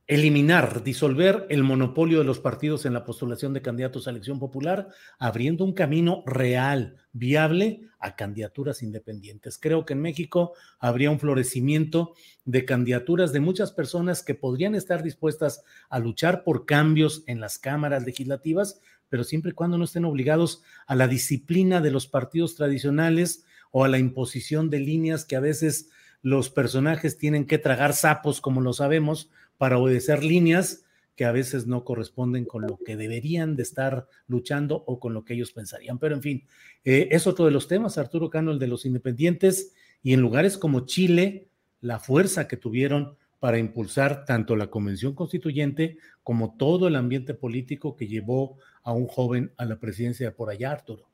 eliminar, 0.06 0.84
disolver 0.84 1.46
el 1.48 1.62
monopolio 1.62 2.18
de 2.18 2.24
los 2.24 2.38
partidos 2.38 2.84
en 2.84 2.92
la 2.92 3.06
postulación 3.06 3.54
de 3.54 3.62
candidatos 3.62 4.06
a 4.06 4.10
elección 4.10 4.38
popular, 4.38 4.88
abriendo 5.18 5.64
un 5.64 5.72
camino 5.72 6.22
real, 6.26 6.96
viable 7.12 7.88
a 7.98 8.14
candidaturas 8.14 8.82
independientes. 8.82 9.58
Creo 9.58 9.86
que 9.86 9.94
en 9.94 10.02
México 10.02 10.52
habría 10.78 11.10
un 11.10 11.18
florecimiento 11.18 12.14
de 12.44 12.66
candidaturas 12.66 13.32
de 13.32 13.40
muchas 13.40 13.72
personas 13.72 14.22
que 14.22 14.34
podrían 14.34 14.74
estar 14.74 15.02
dispuestas 15.02 15.64
a 15.88 15.98
luchar 15.98 16.44
por 16.44 16.66
cambios 16.66 17.24
en 17.26 17.40
las 17.40 17.58
cámaras 17.58 18.04
legislativas, 18.04 18.80
pero 19.08 19.24
siempre 19.24 19.52
y 19.52 19.54
cuando 19.54 19.78
no 19.78 19.84
estén 19.84 20.04
obligados 20.04 20.62
a 20.86 20.94
la 20.96 21.08
disciplina 21.08 21.80
de 21.80 21.90
los 21.90 22.06
partidos 22.06 22.56
tradicionales 22.56 23.46
o 23.70 23.84
a 23.84 23.88
la 23.88 23.98
imposición 23.98 24.68
de 24.68 24.80
líneas 24.80 25.24
que 25.24 25.36
a 25.36 25.40
veces 25.40 25.88
los 26.20 26.48
personajes 26.48 27.18
tienen 27.18 27.46
que 27.46 27.58
tragar 27.58 27.92
sapos, 27.92 28.40
como 28.40 28.60
lo 28.60 28.72
sabemos, 28.72 29.30
para 29.58 29.78
obedecer 29.78 30.24
líneas 30.24 30.84
que 31.16 31.24
a 31.24 31.32
veces 31.32 31.66
no 31.66 31.84
corresponden 31.84 32.44
con 32.44 32.62
lo 32.62 32.78
que 32.84 32.96
deberían 32.96 33.56
de 33.56 33.62
estar 33.62 34.08
luchando 34.26 34.82
o 34.86 34.98
con 34.98 35.14
lo 35.14 35.24
que 35.24 35.34
ellos 35.34 35.52
pensarían. 35.52 35.98
Pero 35.98 36.16
en 36.16 36.22
fin, 36.22 36.46
eh, 36.84 37.08
es 37.10 37.26
otro 37.26 37.44
de 37.44 37.52
los 37.52 37.68
temas, 37.68 37.98
Arturo 37.98 38.30
Cano, 38.30 38.50
el 38.50 38.58
de 38.58 38.66
los 38.66 38.84
independientes, 38.84 39.74
y 40.02 40.12
en 40.12 40.20
lugares 40.20 40.58
como 40.58 40.86
Chile, 40.86 41.48
la 41.80 41.98
fuerza 41.98 42.48
que 42.48 42.56
tuvieron 42.56 43.16
para 43.38 43.58
impulsar 43.58 44.24
tanto 44.24 44.56
la 44.56 44.68
convención 44.68 45.14
constituyente 45.14 45.98
como 46.22 46.56
todo 46.56 46.88
el 46.88 46.96
ambiente 46.96 47.34
político 47.34 47.94
que 47.94 48.08
llevó 48.08 48.58
a 48.82 48.92
un 48.92 49.06
joven 49.06 49.52
a 49.58 49.66
la 49.66 49.78
presidencia 49.78 50.34
por 50.34 50.50
allá, 50.50 50.72
Arturo. 50.72 51.06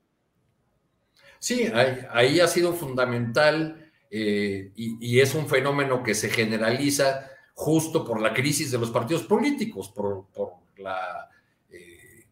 Sí, 1.39 1.67
ahí, 2.11 2.39
ha 2.39 2.47
sido 2.47 2.73
fundamental 2.73 3.91
eh, 4.09 4.71
y, 4.75 5.19
es 5.19 5.35
un 5.35 5.47
fenómeno 5.47 6.03
que 6.03 6.13
se 6.13 6.29
generaliza 6.29 7.29
justo 7.53 8.03
por 8.05 8.19
la 8.21 8.33
crisis 8.33 8.71
de 8.71 8.77
los 8.77 8.91
partidos 8.91 9.23
políticos, 9.23 9.89
por, 9.89 10.25
la, 10.77 11.29
eh, 11.69 12.25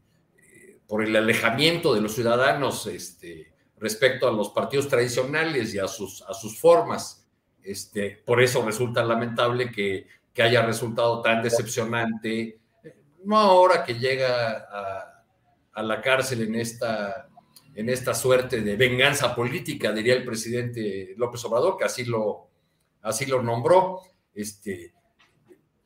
por 0.88 1.04
el 1.04 1.16
alejamiento 1.16 1.94
de 1.94 2.02
los 2.02 2.16
ciudadanos 2.16 2.88
este, 2.88 3.54
respecto 3.78 4.28
a 4.28 4.32
los 4.32 4.50
partidos 4.50 4.88
tradicionales 4.88 5.74
y 5.74 5.80
a 5.80 5.88
sus, 5.88 6.22
a 6.24 6.34
sus 6.34 6.60
formas. 6.60 7.28
Este, 7.62 8.22
por 8.26 8.42
eso 8.42 8.66
resulta 8.66 9.04
lamentable 9.04 9.72
que, 9.72 10.08
que 10.34 10.42
haya 10.42 10.66
resultado 10.66 11.22
tan 11.22 11.44
decepcionante, 11.44 12.60
no 13.24 13.38
ahora 13.38 13.84
que 13.84 13.96
llega 13.96 14.66
a, 14.72 15.24
a 15.74 15.84
la 15.84 16.02
cárcel 16.02 16.42
en 16.42 16.56
esta, 16.56 17.30
en 17.76 17.90
esta 17.90 18.14
suerte 18.14 18.62
de 18.62 18.76
venganza 18.76 19.34
política, 19.36 19.92
diría 19.92 20.16
el 20.16 20.26
presidente 20.26 21.14
López 21.18 21.44
Obrador, 21.46 21.78
que 21.78 21.86
así 21.86 22.06
lo, 22.06 22.50
así 23.02 23.26
lo 23.26 23.42
nombró, 23.42 24.02
este, 24.34 24.94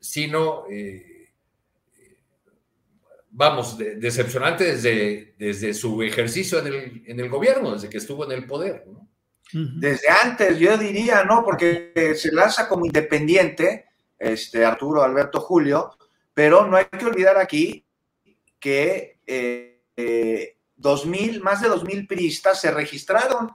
sino, 0.04 0.66
eh, 0.68 1.32
vamos, 3.30 3.78
decepcionante 3.78 4.64
desde, 4.64 5.34
desde 5.38 5.72
su 5.72 6.02
ejercicio 6.02 6.58
en 6.58 6.66
el, 6.66 7.02
en 7.06 7.20
el, 7.20 7.30
gobierno, 7.30 7.72
desde 7.72 7.88
que 7.88 7.96
estuvo 7.96 8.26
en 8.26 8.32
el 8.32 8.46
poder. 8.46 8.84
Desde 9.50 10.08
antes, 10.08 10.58
yo 10.58 10.76
diría, 10.76 11.24
¿no? 11.24 11.42
Porque 11.42 12.12
se 12.16 12.32
lanza 12.32 12.68
como 12.68 12.84
independiente, 12.84 13.86
este, 14.18 14.64
Arturo 14.64 15.02
Alberto 15.02 15.40
Julio, 15.40 15.96
pero 16.34 16.66
no 16.66 16.76
hay 16.76 16.84
que 16.84 17.06
olvidar 17.06 17.38
aquí 17.38 17.86
que 18.60 19.20
eh, 19.26 19.84
eh, 19.96 20.58
2000, 20.76 21.40
más 21.40 21.62
de 21.62 21.70
2.000 21.70 22.06
priistas 22.06 22.60
se 22.60 22.70
registraron 22.70 23.52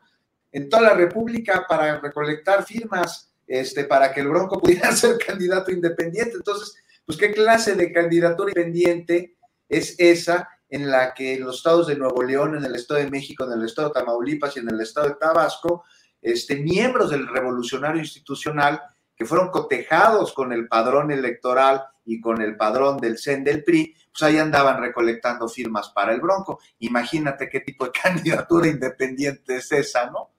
en 0.52 0.68
toda 0.68 0.82
la 0.82 0.94
República 0.96 1.66
para 1.70 2.00
recolectar 2.00 2.66
firmas 2.66 3.29
este, 3.50 3.86
para 3.86 4.14
que 4.14 4.22
el 4.22 4.28
Bronco 4.28 4.62
pudiera 4.62 4.92
ser 4.96 5.18
candidato 5.18 5.72
independiente. 5.72 6.38
Entonces, 6.38 6.76
pues, 7.06 7.18
¿qué 7.18 7.34
clase 7.34 7.76
de 7.76 7.92
candidatura 7.92 8.52
independiente 8.52 9.36
es 9.68 9.96
esa 9.98 10.48
en 10.70 10.90
la 10.92 11.16
que 11.16 11.34
en 11.34 11.44
los 11.44 11.58
estados 11.58 11.88
de 11.88 11.96
Nuevo 11.96 12.22
León, 12.22 12.56
en 12.56 12.64
el 12.64 12.76
estado 12.76 13.00
de 13.00 13.10
México, 13.10 13.46
en 13.46 13.54
el 13.54 13.66
estado 13.66 13.88
de 13.90 13.96
Tamaulipas 13.96 14.56
y 14.56 14.60
en 14.60 14.70
el 14.70 14.80
estado 14.80 15.10
de 15.10 15.16
Tabasco, 15.16 15.84
este, 16.22 16.58
miembros 16.58 17.10
del 17.10 17.28
revolucionario 17.28 18.00
institucional 18.00 18.80
que 19.16 19.26
fueron 19.26 19.50
cotejados 19.50 20.32
con 20.32 20.54
el 20.54 20.68
padrón 20.68 21.12
electoral 21.12 21.84
y 22.06 22.22
con 22.22 22.42
el 22.42 22.56
padrón 22.56 22.98
del 22.98 23.18
CEN 23.18 23.44
del 23.44 23.64
PRI, 23.64 23.96
pues 24.12 24.22
ahí 24.22 24.38
andaban 24.38 24.80
recolectando 24.80 25.50
firmas 25.50 25.90
para 25.90 26.14
el 26.14 26.22
Bronco. 26.22 26.60
Imagínate 26.80 27.50
qué 27.50 27.62
tipo 27.62 27.86
de 27.86 27.92
candidatura 28.04 28.68
independiente 28.68 29.58
es 29.58 29.72
esa, 29.72 30.12
¿no? 30.12 30.30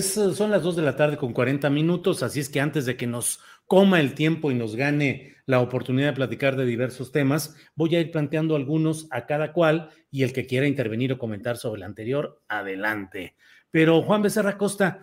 Son 0.00 0.50
las 0.50 0.62
2 0.62 0.76
de 0.76 0.82
la 0.82 0.94
tarde 0.94 1.16
con 1.16 1.32
40 1.32 1.68
minutos, 1.68 2.22
así 2.22 2.38
es 2.38 2.48
que 2.48 2.60
antes 2.60 2.86
de 2.86 2.96
que 2.96 3.08
nos 3.08 3.40
coma 3.66 4.00
el 4.00 4.14
tiempo 4.14 4.50
y 4.50 4.54
nos 4.54 4.76
gane 4.76 5.34
la 5.46 5.60
oportunidad 5.60 6.08
de 6.08 6.16
platicar 6.16 6.56
de 6.56 6.64
diversos 6.64 7.10
temas, 7.10 7.56
voy 7.74 7.96
a 7.96 8.00
ir 8.00 8.12
planteando 8.12 8.54
algunos 8.54 9.08
a 9.10 9.26
cada 9.26 9.52
cual 9.52 9.90
y 10.12 10.22
el 10.22 10.32
que 10.32 10.46
quiera 10.46 10.68
intervenir 10.68 11.12
o 11.12 11.18
comentar 11.18 11.56
sobre 11.56 11.80
el 11.80 11.84
anterior, 11.84 12.40
adelante. 12.48 13.34
Pero 13.72 14.02
Juan 14.02 14.22
Becerra 14.22 14.56
Costa, 14.56 15.02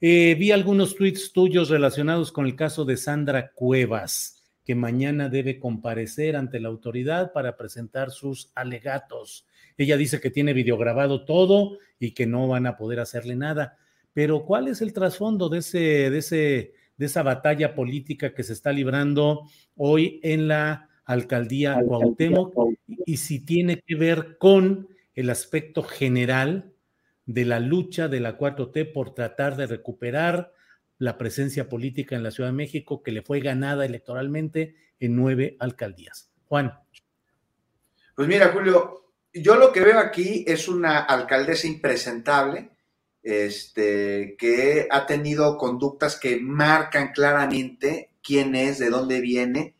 eh, 0.00 0.34
vi 0.38 0.50
algunos 0.50 0.96
tweets 0.96 1.32
tuyos 1.32 1.68
relacionados 1.68 2.32
con 2.32 2.46
el 2.46 2.56
caso 2.56 2.86
de 2.86 2.96
Sandra 2.96 3.52
Cuevas, 3.52 4.42
que 4.64 4.74
mañana 4.74 5.28
debe 5.28 5.58
comparecer 5.58 6.36
ante 6.36 6.58
la 6.58 6.68
autoridad 6.68 7.32
para 7.32 7.56
presentar 7.58 8.10
sus 8.10 8.50
alegatos. 8.54 9.46
Ella 9.76 9.96
dice 9.98 10.20
que 10.20 10.30
tiene 10.30 10.54
videograbado 10.54 11.24
todo 11.24 11.78
y 11.98 12.12
que 12.12 12.26
no 12.26 12.48
van 12.48 12.66
a 12.66 12.76
poder 12.76 13.00
hacerle 13.00 13.36
nada. 13.36 13.78
Pero 14.12 14.44
¿cuál 14.44 14.68
es 14.68 14.82
el 14.82 14.92
trasfondo 14.92 15.48
de 15.48 15.58
ese, 15.58 16.10
de 16.10 16.18
ese, 16.18 16.74
de 16.96 17.06
esa 17.06 17.22
batalla 17.22 17.74
política 17.74 18.34
que 18.34 18.42
se 18.42 18.52
está 18.52 18.72
librando 18.72 19.48
hoy 19.76 20.20
en 20.22 20.48
la 20.48 20.88
alcaldía 21.04 21.80
Cuauhtémoc 21.86 22.54
y 23.06 23.16
si 23.16 23.44
tiene 23.44 23.82
que 23.86 23.94
ver 23.96 24.36
con 24.38 24.88
el 25.14 25.30
aspecto 25.30 25.82
general 25.82 26.72
de 27.26 27.44
la 27.44 27.60
lucha 27.60 28.08
de 28.08 28.20
la 28.20 28.38
4T 28.38 28.92
por 28.92 29.14
tratar 29.14 29.56
de 29.56 29.66
recuperar 29.66 30.52
la 30.98 31.18
presencia 31.18 31.68
política 31.68 32.16
en 32.16 32.22
la 32.22 32.30
Ciudad 32.30 32.50
de 32.50 32.56
México 32.56 33.02
que 33.02 33.12
le 33.12 33.22
fue 33.22 33.40
ganada 33.40 33.84
electoralmente 33.84 34.76
en 35.00 35.16
nueve 35.16 35.56
alcaldías. 35.58 36.30
Juan. 36.44 36.72
Pues 38.14 38.28
mira, 38.28 38.48
Julio, 38.48 39.12
yo 39.32 39.56
lo 39.56 39.72
que 39.72 39.80
veo 39.80 39.98
aquí 39.98 40.44
es 40.46 40.68
una 40.68 41.00
alcaldesa 41.00 41.66
impresentable, 41.66 42.71
este, 43.22 44.36
que 44.38 44.88
ha 44.90 45.06
tenido 45.06 45.56
conductas 45.56 46.18
que 46.18 46.40
marcan 46.40 47.12
claramente 47.12 48.10
quién 48.22 48.54
es, 48.54 48.78
de 48.78 48.90
dónde 48.90 49.20
viene, 49.20 49.74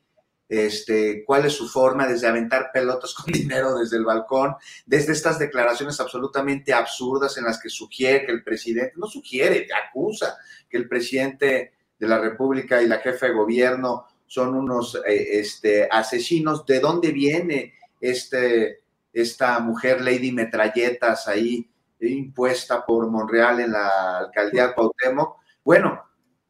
este, 0.49 1.25
cuál 1.25 1.47
es 1.47 1.55
su 1.55 1.69
forma, 1.69 2.07
desde 2.07 2.29
aventar 2.29 2.71
pelotas 2.73 3.15
con 3.15 3.33
dinero 3.33 3.79
desde 3.79 3.97
el 3.97 4.05
balcón, 4.05 4.55
desde 4.87 5.13
estas 5.13 5.39
declaraciones 5.39 5.99
absolutamente 5.99 6.73
absurdas 6.73 7.37
en 7.39 7.45
las 7.45 7.61
que 7.61 7.71
sugiere 7.71 8.27
que 8.27 8.33
el 8.33 8.45
presidente, 8.45 8.93
no 8.97 9.07
sugiere, 9.07 9.67
acusa 9.89 10.37
que 10.69 10.77
el 10.77 10.89
presidente 10.89 11.73
de 11.99 12.09
la 12.09 12.19
República 12.19 12.83
y 12.83 12.87
la 12.87 12.99
jefa 12.99 13.27
de 13.27 13.33
gobierno 13.33 14.07
son 14.27 14.55
unos 14.55 14.97
eh, 15.07 15.41
este, 15.41 15.89
asesinos. 15.91 16.67
¿De 16.67 16.81
dónde 16.81 17.13
viene 17.13 17.75
este, 18.01 18.81
esta 19.13 19.59
mujer 19.61 20.01
Lady 20.01 20.33
Metralletas 20.33 21.29
ahí 21.29 21.69
impuesta 22.09 22.85
por 22.85 23.09
Monreal 23.11 23.61
en 23.61 23.73
la 23.73 24.19
alcaldía 24.19 24.75
Cuauhtémoc? 24.75 25.37
Bueno, 25.65 26.03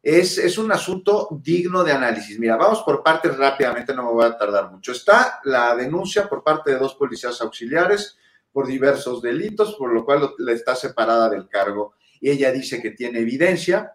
es, 0.02 0.58
un 0.58 0.72
asunto 0.72 1.28
digno 1.30 1.84
de 1.84 1.92
análisis. 1.92 2.38
Mira, 2.38 2.56
vamos 2.56 2.82
por 2.82 3.04
partes 3.04 3.36
rápidamente, 3.36 3.94
no 3.94 4.04
me 4.04 4.12
voy 4.12 4.24
a 4.24 4.36
tardar 4.36 4.70
mucho. 4.70 4.90
Está 4.90 5.40
la 5.44 5.76
denuncia 5.76 6.28
por 6.28 6.42
parte 6.42 6.72
de 6.72 6.78
dos 6.78 6.96
policías 6.96 7.40
auxiliares 7.40 8.18
por 8.52 8.66
diversos 8.66 9.22
delitos, 9.22 9.76
por 9.76 9.92
lo 9.92 10.04
cual 10.04 10.34
le 10.38 10.52
está 10.54 10.74
separada 10.74 11.30
del 11.30 11.48
cargo. 11.48 11.94
Y 12.20 12.30
ella 12.30 12.50
dice 12.50 12.82
que 12.82 12.90
tiene 12.90 13.20
evidencia 13.20 13.94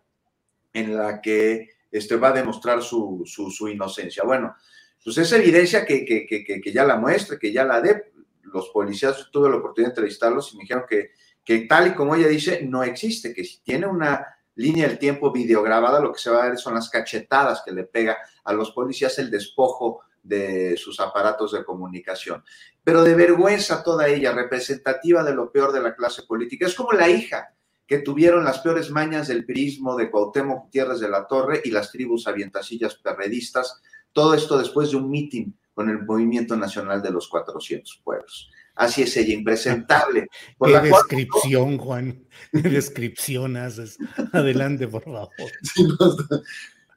en 0.71 0.95
la 0.95 1.21
que 1.21 1.71
este, 1.91 2.15
va 2.15 2.29
a 2.29 2.33
demostrar 2.33 2.81
su, 2.81 3.25
inocencia. 3.69 4.23
Bueno, 4.23 4.55
pues 5.03 5.17
esa 5.17 5.37
evidencia 5.37 5.85
que, 5.85 6.05
que, 6.05 6.71
ya 6.73 6.85
la 6.85 6.95
muestre, 6.95 7.37
que 7.37 7.51
ya 7.51 7.65
la 7.65 7.81
dé. 7.81 8.11
Los 8.43 8.69
policías, 8.69 9.29
tuve 9.29 9.49
la 9.49 9.57
oportunidad 9.57 9.89
de 9.89 9.91
entrevistarlos 9.91 10.53
y 10.53 10.57
me 10.57 10.61
dijeron 10.61 10.85
que, 10.89 11.11
que 11.47 11.59
tal 11.59 11.87
y 11.87 11.93
como 11.93 12.13
ella 12.13 12.27
dice, 12.27 12.59
no 12.65 12.83
existe, 12.83 13.33
que 13.33 13.45
si 13.45 13.61
tiene 13.61 13.87
una 13.87 14.35
línea 14.55 14.85
del 14.85 14.99
tiempo 14.99 15.31
videograbada, 15.31 16.01
lo 16.01 16.11
que 16.11 16.19
se 16.19 16.29
va 16.29 16.43
a 16.43 16.49
ver 16.49 16.57
son 16.57 16.73
las 16.73 16.89
cachetadas 16.89 17.61
que 17.65 17.71
le 17.71 17.85
pega 17.85 18.17
a 18.43 18.51
los 18.51 18.71
policías 18.71 19.17
el 19.17 19.31
despojo 19.31 20.01
de 20.21 20.75
sus 20.75 20.99
aparatos 20.99 21.53
de 21.53 21.63
comunicación. 21.63 22.43
Pero 22.83 23.01
de 23.01 23.15
vergüenza 23.15 23.81
toda 23.81 24.09
ella, 24.09 24.33
representativa 24.33 25.23
de 25.23 25.33
lo 25.33 25.49
peor 25.49 25.71
de 25.71 25.79
la 25.79 25.95
clase 25.95 26.23
política. 26.23 26.67
Es 26.67 26.75
como 26.75 26.91
la 26.91 27.07
hija 27.07 27.53
que 27.87 27.99
tuvieron 27.99 28.43
las 28.43 28.59
peores 28.59 28.91
mañas 28.91 29.29
del 29.29 29.45
prismo 29.45 29.95
de 29.95 30.11
Cuauhtémoc 30.11 30.65
Gutiérrez 30.65 30.99
de 30.99 31.07
la 31.07 31.27
Torre 31.27 31.61
y 31.63 31.71
las 31.71 31.93
tribus 31.93 32.27
avientasillas 32.27 32.95
perredistas. 32.95 33.81
Todo 34.11 34.33
esto 34.33 34.57
después 34.57 34.91
de 34.91 34.97
un 34.97 35.09
mitin 35.09 35.57
con 35.73 35.89
el 35.89 36.05
Movimiento 36.05 36.57
Nacional 36.57 37.01
de 37.01 37.11
los 37.11 37.29
400 37.29 38.01
Pueblos. 38.03 38.51
Así 38.77 39.01
es 39.01 39.17
ella, 39.17 39.33
impresentable. 39.33 40.27
Por 40.57 40.71
Qué 40.71 40.87
descripción, 40.87 41.77
Juan. 41.77 42.27
Qué 42.51 42.69
descripción 42.69 43.57
haces. 43.57 43.97
Adelante, 44.31 44.87
por 44.87 45.03
favor. 45.03 45.29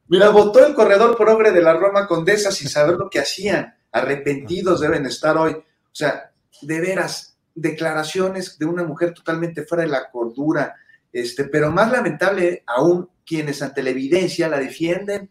Mira, 0.09 0.29
votó 0.29 0.67
el 0.67 0.75
corredor 0.75 1.17
progre 1.17 1.51
de 1.53 1.63
la 1.63 1.73
Roma 1.73 2.07
Condesa 2.07 2.53
sin 2.53 2.69
saber 2.69 2.97
lo 2.97 3.09
que 3.09 3.21
hacían. 3.21 3.75
Arrepentidos 3.93 4.81
deben 4.81 5.07
estar 5.07 5.39
hoy. 5.39 5.53
O 5.53 5.95
sea, 5.95 6.33
de 6.61 6.81
veras, 6.81 7.39
declaraciones 7.55 8.59
de 8.59 8.67
una 8.67 8.85
mujer 8.85 9.15
totalmente 9.15 9.65
fuera 9.65 9.85
de 9.85 9.91
la 9.91 10.11
cordura. 10.11 10.77
Este, 11.13 11.45
pero 11.45 11.71
más 11.71 11.91
lamentable 11.91 12.63
aún, 12.67 13.09
quienes 13.25 13.63
ante 13.63 13.83
la 13.83 13.91
evidencia 13.91 14.49
la 14.49 14.59
defienden 14.59 15.31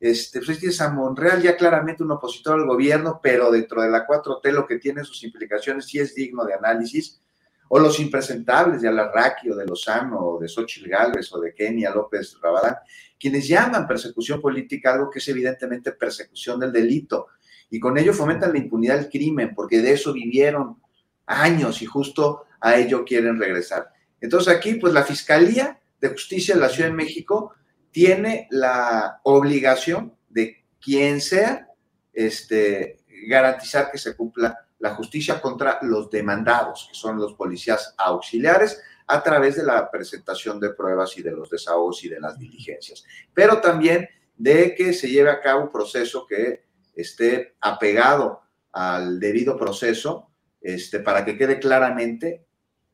este, 0.00 0.40
pues 0.40 0.58
tienes 0.58 0.80
a 0.80 0.90
Monreal 0.90 1.42
ya 1.42 1.56
claramente 1.56 2.02
un 2.02 2.10
opositor 2.10 2.58
al 2.58 2.66
gobierno, 2.66 3.20
pero 3.22 3.50
dentro 3.50 3.82
de 3.82 3.90
la 3.90 4.06
4T 4.06 4.50
lo 4.50 4.66
que 4.66 4.78
tiene 4.78 5.04
sus 5.04 5.22
implicaciones 5.22 5.84
sí 5.84 5.98
es 5.98 6.14
digno 6.14 6.44
de 6.44 6.54
análisis, 6.54 7.20
o 7.68 7.78
los 7.78 8.00
impresentables 8.00 8.82
de 8.82 8.88
Alarraqui 8.88 9.50
o 9.50 9.54
de 9.54 9.66
Lozano 9.66 10.18
o 10.18 10.40
de 10.40 10.48
Xochitl 10.48 10.88
Gálvez 10.88 11.32
o 11.32 11.40
de 11.40 11.54
Kenia 11.54 11.90
López 11.90 12.36
Rabadán, 12.42 12.76
quienes 13.18 13.46
llaman 13.46 13.86
persecución 13.86 14.40
política 14.40 14.94
algo 14.94 15.10
que 15.10 15.18
es 15.18 15.28
evidentemente 15.28 15.92
persecución 15.92 16.58
del 16.58 16.72
delito, 16.72 17.28
y 17.68 17.78
con 17.78 17.96
ello 17.98 18.12
fomentan 18.12 18.52
la 18.52 18.58
impunidad 18.58 18.96
del 18.96 19.10
crimen, 19.10 19.54
porque 19.54 19.80
de 19.80 19.92
eso 19.92 20.12
vivieron 20.12 20.78
años 21.26 21.82
y 21.82 21.86
justo 21.86 22.46
a 22.60 22.76
ello 22.76 23.04
quieren 23.04 23.38
regresar. 23.38 23.92
Entonces 24.20 24.52
aquí, 24.52 24.74
pues 24.74 24.92
la 24.92 25.04
Fiscalía 25.04 25.78
de 26.00 26.08
Justicia 26.08 26.54
de 26.54 26.60
la 26.60 26.68
Ciudad 26.68 26.88
de 26.88 26.96
México 26.96 27.54
tiene 27.90 28.46
la 28.50 29.20
obligación 29.24 30.14
de 30.28 30.64
quien 30.80 31.20
sea 31.20 31.68
este, 32.12 33.00
garantizar 33.28 33.90
que 33.90 33.98
se 33.98 34.16
cumpla 34.16 34.66
la 34.78 34.94
justicia 34.94 35.40
contra 35.40 35.78
los 35.82 36.10
demandados, 36.10 36.88
que 36.90 36.98
son 36.98 37.18
los 37.18 37.34
policías 37.34 37.94
auxiliares, 37.98 38.80
a 39.06 39.22
través 39.22 39.56
de 39.56 39.64
la 39.64 39.90
presentación 39.90 40.60
de 40.60 40.70
pruebas 40.70 41.18
y 41.18 41.22
de 41.22 41.32
los 41.32 41.50
desahogos 41.50 42.04
y 42.04 42.08
de 42.08 42.20
las 42.20 42.38
diligencias. 42.38 43.04
Pero 43.34 43.60
también 43.60 44.08
de 44.36 44.74
que 44.74 44.92
se 44.92 45.08
lleve 45.08 45.30
a 45.30 45.40
cabo 45.40 45.64
un 45.64 45.70
proceso 45.70 46.26
que 46.26 46.64
esté 46.94 47.56
apegado 47.60 48.40
al 48.72 49.18
debido 49.18 49.56
proceso, 49.56 50.30
este, 50.60 51.00
para 51.00 51.24
que 51.24 51.36
quede 51.36 51.58
claramente 51.58 52.46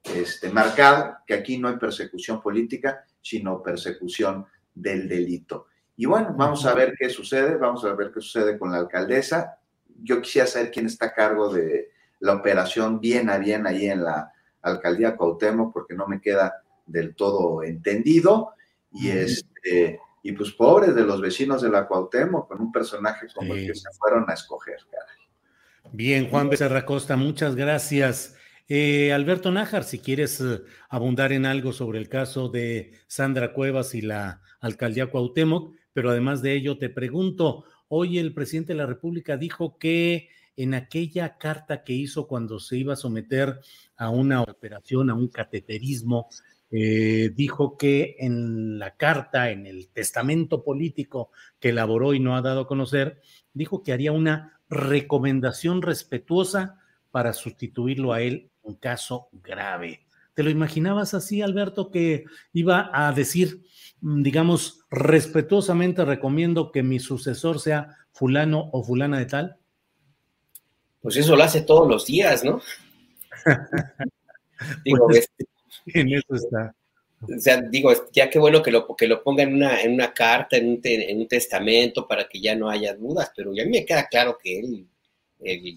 este, 0.03 0.49
marcado 0.51 1.19
que 1.27 1.35
aquí 1.35 1.59
no 1.59 1.69
hay 1.69 1.77
persecución 1.77 2.41
política, 2.41 3.05
sino 3.21 3.63
persecución 3.63 4.47
del 4.77 5.09
delito. 5.09 5.67
Y 5.97 6.07
bueno, 6.07 6.35
vamos 6.37 6.65
a 6.67 6.75
ver 6.75 6.95
qué 6.97 7.09
sucede, 7.09 7.57
vamos 7.57 7.85
a 7.85 7.95
ver 7.95 8.13
qué 8.13 8.21
sucede 8.21 8.59
con 8.59 8.71
la 8.71 8.79
alcaldesa. 8.79 9.59
Yo 10.03 10.21
quisiera 10.21 10.47
saber 10.47 10.71
quién 10.71 10.87
está 10.87 11.07
a 11.07 11.15
cargo 11.15 11.53
de 11.53 11.91
la 12.21 12.35
operación 12.35 13.01
bien 13.01 13.31
a 13.31 13.39
bien 13.39 13.67
ahí 13.67 13.87
en 13.87 14.05
la 14.05 14.31
alcaldía 14.63 15.17
Cuauhtémoc, 15.17 15.73
porque 15.73 15.95
no 15.95 16.07
me 16.07 16.21
queda 16.21 16.63
del 16.87 17.15
todo 17.15 17.63
entendido. 17.63 18.53
Y 18.93 19.09
este, 19.09 19.99
y 20.23 20.33
pues 20.33 20.53
pobres 20.53 20.95
de 20.95 21.03
los 21.03 21.21
vecinos 21.21 21.63
de 21.63 21.71
la 21.71 21.87
Cuauhtémoc, 21.87 22.49
con 22.49 22.61
un 22.61 22.73
personaje 22.73 23.27
como 23.35 23.55
el 23.55 23.67
que 23.67 23.75
se 23.75 23.89
fueron 23.99 24.29
a 24.29 24.35
escoger, 24.35 24.79
Bien, 25.93 26.29
Juan 26.29 26.51
Becerra 26.51 26.85
Costa, 26.85 27.17
muchas 27.17 27.55
gracias. 27.55 28.37
Eh, 28.69 29.13
Alberto 29.13 29.53
Nájar, 29.53 29.85
si 29.85 30.01
quieres 30.01 30.41
eh, 30.41 30.63
abundar 30.89 31.33
en 31.33 31.47
algo 31.47 31.73
sobre 31.73 31.99
el 31.99 32.09
caso 32.09 32.49
de 32.49 32.93
Sandra 33.07 33.53
Cuevas 33.53 33.95
y 33.95 34.01
la 34.01 34.43
alcaldía 34.67 35.11
Cuauhtémoc, 35.11 35.75
pero 35.93 36.11
además 36.11 36.43
de 36.43 36.55
ello 36.55 36.79
te 36.79 36.91
pregunto, 36.91 37.65
hoy 37.89 38.19
el 38.19 38.35
presidente 38.35 38.73
de 38.73 38.79
la 38.79 38.87
República 38.87 39.37
dijo 39.37 39.79
que 39.79 40.29
en 40.57 40.75
aquella 40.75 41.37
carta 41.39 41.85
que 41.85 41.93
hizo 41.93 42.27
cuando 42.27 42.59
se 42.59 42.79
iba 42.79 42.95
a 42.95 42.97
someter 42.97 43.61
a 43.97 44.11
una 44.11 44.43
operación, 44.43 45.11
a 45.11 45.15
un 45.15 45.29
cateterismo, 45.29 46.29
eh, 46.71 47.31
dijo 47.35 47.77
que 47.77 48.17
en 48.19 48.79
la 48.79 48.97
carta, 48.97 49.51
en 49.51 49.67
el 49.67 49.89
testamento 49.89 50.65
político 50.65 51.31
que 51.61 51.69
elaboró 51.69 52.13
y 52.15 52.21
no 52.21 52.37
ha 52.37 52.43
dado 52.43 52.63
a 52.63 52.67
conocer, 52.67 53.21
dijo 53.53 53.83
que 53.83 53.93
haría 53.93 54.13
una 54.13 54.61
recomendación 54.69 55.83
respetuosa 55.83 56.81
para 57.11 57.33
sustituirlo 57.33 58.13
a 58.13 58.21
él 58.21 58.51
en 58.65 58.75
caso 58.75 59.29
grave. 59.33 60.07
¿Te 60.35 60.43
lo 60.43 60.51
imaginabas 60.51 61.15
así, 61.15 61.41
Alberto, 61.41 61.91
que 61.91 62.25
iba 62.53 62.91
a 62.93 63.13
decir, 63.13 63.63
digamos, 64.01 64.81
respetuosamente 64.91 66.05
recomiendo 66.05 66.71
que 66.73 66.83
mi 66.83 66.99
sucesor 66.99 67.61
sea 67.61 67.97
fulano 68.13 68.71
o 68.73 68.83
fulana 68.83 69.19
de 69.19 69.27
tal? 69.27 69.57
Pues 71.01 71.17
eso 71.17 71.37
lo 71.37 71.43
hace 71.43 71.63
todos 71.63 71.89
los 71.89 72.07
días, 72.07 72.45
¿no? 72.45 72.61
digo, 74.85 75.07
pues, 75.09 75.31
en 75.87 76.13
eso 76.13 76.35
está. 76.35 76.75
O 77.23 77.39
sea, 77.39 77.61
digo, 77.63 77.93
ya 78.13 78.29
qué 78.29 78.39
bueno 78.39 78.63
que 78.63 78.71
lo, 78.71 78.95
que 78.95 79.09
lo 79.09 79.23
ponga 79.23 79.43
en 79.43 79.55
una, 79.55 79.81
en 79.81 79.95
una 79.95 80.13
carta, 80.13 80.57
en 80.57 80.69
un, 80.69 80.81
en 80.83 81.19
un 81.19 81.29
testamento, 81.29 82.07
para 82.07 82.29
que 82.29 82.41
ya 82.41 82.55
no 82.55 82.69
haya 82.69 82.95
dudas, 82.95 83.33
pero 83.35 83.55
ya 83.55 83.63
a 83.63 83.67
mí 83.67 83.73
me 83.73 83.87
queda 83.87 84.07
claro 84.07 84.37
que 84.43 84.59
él, 84.59 84.87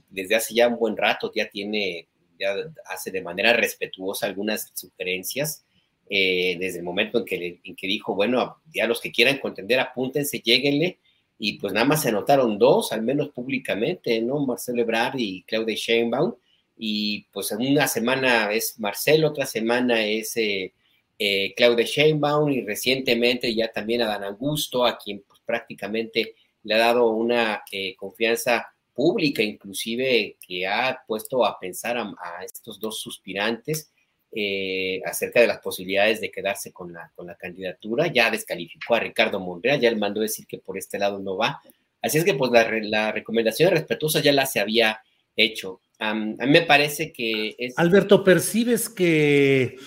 desde 0.09 0.35
hace 0.35 0.53
ya 0.53 0.67
un 0.67 0.77
buen 0.77 0.97
rato 0.97 1.31
ya 1.33 1.49
tiene, 1.49 2.07
ya 2.39 2.55
hace 2.85 3.11
de 3.11 3.21
manera 3.21 3.53
respetuosa 3.53 4.25
algunas 4.25 4.71
sugerencias, 4.73 5.63
eh, 6.09 6.57
desde 6.59 6.79
el 6.79 6.83
momento 6.83 7.23
en 7.27 7.75
que, 7.75 7.87
dijo, 7.87 8.15
bueno, 8.15 8.57
ya 8.73 8.87
los 8.87 8.99
que 8.99 9.11
quieran 9.11 9.37
contender, 9.37 9.79
apúntense, 9.79 10.39
lleguenle, 10.39 10.99
y 11.37 11.53
pues 11.59 11.71
nada 11.71 11.85
más 11.85 12.01
se 12.01 12.09
anotaron 12.09 12.57
dos, 12.57 12.91
al 12.91 13.01
menos 13.03 13.29
públicamente, 13.29 14.21
¿no? 14.21 14.39
Marcelo 14.45 14.81
Ebrard 14.81 15.17
y 15.17 15.43
Claudia 15.43 15.75
Sheinbaum, 15.75 16.35
y 16.77 17.21
pues 17.31 17.51
en 17.51 17.61
una 17.61 17.87
semana 17.87 18.51
es 18.51 18.79
Marcelo, 18.79 19.29
otra 19.29 19.45
semana 19.45 20.05
es... 20.05 20.35
Eh, 20.37 20.73
eh, 21.21 21.53
Claudia 21.53 21.85
Sheinbaum 21.85 22.49
y 22.49 22.61
recientemente 22.61 23.53
ya 23.53 23.69
también 23.69 24.01
a 24.01 24.07
Dan 24.07 24.23
Augusto, 24.23 24.85
a 24.85 24.97
quien 24.97 25.21
pues, 25.27 25.41
prácticamente 25.45 26.35
le 26.63 26.75
ha 26.75 26.77
dado 26.77 27.09
una 27.09 27.61
eh, 27.69 27.93
confianza 27.97 28.73
pública, 28.93 29.43
inclusive 29.43 30.37
que 30.39 30.65
ha 30.65 31.03
puesto 31.05 31.45
a 31.45 31.59
pensar 31.59 31.97
a, 31.97 32.43
estos 32.45 32.79
dos 32.79 33.01
suspirantes 33.01 33.91
eh, 34.31 35.01
acerca 35.05 35.41
de 35.41 35.47
las 35.47 35.59
posibilidades 35.59 36.21
de 36.21 36.31
quedarse 36.31 36.71
con 36.71 36.93
la, 36.93 37.11
con 37.15 37.27
la 37.27 37.35
candidatura. 37.35 38.07
Ya 38.07 38.29
descalificó 38.29 38.95
a 38.95 38.99
Ricardo 38.99 39.39
Monreal, 39.39 39.79
ya 39.79 39.91
le 39.91 39.97
mandó 39.97 40.21
decir 40.21 40.45
que 40.47 40.59
por 40.59 40.77
este 40.77 40.99
lado 40.99 41.19
no 41.19 41.37
va. 41.37 41.61
Así 42.01 42.17
es 42.17 42.23
que 42.23 42.33
pues 42.33 42.51
la, 42.51 42.69
la 42.81 43.11
recomendación 43.11 43.71
respetuosa 43.71 44.21
ya 44.21 44.31
la 44.31 44.45
se 44.45 44.59
había 44.59 45.01
hecho. 45.35 45.81
a 45.99 46.13
mí 46.13 46.35
me 46.47 46.61
parece 46.61 47.11
que 47.11 47.55
es... 47.57 47.77
Alberto, 47.77 48.23
¿percibes 48.23 48.89
que 48.89 49.77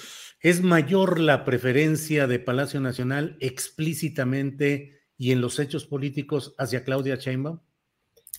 ¿Es 0.43 0.61
mayor 0.61 1.21
la 1.21 1.45
preferencia 1.45 2.27
de 2.27 2.41
Palacio 2.41 2.81
Nacional 2.81 3.37
explícitamente 3.39 5.03
y 5.17 5.31
en 5.31 5.41
los 5.41 5.61
hechos 5.61 5.87
políticos 5.87 6.57
hacia 6.59 6.83
Claudia 6.83 7.15
Sheinbaum? 7.15 7.61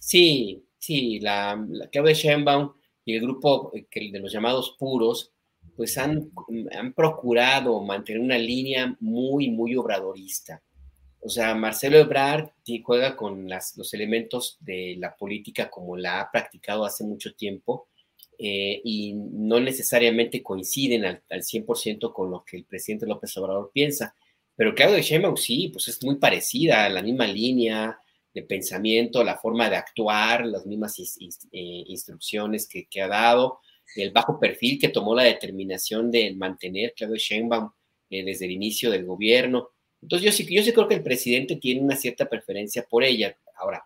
Sí, 0.01 0.66
sí, 0.78 1.22
la, 1.22 1.66
Claudia 1.93 2.14
Sheinbaum 2.14 2.74
y 3.06 3.16
el 3.16 3.22
grupo 3.22 3.72
eh, 3.74 3.88
de 4.12 4.20
los 4.20 4.34
llamados 4.34 4.76
puros, 4.78 5.33
pues 5.76 5.97
han, 5.97 6.32
han 6.71 6.93
procurado 6.93 7.82
mantener 7.82 8.21
una 8.21 8.38
línea 8.38 8.95
muy, 8.99 9.49
muy 9.49 9.76
obradorista. 9.76 10.61
O 11.19 11.30
sea, 11.30 11.55
Marcelo 11.55 11.97
Ebrard 11.97 12.49
juega 12.84 13.15
con 13.15 13.47
los 13.47 13.93
elementos 13.93 14.57
de 14.59 14.95
la 14.99 15.15
política 15.15 15.69
como 15.69 15.95
la 15.95 16.19
ha 16.19 16.32
practicado 16.32 16.86
hace 16.86 17.03
mucho 17.03 17.34
tiempo, 17.34 17.88
eh, 18.38 18.82
y 18.84 19.13
no 19.13 19.59
necesariamente 19.59 20.43
coinciden 20.43 21.05
al, 21.05 21.24
al, 21.30 21.43
100% 21.43 22.11
con 22.11 22.32
lo 22.32 22.43
que 22.43 22.57
el 22.57 22.65
presidente 22.65 23.05
López 23.05 23.36
Obrador 23.38 23.71
piensa. 23.74 24.15
Pero 24.55 24.76
Claudio 24.76 24.99
Sheinbaum 24.99 25.38
sí, 25.38 25.69
pues 25.69 25.88
es 25.88 26.03
muy 26.03 26.15
parecida, 26.15 26.89
la 26.89 27.01
misma 27.01 27.28
línea 27.28 27.97
de 28.34 28.41
pensamiento, 28.43 29.24
la 29.24 29.38
forma 29.38 29.69
de 29.69 29.78
actuar, 29.78 30.45
las 30.45 30.65
mismas 30.65 30.99
eh, 30.99 31.84
instrucciones 31.88 32.67
que, 32.67 32.86
que, 32.88 33.01
ha 33.01 33.07
dado, 33.07 33.59
el 33.96 34.12
bajo 34.12 34.39
perfil 34.39 34.80
que 34.80 34.89
tomó 34.89 35.16
la 35.16 35.24
determinación 35.24 36.12
de 36.12 36.34
mantener 36.34 36.94
Claudio 36.96 37.18
Sheinbaum 37.18 37.70
eh, 38.10 38.24
desde 38.24 38.46
el 38.46 38.52
inicio 38.52 38.91
del 38.91 39.06
gobierno. 39.06 39.70
Entonces 40.02 40.26
yo 40.26 40.32
sí, 40.32 40.48
yo 40.54 40.64
sí 40.64 40.72
creo 40.74 40.88
que 40.88 40.96
el 40.96 41.04
presidente 41.04 41.56
tiene 41.56 41.82
una 41.82 41.96
cierta 41.96 42.30
preferencia 42.30 42.86
por 42.89 43.04
ella. 43.04 43.38
Ahora, 43.58 43.86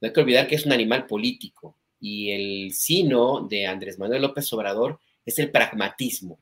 no 0.00 0.06
hay 0.08 0.12
que 0.12 0.20
olvidar 0.20 0.46
que 0.46 0.56
es 0.56 0.66
un 0.66 0.72
animal 0.72 1.06
político 1.06 1.76
y 2.00 2.30
el 2.30 2.72
sino 2.72 3.46
de 3.48 3.66
Andrés 3.66 3.98
Manuel 3.98 4.22
López 4.22 4.52
Obrador 4.52 5.00
es 5.24 5.38
el 5.38 5.50
pragmatismo. 5.50 6.38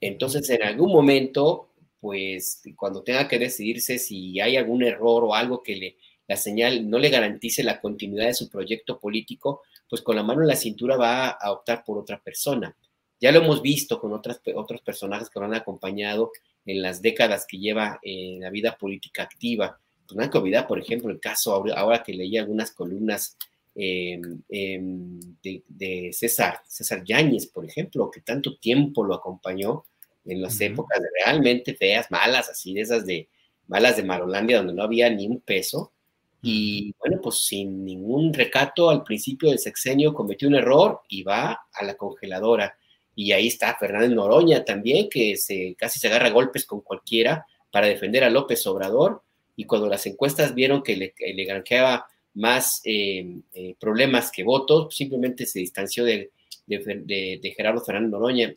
Entonces, 0.00 0.48
en 0.50 0.62
algún 0.62 0.92
momento, 0.92 1.68
pues 2.00 2.62
cuando 2.76 3.02
tenga 3.02 3.28
que 3.28 3.38
decidirse 3.38 3.98
si 3.98 4.40
hay 4.40 4.56
algún 4.56 4.82
error 4.82 5.24
o 5.24 5.34
algo 5.34 5.62
que 5.62 5.76
le, 5.76 5.96
la 6.26 6.36
señal 6.36 6.88
no 6.88 6.98
le 6.98 7.10
garantice 7.10 7.62
la 7.62 7.80
continuidad 7.80 8.26
de 8.26 8.34
su 8.34 8.48
proyecto 8.48 8.98
político, 9.00 9.62
pues 9.88 10.02
con 10.02 10.16
la 10.16 10.22
mano 10.22 10.42
en 10.42 10.48
la 10.48 10.56
cintura 10.56 10.96
va 10.96 11.28
a 11.28 11.52
optar 11.52 11.84
por 11.84 11.98
otra 11.98 12.20
persona. 12.22 12.76
Ya 13.20 13.32
lo 13.32 13.40
hemos 13.40 13.62
visto 13.62 14.00
con 14.00 14.12
otras, 14.12 14.40
otros 14.54 14.80
personajes 14.80 15.28
que 15.28 15.40
lo 15.40 15.46
han 15.46 15.54
acompañado 15.54 16.30
en 16.64 16.82
las 16.82 17.02
décadas 17.02 17.46
que 17.48 17.58
lleva 17.58 17.98
en 18.02 18.40
la 18.40 18.50
vida 18.50 18.76
política 18.76 19.22
activa. 19.22 19.80
Pues 20.06 20.16
no 20.16 20.22
hay 20.22 20.30
que 20.30 20.38
olvidar, 20.38 20.66
por 20.66 20.78
ejemplo, 20.78 21.10
el 21.10 21.20
caso 21.20 21.52
ahora 21.52 22.02
que 22.02 22.14
leí 22.14 22.36
algunas 22.36 22.70
columnas 22.70 23.36
Em, 23.80 24.42
em, 24.48 25.20
de, 25.40 26.10
César, 26.12 26.62
César 26.66 27.04
Yáñez, 27.04 27.46
por 27.46 27.64
ejemplo, 27.64 28.10
que 28.10 28.22
tanto 28.22 28.56
tiempo 28.56 29.04
lo 29.04 29.14
acompañó 29.14 29.84
en 30.24 30.42
las 30.42 30.60
épocas 30.60 31.00
realmente 31.24 31.76
feas, 31.76 32.10
malas, 32.10 32.48
así 32.48 32.74
de 32.74 32.80
esas 32.80 33.06
de 33.06 33.28
malas 33.68 33.96
de 33.96 34.02
Marolandia, 34.02 34.56
donde 34.56 34.74
no 34.74 34.82
había 34.82 35.08
ni 35.10 35.28
un 35.28 35.40
peso. 35.40 35.92
Y 36.40 36.94
bueno, 36.98 37.20
pues 37.22 37.46
sin 37.46 37.84
ningún 37.84 38.32
recato 38.32 38.90
al 38.90 39.02
principio 39.02 39.48
del 39.48 39.58
sexenio 39.58 40.14
cometió 40.14 40.48
un 40.48 40.54
error 40.54 41.02
y 41.08 41.22
va 41.22 41.66
a 41.72 41.84
la 41.84 41.96
congeladora. 41.96 42.78
Y 43.14 43.32
ahí 43.32 43.48
está 43.48 43.76
Fernández 43.76 44.10
Noroña 44.10 44.64
también, 44.64 45.08
que 45.10 45.36
se, 45.36 45.74
casi 45.76 45.98
se 45.98 46.06
agarra 46.06 46.30
golpes 46.30 46.64
con 46.64 46.80
cualquiera 46.80 47.44
para 47.72 47.88
defender 47.88 48.22
a 48.22 48.30
López 48.30 48.64
Obrador. 48.66 49.22
Y 49.56 49.64
cuando 49.64 49.88
las 49.88 50.06
encuestas 50.06 50.54
vieron 50.54 50.82
que 50.82 50.96
le, 50.96 51.14
le 51.18 51.44
granjeaba 51.44 52.06
más 52.34 52.80
eh, 52.84 53.40
eh, 53.54 53.74
problemas 53.80 54.30
que 54.30 54.44
votos, 54.44 54.94
simplemente 54.94 55.44
se 55.46 55.58
distanció 55.58 56.04
de, 56.04 56.30
de, 56.66 57.54
Gerardo 57.56 57.80
Fernández 57.84 58.12
Noroña. 58.12 58.54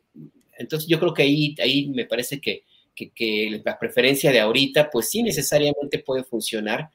Entonces 0.58 0.88
yo 0.88 1.00
creo 1.00 1.14
que 1.14 1.24
ahí, 1.24 1.56
ahí 1.60 1.88
me 1.90 2.06
parece 2.06 2.40
que, 2.40 2.64
que, 2.96 3.62
la 3.66 3.80
preferencia 3.80 4.32
de 4.32 4.40
ahorita, 4.40 4.90
pues 4.92 5.10
sí 5.10 5.24
necesariamente 5.24 6.00
puede 6.00 6.24
funcionar, 6.24 6.92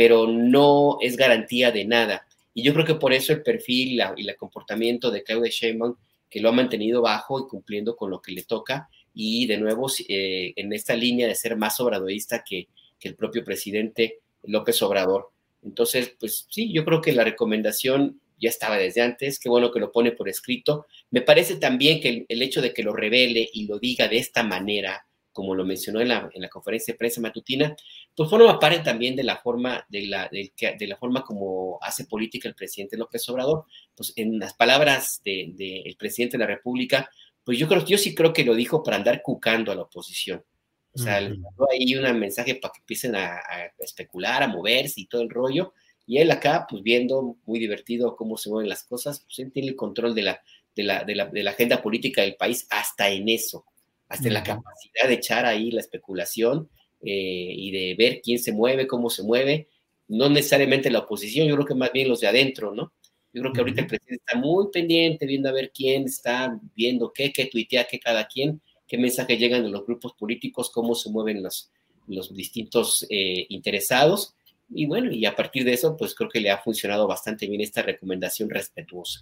pero 0.00 0.26
no 0.26 0.96
es 1.02 1.14
garantía 1.14 1.70
de 1.72 1.84
nada. 1.84 2.26
Y 2.54 2.62
yo 2.62 2.72
creo 2.72 2.86
que 2.86 2.94
por 2.94 3.12
eso 3.12 3.34
el 3.34 3.42
perfil 3.42 4.00
y 4.16 4.26
el 4.26 4.36
comportamiento 4.38 5.10
de 5.10 5.22
Claudia 5.22 5.50
Sheinbaum, 5.52 5.94
que 6.30 6.40
lo 6.40 6.48
ha 6.48 6.52
mantenido 6.52 7.02
bajo 7.02 7.38
y 7.38 7.46
cumpliendo 7.46 7.94
con 7.96 8.10
lo 8.10 8.22
que 8.22 8.32
le 8.32 8.44
toca, 8.44 8.88
y 9.12 9.44
de 9.44 9.58
nuevo 9.58 9.90
eh, 10.08 10.54
en 10.56 10.72
esta 10.72 10.94
línea 10.94 11.28
de 11.28 11.34
ser 11.34 11.54
más 11.58 11.78
obradorista 11.80 12.42
que, 12.42 12.68
el 13.02 13.14
propio 13.14 13.44
presidente 13.44 14.20
López 14.44 14.80
Obrador. 14.80 15.32
Entonces, 15.62 16.14
pues 16.18 16.46
sí, 16.48 16.72
yo 16.72 16.86
creo 16.86 17.02
que 17.02 17.12
la 17.12 17.24
recomendación 17.24 18.22
ya 18.40 18.48
estaba 18.48 18.78
desde 18.78 19.02
antes, 19.02 19.38
qué 19.38 19.50
bueno 19.50 19.70
que 19.70 19.80
lo 19.80 19.92
pone 19.92 20.12
por 20.12 20.30
escrito. 20.30 20.86
Me 21.10 21.20
parece 21.20 21.56
también 21.56 22.00
que 22.00 22.24
el, 22.26 22.42
hecho 22.42 22.62
de 22.62 22.72
que 22.72 22.82
lo 22.82 22.94
revele 22.94 23.50
y 23.52 23.66
lo 23.66 23.78
diga 23.78 24.08
de 24.08 24.16
esta 24.16 24.42
manera, 24.44 25.04
como 25.32 25.54
lo 25.54 25.64
mencionó 25.64 26.00
en 26.00 26.08
la, 26.08 26.30
en 26.32 26.42
la 26.42 26.48
conferencia 26.48 26.92
de 26.92 26.98
prensa 26.98 27.20
matutina, 27.20 27.76
pues 28.14 28.28
forma 28.28 28.58
parte 28.58 28.80
también 28.80 29.16
de 29.16 29.24
la 29.24 29.36
forma, 29.36 29.84
de 29.88 30.06
la, 30.06 30.28
de, 30.28 30.52
de 30.78 30.86
la 30.86 30.96
forma 30.96 31.22
como 31.22 31.78
hace 31.82 32.04
política 32.04 32.48
el 32.48 32.54
presidente 32.54 32.96
López 32.96 33.28
Obrador. 33.28 33.64
Pues 33.94 34.12
en 34.16 34.38
las 34.38 34.54
palabras 34.54 35.20
del 35.24 35.56
de, 35.56 35.96
presidente 35.98 36.36
de 36.36 36.44
la 36.44 36.50
República, 36.50 37.10
pues 37.44 37.58
yo 37.58 37.68
creo, 37.68 37.84
yo 37.84 37.98
sí 37.98 38.14
creo 38.14 38.32
que 38.32 38.44
lo 38.44 38.54
dijo 38.54 38.82
para 38.82 38.96
andar 38.96 39.22
cucando 39.22 39.72
a 39.72 39.74
la 39.74 39.82
oposición. 39.82 40.44
O 40.92 40.98
sea, 40.98 41.20
le 41.20 41.38
mandó 41.38 41.68
ahí 41.70 41.94
un 41.94 42.18
mensaje 42.18 42.56
para 42.56 42.72
que 42.72 42.80
empiecen 42.80 43.14
a, 43.14 43.36
a, 43.36 43.72
especular, 43.78 44.42
a 44.42 44.48
moverse 44.48 45.00
y 45.00 45.06
todo 45.06 45.22
el 45.22 45.30
rollo. 45.30 45.72
Y 46.04 46.18
él 46.18 46.30
acá, 46.32 46.66
pues 46.68 46.82
viendo 46.82 47.36
muy 47.46 47.60
divertido 47.60 48.16
cómo 48.16 48.36
se 48.36 48.50
mueven 48.50 48.68
las 48.68 48.82
cosas, 48.82 49.20
pues 49.20 49.38
él 49.38 49.52
tiene 49.52 49.68
el 49.68 49.76
control 49.76 50.16
de 50.16 50.22
la, 50.22 50.42
de 50.74 50.82
la, 50.82 51.04
de 51.04 51.14
la, 51.14 51.26
de 51.26 51.42
la 51.42 51.52
agenda 51.52 51.80
política 51.80 52.22
del 52.22 52.34
país 52.34 52.66
hasta 52.70 53.08
en 53.08 53.28
eso, 53.28 53.64
hasta 54.10 54.28
en 54.28 54.34
la 54.34 54.42
capacidad 54.42 55.08
de 55.08 55.14
echar 55.14 55.46
ahí 55.46 55.70
la 55.70 55.80
especulación 55.80 56.68
eh, 57.00 57.54
y 57.56 57.70
de 57.70 57.94
ver 57.98 58.20
quién 58.22 58.38
se 58.38 58.52
mueve, 58.52 58.86
cómo 58.86 59.08
se 59.08 59.22
mueve. 59.22 59.68
No 60.08 60.28
necesariamente 60.28 60.90
la 60.90 60.98
oposición, 60.98 61.48
yo 61.48 61.54
creo 61.54 61.66
que 61.66 61.74
más 61.74 61.92
bien 61.92 62.08
los 62.08 62.20
de 62.20 62.26
adentro, 62.26 62.74
¿no? 62.74 62.92
Yo 63.32 63.40
creo 63.40 63.52
que 63.54 63.60
ahorita 63.60 63.80
el 63.82 63.86
presidente 63.86 64.22
está 64.26 64.38
muy 64.38 64.66
pendiente 64.70 65.24
viendo 65.24 65.48
a 65.48 65.52
ver 65.52 65.70
quién 65.72 66.04
está 66.04 66.60
viendo 66.74 67.12
qué, 67.12 67.32
qué 67.32 67.46
tuitea, 67.46 67.84
qué 67.84 67.98
cada 67.98 68.26
quien, 68.26 68.60
qué 68.86 68.98
mensajes 68.98 69.38
llegan 69.38 69.62
de 69.62 69.70
los 69.70 69.86
grupos 69.86 70.12
políticos, 70.12 70.68
cómo 70.70 70.94
se 70.94 71.10
mueven 71.10 71.42
los, 71.42 71.70
los 72.06 72.34
distintos 72.34 73.06
eh, 73.08 73.46
interesados 73.48 74.34
y 74.72 74.86
bueno, 74.86 75.10
y 75.10 75.26
a 75.26 75.34
partir 75.34 75.64
de 75.64 75.72
eso, 75.72 75.96
pues 75.96 76.14
creo 76.14 76.30
que 76.30 76.40
le 76.40 76.50
ha 76.50 76.58
funcionado 76.58 77.06
bastante 77.06 77.46
bien 77.48 77.60
esta 77.60 77.82
recomendación 77.82 78.48
respetuosa. 78.50 79.20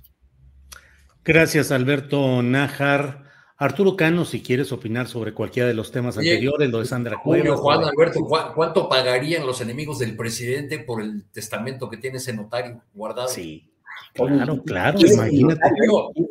Gracias, 1.25 1.71
Alberto 1.73 2.43
Nájar. 2.43 3.28
Arturo 3.61 3.97
Cano, 3.97 4.25
si 4.25 4.41
quieres 4.41 4.71
opinar 4.71 5.09
sobre 5.09 5.35
cualquiera 5.35 5.69
de 5.69 5.75
los 5.75 5.91
temas 5.91 6.17
anteriores, 6.17 6.71
lo 6.71 6.79
de 6.79 6.87
Sandra 6.87 7.21
Cuevas. 7.21 7.59
Juan 7.59 7.83
Alberto, 7.83 8.21
¿cuánto 8.55 8.89
pagarían 8.89 9.45
los 9.45 9.61
enemigos 9.61 9.99
del 9.99 10.17
presidente 10.17 10.79
por 10.79 11.03
el 11.03 11.25
testamento 11.33 11.91
que 11.91 11.97
tiene 11.97 12.19
ese 12.19 12.33
notario 12.33 12.81
guardado? 12.95 13.27
Sí, 13.27 13.69
claro, 14.15 14.63
claro, 14.63 15.01
imagínate. 15.01 15.61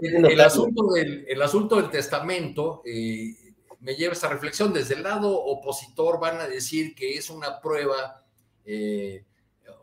El, 0.02 0.40
asunto 0.40 0.88
del, 0.94 1.26
el 1.28 1.42
asunto 1.42 1.76
del 1.76 1.90
testamento 1.90 2.82
eh, 2.86 3.36
me 3.82 3.96
lleva 3.96 4.12
a 4.12 4.16
esta 4.16 4.30
reflexión. 4.30 4.72
Desde 4.72 4.96
el 4.96 5.04
lado 5.04 5.38
opositor 5.38 6.22
van 6.22 6.40
a 6.40 6.48
decir 6.48 6.96
que 6.96 7.18
es 7.18 7.30
una 7.30 7.60
prueba 7.60 8.24
eh, 8.66 9.26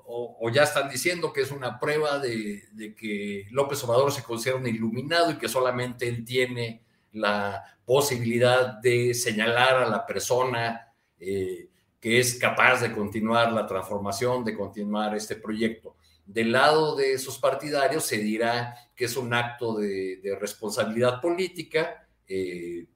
o, 0.07 0.51
ya 0.51 0.62
están 0.62 0.88
diciendo 0.88 1.32
que 1.32 1.42
es 1.42 1.51
una 1.51 1.78
prueba 1.78 2.18
de, 2.18 2.95
que 2.97 3.47
López 3.51 3.82
Obrador 3.84 4.12
se 4.12 4.22
considera 4.22 4.59
un 4.59 4.66
iluminado 4.66 5.30
y 5.30 5.38
que 5.38 5.49
solamente 5.49 6.09
él 6.09 6.24
tiene 6.24 6.84
la 7.14 7.64
posibilidad 7.84 8.74
de 8.80 9.14
señalar 9.14 9.76
a 9.76 9.88
la 9.88 10.04
persona 10.06 10.92
eh, 11.18 11.68
que 12.00 12.18
es 12.18 12.34
capaz 12.34 12.82
de 12.82 12.92
continuar 12.92 13.50
la 13.52 13.66
transformación, 13.66 14.44
de 14.44 14.54
continuar 14.54 15.16
este 15.16 15.36
proyecto. 15.36 15.96
Del 16.26 16.52
lado 16.52 16.94
de 16.96 17.14
esos 17.14 17.38
partidarios 17.38 18.04
se 18.04 18.18
dirá 18.18 18.74
que 18.94 19.06
es 19.06 19.16
un 19.16 19.32
acto 19.32 19.78
de, 19.78 20.36
responsabilidad 20.38 21.20
política, 21.20 22.06
eh, 22.28 22.86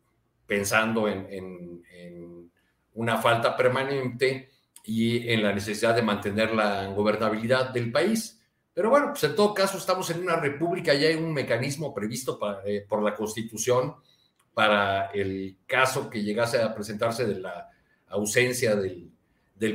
pensando 0.47 1.09
en, 1.09 1.27
en, 1.31 2.51
una 2.95 3.17
falta 3.19 3.57
permanente 3.57 4.51
y 4.85 5.31
en 5.31 5.43
la 5.43 5.53
necesidad 5.53 5.95
de 5.95 6.03
mantener 6.03 6.53
la 6.53 6.87
gobernabilidad 6.89 7.71
del 7.71 7.93
país. 7.93 8.38
Pero 8.79 8.91
bueno, 8.91 9.09
pues 9.11 9.25
en 9.25 9.35
todo 9.35 9.53
caso 9.53 9.77
estamos 9.77 10.09
en 10.11 10.21
una 10.21 10.37
república 10.37 10.95
y 10.95 11.05
hay 11.05 11.17
un 11.17 11.35
mecanismo 11.35 11.93
previsto 11.93 12.39
eh, 12.65 12.87
por 12.89 13.03
la 13.03 13.13
Constitución 13.13 13.97
para 14.55 15.07
el 15.07 15.57
caso 15.67 16.09
que 16.09 16.23
llegase 16.23 16.63
a 16.63 16.73
presentarse 16.73 17.27
de 17.27 17.41
la 17.41 17.69
ausencia 18.07 18.77
del, 18.77 19.11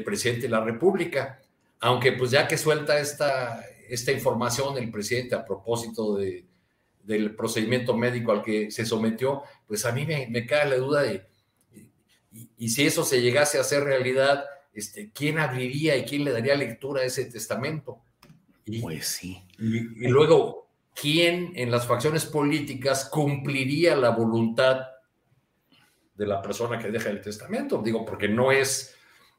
presidente 0.05 0.43
de 0.43 0.49
la 0.51 0.63
República. 0.63 1.41
Aunque 1.81 2.13
pues 2.13 2.31
ya 2.31 2.47
que 2.47 2.57
suelta 2.57 2.97
esta, 2.97 3.65
esta 3.89 4.13
información 4.13 4.77
el 4.77 4.89
presidente 4.89 5.35
a 5.35 5.43
propósito 5.43 6.15
de, 6.15 6.45
del 7.03 7.35
procedimiento 7.35 7.97
médico 7.97 8.31
al 8.31 8.41
que 8.41 8.71
se 8.71 8.85
sometió, 8.85 9.43
pues 9.67 9.85
a 9.85 9.91
mí 9.91 10.05
me, 10.05 10.45
cae 10.45 10.69
la 10.69 10.77
duda 10.77 11.01
de, 11.01 11.27
y, 12.31 12.51
y 12.57 12.69
si 12.69 12.85
eso 12.85 13.03
se 13.03 13.21
llegase 13.21 13.57
a 13.57 13.61
hacer 13.61 13.83
realidad, 13.83 14.45
este, 14.73 15.11
¿quién 15.13 15.39
abriría 15.39 15.97
y 15.97 16.05
quién 16.05 16.23
le 16.23 16.31
daría 16.31 16.55
lectura 16.55 17.01
a 17.01 17.05
ese 17.05 17.25
testamento? 17.25 18.01
Y, 18.65 18.81
pues 18.81 19.07
sí. 19.07 19.43
Y, 19.59 20.07
luego, 20.07 20.69
¿quién 20.93 21.53
en 21.55 21.71
las 21.71 21.87
facciones 21.87 22.25
políticas 22.25 23.09
cumpliría 23.09 23.95
la 23.95 24.09
voluntad 24.11 24.81
de 26.15 26.27
la 26.27 26.41
persona 26.41 26.79
que 26.79 26.91
deja 26.91 27.09
el 27.09 27.21
testamento? 27.21 27.81
Digo, 27.81 28.05
porque 28.05 28.27
no 28.27 28.51
es... 28.51 28.95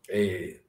Eh, 0.09 0.63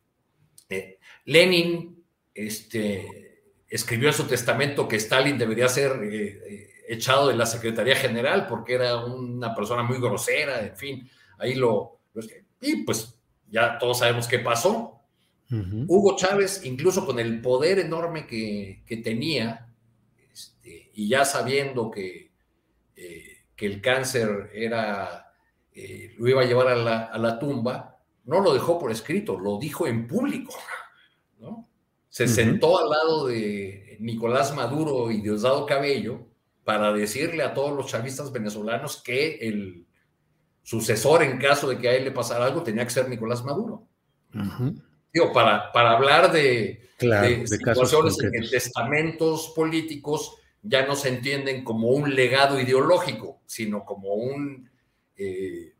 eh, 0.69 0.99
Lenin 1.25 2.03
este, 2.33 3.43
escribió 3.67 4.09
en 4.09 4.13
su 4.13 4.25
testamento 4.25 4.87
que 4.87 4.95
Stalin 4.95 5.37
debería 5.37 5.67
ser 5.67 5.99
eh, 6.03 6.69
echado 6.87 7.27
de 7.27 7.35
la 7.35 7.45
Secretaría 7.45 7.95
General 7.95 8.47
porque 8.47 8.75
era 8.75 9.03
una 9.05 9.53
persona 9.53 9.83
muy 9.83 9.97
grosera, 9.99 10.61
en 10.61 10.77
fin, 10.77 11.09
ahí 11.39 11.55
lo... 11.55 11.99
y 12.61 12.83
pues 12.83 13.17
ya 13.49 13.77
todos 13.77 13.99
sabemos 13.99 14.27
qué 14.27 14.39
pasó. 14.39 14.94
Hugo 15.49 16.15
Chávez, 16.15 16.65
incluso 16.65 17.05
con 17.05 17.19
el 17.19 17.41
poder 17.41 17.79
enorme 17.79 18.25
que, 18.25 19.01
tenía, 19.03 19.67
este, 20.33 20.91
y 20.93 21.07
ya 21.07 21.23
sabiendo 21.23 21.91
que, 21.91 22.31
eh, 22.95 23.43
que 23.55 23.65
el 23.65 23.81
cáncer 23.81 24.49
era, 24.53 25.33
eh, 25.73 26.15
lo 26.17 26.27
iba 26.27 26.41
a 26.41 26.45
llevar 26.45 26.67
a 26.67 27.17
la, 27.17 27.39
tumba, 27.39 27.99
no 28.25 28.39
lo 28.39 28.53
dejó 28.53 28.79
por 28.79 28.91
escrito, 28.91 29.39
lo 29.39 29.59
dijo 29.59 29.87
en 29.87 30.07
público. 30.07 30.53
Se 32.09 32.27
sentó 32.29 32.79
al 32.79 32.89
lado 32.89 33.27
de 33.27 33.97
Nicolás 33.99 34.55
Maduro 34.55 35.11
y 35.11 35.19
Diosdado 35.21 35.65
Cabello 35.65 36.25
para 36.63 36.93
decirle 36.93 37.43
a 37.43 37.53
todos 37.53 37.75
los 37.75 37.87
chavistas 37.87 38.31
venezolanos 38.31 39.03
que 39.03 39.35
el, 39.41 39.85
sucesor 40.65 41.21
en 41.21 41.37
caso 41.37 41.69
de 41.69 41.77
que 41.77 41.87
a 41.87 41.95
él 41.95 42.03
le 42.03 42.11
pasara 42.11 42.45
algo 42.45 42.63
tenía 42.63 42.83
que 42.83 42.89
ser 42.89 43.07
Nicolás 43.07 43.45
Maduro. 43.45 43.87
Digo, 45.15 45.31
para, 45.31 45.71
para 45.71 45.91
hablar 45.91 46.33
de, 46.33 46.89
situaciones 47.45 48.21
en 48.21 48.31
que 48.33 48.49
testamentos 48.49 49.53
políticos 49.55 50.35
ya 50.61 50.85
no 50.85 50.97
se 50.97 51.07
entienden 51.07 51.63
como 51.63 51.87
un 51.91 52.13
legado 52.13 52.59
ideológico, 52.59 53.39
sino 53.45 53.85
como 53.85 54.13
un 54.15 54.69
eh, 55.15 55.73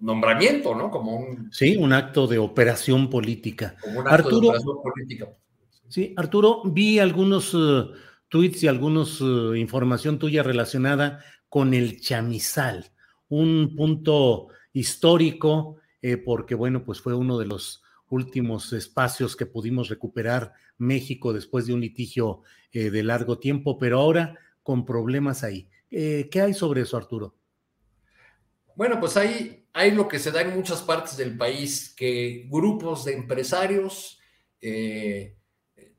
nombramiento, 0.00 0.74
¿no? 0.74 0.90
Como 0.90 1.16
un... 1.16 1.52
Sí, 1.52 1.76
un 1.76 1.92
acto 1.92 2.26
de 2.26 2.38
operación 2.38 3.08
política. 3.08 3.76
Como 3.80 4.00
un 4.00 4.08
acto 4.08 4.14
Arturo, 4.14 4.40
de 4.40 4.48
operación 4.48 4.82
política. 4.82 5.28
Sí, 5.86 6.12
Arturo, 6.16 6.62
vi 6.64 6.98
algunos 6.98 7.54
uh, 7.54 7.92
tweets 8.28 8.64
y 8.64 8.66
algunos 8.66 9.20
uh, 9.20 9.54
información 9.54 10.18
tuya 10.18 10.42
relacionada 10.42 11.22
con 11.48 11.72
el 11.72 12.00
chamizal 12.00 12.90
un 13.28 13.76
punto 13.76 14.48
histórico, 14.72 15.76
eh, 16.02 16.16
porque 16.16 16.56
bueno, 16.56 16.84
pues 16.84 17.00
fue 17.00 17.14
uno 17.14 17.38
de 17.38 17.46
los 17.46 17.84
últimos 18.10 18.72
espacios 18.72 19.36
que 19.36 19.46
pudimos 19.46 19.88
recuperar 19.88 20.52
México 20.76 21.32
después 21.32 21.66
de 21.66 21.74
un 21.74 21.80
litigio 21.80 22.42
eh, 22.72 22.90
de 22.90 23.02
largo 23.02 23.38
tiempo, 23.38 23.78
pero 23.78 24.00
ahora 24.00 24.38
con 24.62 24.84
problemas 24.84 25.42
ahí. 25.42 25.68
Eh, 25.90 26.28
¿Qué 26.30 26.40
hay 26.40 26.54
sobre 26.54 26.82
eso, 26.82 26.96
Arturo? 26.96 27.34
Bueno, 28.76 29.00
pues 29.00 29.16
hay, 29.16 29.66
hay 29.72 29.92
lo 29.92 30.08
que 30.08 30.18
se 30.18 30.30
da 30.30 30.42
en 30.42 30.54
muchas 30.54 30.82
partes 30.82 31.16
del 31.16 31.36
país, 31.36 31.94
que 31.96 32.46
grupos 32.50 33.04
de 33.04 33.14
empresarios 33.14 34.18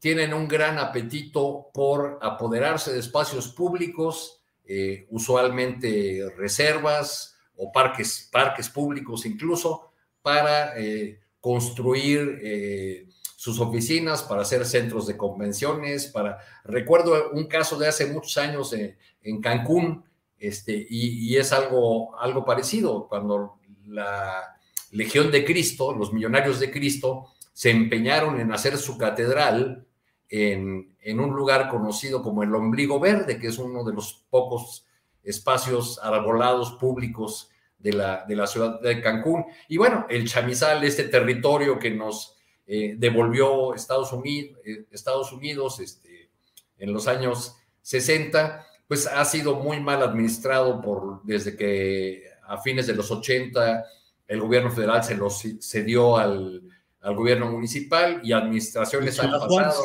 tienen 0.01 0.33
un 0.33 0.47
gran 0.47 0.79
apetito 0.79 1.69
por 1.71 2.17
apoderarse 2.23 2.91
de 2.91 2.99
espacios 2.99 3.49
públicos, 3.49 4.41
eh, 4.65 5.05
usualmente 5.11 6.25
reservas 6.35 7.37
o 7.55 7.71
parques, 7.71 8.27
parques 8.31 8.67
públicos 8.67 9.27
incluso, 9.27 9.91
para 10.23 10.75
eh, 10.79 11.19
construir 11.41 12.39
eh, 12.41 13.09
sus 13.35 13.59
oficinas, 13.59 14.23
para 14.23 14.43
hacer 14.43 14.65
centros 14.65 15.07
de 15.07 15.17
convenciones, 15.17 16.07
para... 16.07 16.37
Recuerdo 16.63 17.31
un 17.31 17.47
caso 17.47 17.77
de 17.77 17.87
hace 17.87 18.05
muchos 18.05 18.37
años 18.37 18.73
en 18.73 19.41
Cancún, 19.41 20.05
este, 20.41 20.87
y, 20.89 21.37
es 21.37 21.53
algo, 21.53 22.19
algo 22.19 22.43
parecido, 22.43 23.07
cuando 23.07 23.59
la 23.85 24.57
Legión 24.89 25.29
de 25.31 25.45
Cristo, 25.45 25.93
los 25.93 26.11
millonarios 26.11 26.59
de 26.59 26.71
Cristo, 26.71 27.27
se 27.53 27.69
empeñaron 27.69 28.39
en 28.39 28.51
hacer 28.51 28.79
su 28.79 28.97
catedral 28.97 29.85
en, 30.29 31.19
un 31.19 31.35
lugar 31.35 31.69
conocido 31.69 32.23
como 32.23 32.41
el 32.41 32.55
Ombligo 32.55 32.99
Verde, 32.99 33.37
que 33.37 33.47
es 33.47 33.59
uno 33.59 33.83
de 33.83 33.93
los 33.93 34.25
pocos 34.31 34.83
espacios 35.23 35.99
arbolados 36.01 36.71
públicos 36.73 37.50
de 37.81 37.93
la, 37.93 38.25
de 38.27 38.35
la 38.35 38.47
ciudad 38.47 38.79
de 38.79 39.01
Cancún. 39.01 39.45
Y 39.67 39.77
bueno, 39.77 40.05
el 40.09 40.27
chamizal, 40.27 40.83
este 40.83 41.05
territorio 41.05 41.79
que 41.79 41.91
nos 41.91 42.37
eh, 42.67 42.95
devolvió 42.97 43.73
Estados 43.73 44.13
Unidos, 44.13 44.59
eh, 44.65 44.85
Estados 44.91 45.31
Unidos 45.31 45.79
este, 45.79 46.29
en 46.77 46.93
los 46.93 47.07
años 47.07 47.55
60, 47.81 48.65
pues 48.87 49.07
ha 49.07 49.23
sido 49.25 49.55
muy 49.55 49.79
mal 49.79 50.03
administrado 50.03 50.81
por, 50.81 51.23
desde 51.23 51.55
que 51.55 52.25
a 52.47 52.57
fines 52.57 52.87
de 52.87 52.95
los 52.95 53.09
80 53.09 53.85
el 54.27 54.41
gobierno 54.41 54.71
federal 54.71 55.03
se 55.03 55.15
lo 55.15 55.29
cedió 55.29 56.17
al, 56.17 56.61
al 57.01 57.15
gobierno 57.15 57.51
municipal 57.51 58.21
y 58.23 58.31
administraciones 58.31 59.19
han 59.19 59.31
pasado. 59.31 59.83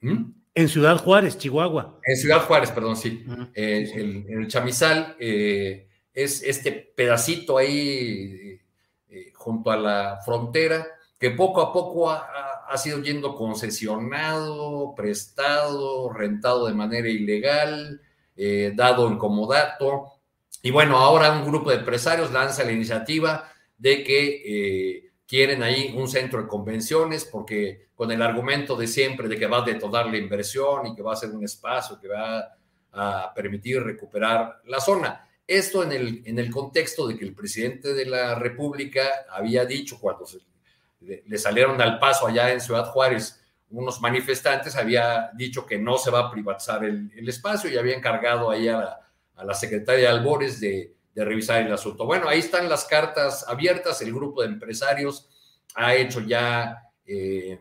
¿Mm? 0.00 0.32
En 0.54 0.68
Ciudad 0.68 0.96
Juárez, 0.96 1.38
Chihuahua. 1.38 2.00
En 2.04 2.16
Ciudad 2.16 2.40
Juárez, 2.40 2.70
perdón, 2.72 2.96
sí. 2.96 3.24
Eh, 3.54 3.90
el, 3.94 4.26
el, 4.28 4.48
chamizal 4.48 5.16
eh, 5.20 5.88
es 6.12 6.42
este 6.42 6.72
pedacito 6.72 7.58
ahí 7.58 8.60
eh, 9.08 9.32
junto 9.34 9.70
a 9.70 9.76
la 9.76 10.20
frontera 10.24 10.86
que 11.18 11.30
poco 11.30 11.60
a 11.60 11.72
poco 11.72 12.10
ha, 12.10 12.64
ha, 12.68 12.78
sido 12.78 13.02
yendo 13.02 13.34
concesionado, 13.34 14.94
prestado, 14.94 16.10
rentado 16.10 16.66
de 16.66 16.74
manera 16.74 17.08
ilegal, 17.08 18.00
dado 18.74 19.06
en 19.06 19.18
comodato. 19.18 20.12
Y 20.62 20.70
bueno, 20.70 20.96
ahora 20.96 21.30
un 21.32 21.44
grupo 21.44 21.68
de 21.68 21.76
empresarios 21.76 22.32
lanza 22.32 22.64
la 22.64 22.72
iniciativa 22.72 23.52
de 23.76 24.02
que 24.02 25.10
quieren 25.30 25.62
ahí 25.62 25.94
un 25.96 26.08
centro 26.08 26.42
de 26.42 26.48
convenciones 26.48 27.24
porque 27.24 27.90
con 27.94 28.10
el 28.10 28.20
argumento 28.20 28.74
de 28.74 28.88
siempre 28.88 29.28
de 29.28 29.38
que 29.38 29.46
va 29.46 29.58
a 29.58 29.64
detonar 29.64 30.06
la 30.06 30.16
inversión 30.16 30.86
y 30.86 30.94
que 30.96 31.02
va 31.02 31.12
a 31.12 31.16
ser 31.16 31.30
un 31.30 31.44
espacio 31.44 32.00
que 32.00 32.08
va 32.08 32.56
a 32.90 33.32
permitir 33.32 33.80
recuperar 33.80 34.60
la 34.64 34.80
zona. 34.80 35.28
Esto 35.50 35.82
en 35.82 35.90
el, 35.90 36.22
en 36.26 36.38
el 36.38 36.48
contexto 36.48 37.08
de 37.08 37.18
que 37.18 37.24
el 37.24 37.34
presidente 37.34 37.92
de 37.92 38.06
la 38.06 38.36
República 38.36 39.26
había 39.28 39.64
dicho 39.64 39.98
cuando 39.98 40.24
le, 41.00 41.38
salieron 41.38 41.80
al 41.80 41.98
paso 41.98 42.28
allá 42.28 42.52
en 42.52 42.60
Ciudad 42.60 42.86
Juárez 42.92 43.42
unos 43.70 44.00
manifestantes, 44.00 44.76
había 44.76 45.30
dicho 45.34 45.66
que 45.66 45.76
no 45.76 45.98
se 45.98 46.12
va 46.12 46.20
a 46.20 46.30
privatizar 46.30 46.84
el, 46.84 47.28
espacio 47.28 47.68
y 47.68 47.76
había 47.76 47.96
encargado 47.96 48.48
ahí 48.48 48.68
a 48.68 48.78
la, 48.78 49.10
a 49.34 49.44
la 49.44 49.54
secretaria 49.54 50.10
Albores 50.10 50.60
de, 50.60 50.94
de 51.16 51.24
revisar 51.24 51.62
el 51.62 51.72
asunto. 51.72 52.06
Bueno, 52.06 52.28
ahí 52.28 52.38
están 52.38 52.68
las 52.68 52.84
cartas 52.84 53.44
abiertas, 53.48 54.00
el 54.02 54.14
grupo 54.14 54.42
de 54.42 54.48
empresarios 54.48 55.28
ha 55.74 55.96
hecho 55.96 56.20
ya 56.20 56.92
eh, 57.04 57.58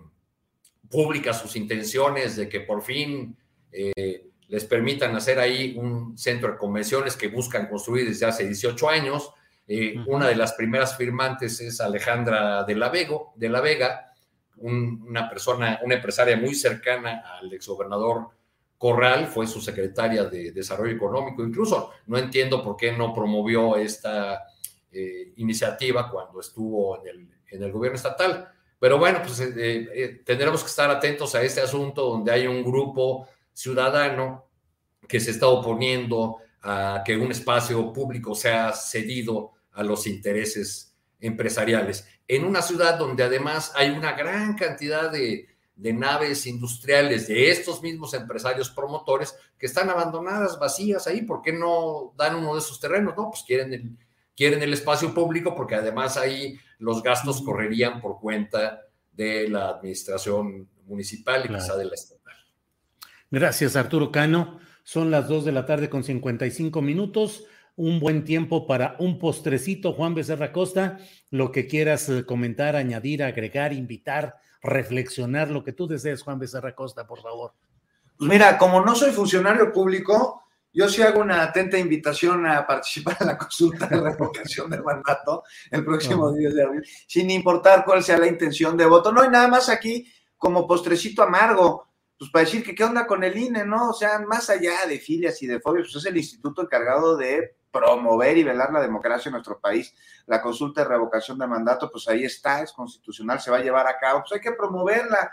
públicas 0.91 1.41
sus 1.41 1.55
intenciones 1.55 2.35
de 2.35 2.47
que 2.47 2.59
por 2.61 2.83
fin 2.83 3.35
eh, 3.71 4.28
les 4.49 4.65
permitan 4.65 5.15
hacer 5.15 5.39
ahí 5.39 5.75
un 5.77 6.17
centro 6.17 6.51
de 6.51 6.57
convenciones 6.57 7.15
que 7.15 7.27
buscan 7.27 7.67
construir 7.67 8.07
desde 8.07 8.25
hace 8.25 8.45
18 8.45 8.89
años. 8.89 9.31
Eh, 9.67 9.95
una 10.07 10.27
de 10.27 10.35
las 10.35 10.53
primeras 10.53 10.97
firmantes 10.97 11.61
es 11.61 11.79
Alejandra 11.79 12.63
de 12.63 12.75
la, 12.75 12.91
de 13.35 13.49
la 13.49 13.61
Vega, 13.61 14.11
una 14.57 15.29
persona, 15.29 15.79
una 15.83 15.95
empresaria 15.95 16.35
muy 16.35 16.55
cercana 16.55 17.23
al 17.39 17.53
exgobernador 17.53 18.29
Corral, 18.77 19.27
fue 19.27 19.45
su 19.45 19.59
secretaria 19.59 20.23
de 20.23 20.51
Desarrollo 20.53 20.95
Económico. 20.95 21.43
Incluso 21.43 21.91
no 22.07 22.17
entiendo 22.17 22.63
por 22.63 22.77
qué 22.77 22.93
no 22.93 23.13
promovió 23.13 23.75
esta 23.75 24.45
eh, 24.91 25.33
iniciativa 25.35 26.09
cuando 26.09 26.39
estuvo 26.39 26.97
en 27.01 27.07
el, 27.07 27.29
en 27.51 27.63
el, 27.63 27.71
gobierno 27.73 27.97
estatal. 27.97 28.47
Pero 28.79 28.97
bueno, 28.97 29.19
pues 29.21 29.41
eh, 29.41 30.21
tendremos 30.25 30.63
que 30.63 30.69
estar 30.69 30.89
atentos 30.89 31.35
a 31.35 31.43
este 31.43 31.59
asunto 31.59 32.09
donde 32.09 32.31
hay 32.31 32.47
un 32.47 32.63
grupo 32.63 33.27
ciudadano 33.59 34.45
que 35.05 35.19
se 35.19 35.31
está 35.31 35.47
oponiendo 35.47 36.37
a 36.61 37.03
que 37.05 37.17
un 37.17 37.29
espacio 37.29 37.91
público 37.91 38.33
sea 38.33 38.71
cedido 38.71 39.51
a 39.73 39.83
los 39.83 40.07
intereses 40.07 40.95
empresariales. 41.19 42.07
En 42.25 42.45
una 42.45 42.61
ciudad 42.61 42.97
donde 42.97 43.23
además 43.23 43.73
hay 43.75 43.89
una 43.89 44.13
gran 44.13 44.55
cantidad 44.55 45.11
de, 45.11 45.47
de 45.75 45.91
naves 45.91 46.47
industriales 46.47 47.27
de 47.27 47.49
estos 47.49 47.81
mismos 47.81 48.13
empresarios 48.13 48.69
promotores 48.69 49.35
que 49.57 49.65
están 49.65 49.89
abandonadas, 49.89 50.57
vacías 50.57 51.05
ahí. 51.07 51.23
¿Por 51.23 51.41
qué 51.41 51.51
no 51.51 52.13
dan 52.15 52.35
uno 52.35 52.53
de 52.53 52.59
esos 52.59 52.79
terrenos? 52.79 53.13
No, 53.17 53.29
pues 53.29 53.43
quieren 53.45 53.73
el, 53.73 53.97
quieren 54.37 54.63
el 54.63 54.71
espacio 54.71 55.13
público 55.13 55.53
porque 55.53 55.75
además 55.75 56.15
ahí 56.15 56.57
los 56.77 57.03
gastos 57.03 57.41
correrían 57.41 57.99
por 57.99 58.21
cuenta 58.21 58.79
de 59.11 59.49
la 59.49 59.67
administración 59.67 60.69
municipal 60.85 61.43
y 61.45 61.53
quizá 61.53 61.75
de 61.75 61.85
la 61.85 61.95
estatal. 61.95 62.18
Gracias, 63.31 63.75
Arturo 63.75 64.11
Cano. 64.11 64.59
Son 64.83 65.11
las 65.11 65.27
2 65.27 65.45
de 65.45 65.51
la 65.51 65.65
tarde 65.65 65.89
con 65.89 66.03
55 66.03 66.81
minutos. 66.81 67.45
Un 67.75 67.99
buen 67.99 68.23
tiempo 68.23 68.65
para 68.67 68.95
un 68.99 69.19
postrecito, 69.19 69.93
Juan 69.93 70.15
Becerra 70.15 70.51
Costa. 70.51 70.97
Lo 71.29 71.51
que 71.51 71.67
quieras 71.67 72.09
eh, 72.09 72.25
comentar, 72.25 72.75
añadir, 72.75 73.23
agregar, 73.23 73.71
invitar 73.71 74.35
reflexionar 74.61 75.49
lo 75.49 75.63
que 75.63 75.73
tú 75.73 75.87
desees, 75.87 76.23
Juan 76.23 76.39
Becerra 76.39 76.75
Costa, 76.75 77.07
por 77.07 77.21
favor. 77.21 77.53
Mira, 78.19 78.57
como 78.57 78.83
no 78.83 78.95
soy 78.95 79.11
funcionario 79.11 79.71
público, 79.71 80.43
yo 80.73 80.89
sí 80.89 81.01
hago 81.01 81.21
una 81.21 81.41
atenta 81.41 81.77
invitación 81.77 82.45
a 82.45 82.67
participar 82.67 83.17
en 83.21 83.27
la 83.27 83.37
consulta 83.37 83.87
de 83.87 84.01
revocación 84.01 84.69
del 84.69 84.83
mandato 84.83 85.43
el 85.71 85.85
próximo 85.85 86.31
10 86.31 86.53
de 86.53 86.63
abril, 86.63 86.83
sin 87.07 87.31
importar 87.31 87.85
cuál 87.85 88.03
sea 88.03 88.17
la 88.17 88.27
intención 88.27 88.75
de 88.75 88.85
voto. 88.85 89.11
No 89.11 89.21
hay 89.21 89.29
nada 89.29 89.47
más 89.47 89.69
aquí 89.69 90.11
como 90.37 90.67
postrecito 90.67 91.23
amargo, 91.23 91.88
pues 92.19 92.31
para 92.31 92.43
decir 92.43 92.63
que 92.63 92.75
qué 92.75 92.83
onda 92.83 93.07
con 93.07 93.23
el 93.23 93.37
INE, 93.37 93.65
¿no? 93.65 93.91
O 93.91 93.93
sea, 93.93 94.19
más 94.19 94.49
allá 94.49 94.85
de 94.85 94.99
filias 94.99 95.41
y 95.41 95.47
de 95.47 95.61
fobias, 95.61 95.87
pues 95.87 96.03
es 96.03 96.11
el 96.11 96.17
instituto 96.17 96.61
encargado 96.61 97.15
de 97.15 97.55
promover 97.71 98.37
y 98.37 98.43
velar 98.43 98.73
la 98.73 98.81
democracia 98.81 99.29
en 99.29 99.33
nuestro 99.33 99.57
país. 99.57 99.95
La 100.25 100.41
consulta 100.41 100.81
de 100.81 100.89
revocación 100.89 101.39
de 101.39 101.47
mandato, 101.47 101.89
pues 101.89 102.09
ahí 102.09 102.25
está, 102.25 102.61
es 102.61 102.73
constitucional, 102.73 103.39
se 103.39 103.49
va 103.49 103.57
a 103.57 103.63
llevar 103.63 103.87
a 103.87 103.97
cabo, 103.97 104.19
pues 104.19 104.33
hay 104.33 104.41
que 104.41 104.51
promoverla. 104.51 105.31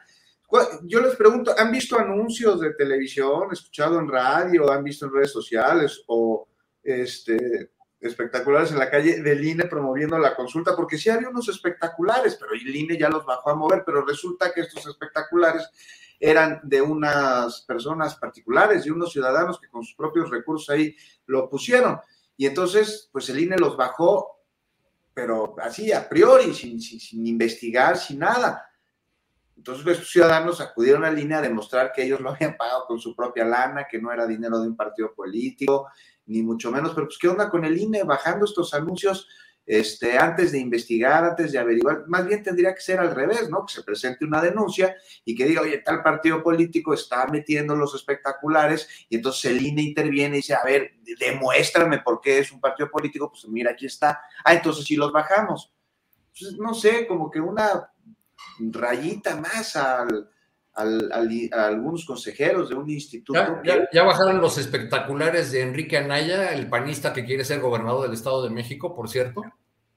Yo 0.84 1.00
les 1.00 1.16
pregunto, 1.16 1.52
¿han 1.58 1.72
visto 1.72 1.98
anuncios 1.98 2.60
de 2.60 2.72
televisión, 2.74 3.48
escuchado 3.50 3.98
en 3.98 4.08
radio, 4.08 4.70
han 4.70 4.84
visto 4.84 5.06
en 5.06 5.12
redes 5.12 5.32
sociales 5.32 6.04
o 6.06 6.46
este, 6.84 7.72
espectaculares 7.98 8.70
en 8.70 8.78
la 8.78 8.88
calle 8.88 9.22
del 9.22 9.44
INE 9.44 9.64
promoviendo 9.64 10.16
la 10.20 10.36
consulta? 10.36 10.76
Porque 10.76 10.98
sí 10.98 11.10
había 11.10 11.30
unos 11.30 11.48
espectaculares, 11.48 12.36
pero 12.36 12.52
el 12.52 12.76
INE 12.76 12.96
ya 12.96 13.08
los 13.08 13.26
bajó 13.26 13.50
a 13.50 13.56
mover, 13.56 13.82
pero 13.84 14.06
resulta 14.06 14.52
que 14.52 14.60
estos 14.60 14.86
espectaculares 14.86 15.68
eran 16.20 16.60
de 16.62 16.80
unas 16.80 17.62
personas 17.62 18.16
particulares, 18.16 18.84
de 18.84 18.92
unos 18.92 19.12
ciudadanos 19.12 19.60
que 19.60 19.68
con 19.68 19.84
sus 19.84 19.94
propios 19.94 20.30
recursos 20.30 20.70
ahí 20.70 20.96
lo 21.26 21.48
pusieron. 21.48 21.98
Y 22.36 22.46
entonces, 22.46 23.08
pues 23.12 23.28
el 23.30 23.40
INE 23.40 23.56
los 23.56 23.76
bajó, 23.76 24.42
pero 25.14 25.56
así, 25.62 25.92
a 25.92 26.08
priori, 26.08 26.52
sin, 26.52 26.80
sin, 26.80 27.26
investigar, 27.26 27.96
sin 27.96 28.18
nada. 28.18 28.70
Entonces 29.56 29.86
estos 29.86 30.10
ciudadanos 30.10 30.60
acudieron 30.60 31.04
al 31.04 31.18
INE 31.18 31.36
a 31.36 31.40
demostrar 31.40 31.92
que 31.92 32.04
ellos 32.04 32.20
lo 32.20 32.30
habían 32.30 32.56
pagado 32.56 32.84
con 32.86 32.98
su 32.98 33.16
propia 33.16 33.44
lana, 33.44 33.86
que 33.90 34.00
no 34.00 34.12
era 34.12 34.26
dinero 34.26 34.60
de 34.60 34.68
un 34.68 34.76
partido 34.76 35.14
político, 35.14 35.88
ni 36.26 36.42
mucho 36.42 36.70
menos. 36.70 36.92
Pero 36.94 37.06
pues, 37.06 37.18
¿qué 37.18 37.28
onda 37.28 37.48
con 37.48 37.64
el 37.64 37.78
INE 37.78 38.02
bajando 38.04 38.44
estos 38.44 38.74
anuncios? 38.74 39.26
Este, 39.66 40.16
antes 40.16 40.52
de 40.52 40.60
investigar, 40.60 41.24
antes 41.24 41.50
de 41.50 41.58
averiguar, 41.58 42.04
más 42.06 42.26
bien 42.26 42.42
tendría 42.42 42.72
que 42.74 42.80
ser 42.80 43.00
al 43.00 43.14
revés, 43.14 43.50
¿no? 43.50 43.66
Que 43.66 43.74
se 43.74 43.82
presente 43.82 44.24
una 44.24 44.40
denuncia 44.40 44.94
y 45.24 45.34
que 45.34 45.44
diga, 45.44 45.62
oye, 45.62 45.78
tal 45.78 46.02
partido 46.02 46.42
político 46.42 46.94
está 46.94 47.26
metiendo 47.26 47.74
los 47.74 47.94
espectaculares 47.94 48.88
y 49.08 49.16
entonces 49.16 49.50
el 49.50 49.66
INE 49.66 49.82
interviene 49.82 50.36
y 50.36 50.38
dice, 50.38 50.54
a 50.54 50.62
ver, 50.62 50.92
demuéstrame 51.18 51.98
por 51.98 52.20
qué 52.20 52.38
es 52.38 52.52
un 52.52 52.60
partido 52.60 52.88
político, 52.90 53.28
pues 53.28 53.44
mira, 53.48 53.72
aquí 53.72 53.86
está. 53.86 54.20
Ah, 54.44 54.54
entonces 54.54 54.84
sí 54.84 54.94
los 54.94 55.10
bajamos. 55.10 55.74
Entonces, 56.32 56.58
no 56.58 56.72
sé, 56.72 57.06
como 57.06 57.30
que 57.30 57.40
una 57.40 57.90
rayita 58.58 59.36
más 59.36 59.74
al, 59.74 60.30
al, 60.76 61.50
a 61.52 61.66
algunos 61.66 62.04
consejeros 62.04 62.68
de 62.68 62.74
un 62.74 62.88
instituto. 62.90 63.62
Ya, 63.64 63.88
ya, 63.92 64.02
bajaron 64.02 64.40
los 64.40 64.58
espectaculares 64.58 65.50
de 65.50 65.62
Enrique 65.62 65.96
Anaya, 65.96 66.52
el 66.52 66.68
panista 66.68 67.12
que 67.12 67.24
quiere 67.24 67.44
ser 67.44 67.60
gobernador 67.60 68.02
del 68.02 68.12
Estado 68.12 68.44
de 68.44 68.50
México, 68.50 68.94
por 68.94 69.08
cierto. 69.08 69.42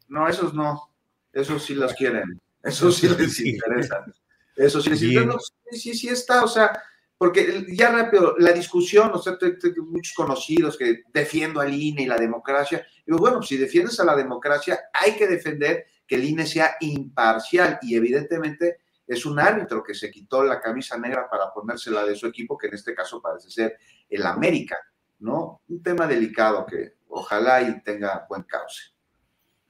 No, 0.07 0.27
esos 0.27 0.53
no. 0.53 0.89
Esos 1.33 1.63
sí 1.65 1.75
los 1.75 1.93
quieren. 1.93 2.41
Esos 2.63 2.95
sí 2.95 3.09
les 3.09 3.39
interesan. 3.45 4.13
Eso 4.55 4.81
sí 4.81 4.89
les 4.89 5.03
interesa. 5.03 5.53
sí, 5.71 5.93
sí 5.93 6.07
está, 6.07 6.43
o 6.43 6.47
sea, 6.47 6.71
porque 7.17 7.65
ya 7.69 7.91
rápido, 7.91 8.35
la 8.39 8.53
discusión, 8.53 9.11
o 9.13 9.19
sea, 9.19 9.37
muchos 9.85 10.13
conocidos 10.13 10.77
que 10.77 11.03
defiendo 11.13 11.59
al 11.59 11.73
INE 11.73 12.03
y 12.03 12.05
la 12.05 12.17
democracia. 12.17 12.85
Digo, 13.05 13.19
bueno, 13.19 13.41
si 13.41 13.57
defiendes 13.57 13.99
a 13.99 14.05
la 14.05 14.15
democracia, 14.15 14.79
hay 14.93 15.17
que 15.17 15.27
defender 15.27 15.85
que 16.07 16.15
el 16.15 16.23
INE 16.23 16.45
sea 16.45 16.77
imparcial 16.79 17.79
y 17.81 17.95
evidentemente 17.95 18.77
es 19.09 19.25
un 19.25 19.39
árbitro 19.39 19.83
que 19.83 19.95
se 19.95 20.11
quitó 20.11 20.43
la 20.43 20.61
camisa 20.61 20.95
negra 20.95 21.27
para 21.27 21.51
ponérsela 21.51 22.05
de 22.05 22.15
su 22.15 22.27
equipo, 22.27 22.55
que 22.55 22.67
en 22.67 22.75
este 22.75 22.93
caso 22.93 23.19
parece 23.19 23.49
ser 23.49 23.77
el 24.07 24.23
América, 24.23 24.77
¿no? 25.17 25.61
Un 25.67 25.81
tema 25.81 26.05
delicado 26.05 26.63
que 26.67 26.93
ojalá 27.07 27.59
y 27.63 27.81
tenga 27.81 28.27
buen 28.29 28.43
cauce. 28.43 28.91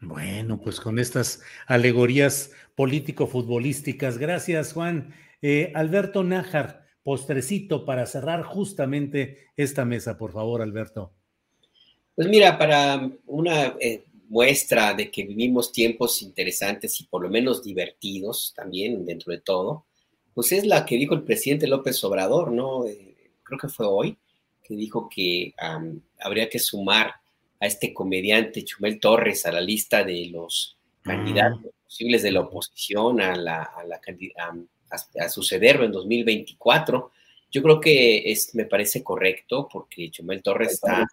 Bueno, 0.01 0.59
pues 0.59 0.81
con 0.81 0.99
estas 0.99 1.41
alegorías 1.67 2.51
político-futbolísticas. 2.75 4.17
Gracias, 4.17 4.73
Juan. 4.73 5.13
Eh, 5.41 5.71
Alberto 5.73 6.25
Nájar, 6.25 6.85
postrecito 7.01 7.85
para 7.85 8.05
cerrar 8.07 8.43
justamente 8.43 9.47
esta 9.55 9.85
mesa, 9.85 10.17
por 10.17 10.33
favor, 10.33 10.61
Alberto. 10.61 11.13
Pues 12.13 12.27
mira, 12.27 12.57
para 12.57 13.09
una 13.25 13.75
eh, 13.79 14.03
muestra 14.29 14.93
de 14.93 15.09
que 15.09 15.23
vivimos 15.23 15.71
tiempos 15.71 16.21
interesantes 16.21 17.01
y 17.01 17.05
por 17.05 17.23
lo 17.23 17.29
menos 17.29 17.63
divertidos 17.63 18.53
también 18.55 19.05
dentro 19.05 19.33
de 19.33 19.41
todo, 19.41 19.85
pues 20.33 20.51
es 20.51 20.65
la 20.65 20.85
que 20.85 20.95
dijo 20.95 21.15
el 21.15 21.23
presidente 21.23 21.67
López 21.67 22.01
Obrador, 22.03 22.51
¿no? 22.51 22.85
Eh, 22.85 23.31
creo 23.43 23.59
que 23.59 23.67
fue 23.67 23.87
hoy, 23.87 24.17
que 24.63 24.75
dijo 24.75 25.09
que 25.09 25.53
habría 26.19 26.47
que 26.47 26.59
sumar 26.59 27.15
a 27.59 27.65
este 27.65 27.91
comediante 27.91 28.63
Chumel 28.63 28.99
Torres 28.99 29.45
a 29.45 29.51
la 29.51 29.61
lista 29.61 30.03
de 30.03 30.27
los 30.27 30.77
mm. 31.03 31.09
candidatos 31.09 31.73
posibles 31.83 32.21
de 32.21 32.31
la 32.31 32.41
oposición 32.41 33.19
a, 33.19 33.35
la, 33.35 33.63
a, 33.63 33.83
la, 33.83 33.99
a, 34.37 35.25
a 35.25 35.29
sucederlo 35.29 35.85
en 35.85 35.91
2024. 35.91 37.11
Yo 37.51 37.63
creo 37.63 37.81
que 37.81 38.31
es, 38.31 38.53
me 38.53 38.65
parece 38.65 39.03
correcto 39.03 39.67
porque 39.71 40.11
Chumel 40.11 40.43
Torres 40.43 40.73
está 40.73 41.07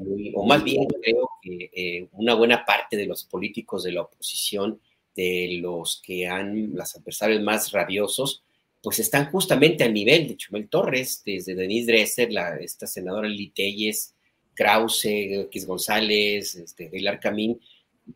muy, 0.00 0.32
o 0.34 0.44
más 0.44 0.64
bien 0.64 0.86
creo 1.02 1.28
que 1.42 1.70
eh, 1.72 2.08
una 2.12 2.34
buena 2.34 2.64
parte 2.64 2.96
de 2.96 3.06
los 3.06 3.24
políticos 3.24 3.84
de 3.84 3.92
la 3.92 4.02
oposición, 4.02 4.80
de 5.14 5.58
los 5.60 6.00
que 6.04 6.26
han, 6.26 6.74
los 6.74 6.96
adversarios 6.96 7.42
más 7.42 7.72
rabiosos, 7.72 8.42
pues 8.82 8.98
están 8.98 9.30
justamente 9.30 9.84
al 9.84 9.92
nivel 9.92 10.28
de 10.28 10.36
Chumel 10.36 10.68
Torres, 10.68 11.22
desde 11.24 11.54
Denise 11.54 11.92
Dresser, 11.92 12.32
la, 12.32 12.56
esta 12.56 12.86
senadora 12.86 13.28
Lili 13.28 13.50
Telles, 13.50 14.14
Krause, 14.54 15.04
X 15.04 15.66
González, 15.66 16.54
este, 16.54 16.88
Pilar 16.88 17.20
Camín, 17.20 17.60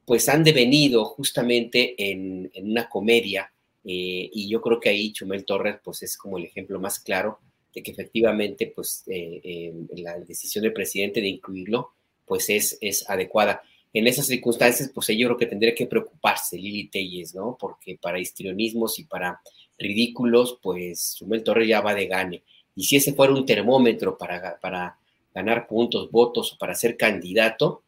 pues 0.05 0.29
han 0.29 0.43
devenido 0.43 1.05
justamente 1.05 1.95
en, 2.11 2.51
en 2.55 2.71
una 2.71 2.89
comedia 2.89 3.53
eh, 3.85 4.31
y 4.33 4.49
yo 4.49 4.63
creo 4.63 4.81
que 4.81 4.89
ahí 4.89 5.13
Chumel 5.13 5.45
Torres 5.45 5.77
pues 5.85 6.03
es 6.03 6.17
como 6.17 6.39
el 6.39 6.45
ejemplo 6.45 6.81
más 6.81 6.99
claro 6.99 7.39
de 7.75 7.83
que 7.83 7.91
efectivamente 7.91 8.73
pues 8.75 9.05
eh, 9.07 9.41
eh, 9.43 9.75
la 9.97 10.19
decisión 10.21 10.63
del 10.63 10.73
presidente 10.73 11.21
de 11.21 11.29
incluirlo 11.29 11.93
pues 12.25 12.49
es, 12.51 12.79
es 12.81 13.09
adecuada. 13.09 13.63
En 13.93 14.07
esas 14.07 14.27
circunstancias 14.27 14.91
pues 14.95 15.09
yo 15.09 15.27
creo 15.29 15.37
que 15.37 15.47
tendría 15.47 15.75
que 15.75 15.87
preocuparse 15.87 16.57
Lili 16.57 16.89
Telles, 16.89 17.35
¿no? 17.35 17.57
Porque 17.59 17.99
para 18.01 18.19
histrionismos 18.19 18.99
y 18.99 19.05
para 19.05 19.41
ridículos 19.79 20.59
pues 20.63 21.17
Chumel 21.19 21.43
Torres 21.43 21.69
ya 21.69 21.81
va 21.81 21.95
de 21.95 22.07
gane. 22.07 22.43
Y 22.77 22.85
si 22.85 22.97
ese 22.97 23.13
fuera 23.13 23.33
un 23.33 23.47
termómetro 23.47 24.17
para, 24.17 24.59
para 24.61 24.99
ganar 25.35 25.67
puntos, 25.67 26.11
votos 26.11 26.53
o 26.53 26.59
para 26.59 26.75
ser 26.75 26.97
candidato, 26.97 27.83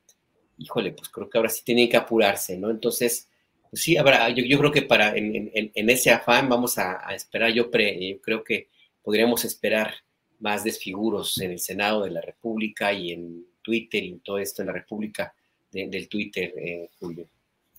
híjole, 0.59 0.93
pues 0.93 1.09
creo 1.09 1.28
que 1.28 1.39
ahora 1.39 1.51
sí 1.51 1.62
tienen 1.64 1.89
que 1.89 1.97
apurarse, 1.97 2.57
¿no? 2.57 2.70
Entonces, 2.70 3.28
pues 3.70 3.82
sí, 3.82 3.97
habrá, 3.97 4.28
yo, 4.30 4.59
creo 4.59 4.72
que 4.72 4.82
para 4.82 5.16
en, 5.16 5.91
ese 5.91 6.11
afán 6.11 6.49
vamos 6.49 6.78
a, 6.78 7.14
esperar, 7.14 7.53
yo, 7.53 7.70
creo 7.70 8.45
que 8.45 8.68
podríamos 9.07 9.44
esperar 9.44 9.94
más 10.40 10.64
desfiguros 10.64 11.40
en 11.40 11.52
el 11.52 11.61
Senado 11.61 12.02
de 12.02 12.11
la 12.11 12.20
República 12.20 12.92
y 12.92 13.12
en 13.12 13.46
Twitter 13.62 14.02
y 14.02 14.09
en 14.09 14.18
todo 14.18 14.36
esto 14.36 14.62
en 14.62 14.66
la 14.66 14.72
República 14.72 15.32
del 15.70 16.09
Twitter, 16.09 16.52
eh, 16.57 16.90
Julio. 16.98 17.28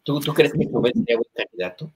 ¿Tú, 0.03 0.21
crees 0.33 0.53
que 0.53 0.65
Chumel 0.69 0.93
sería 0.93 1.17
buen 1.17 1.29
candidato? 1.35 1.91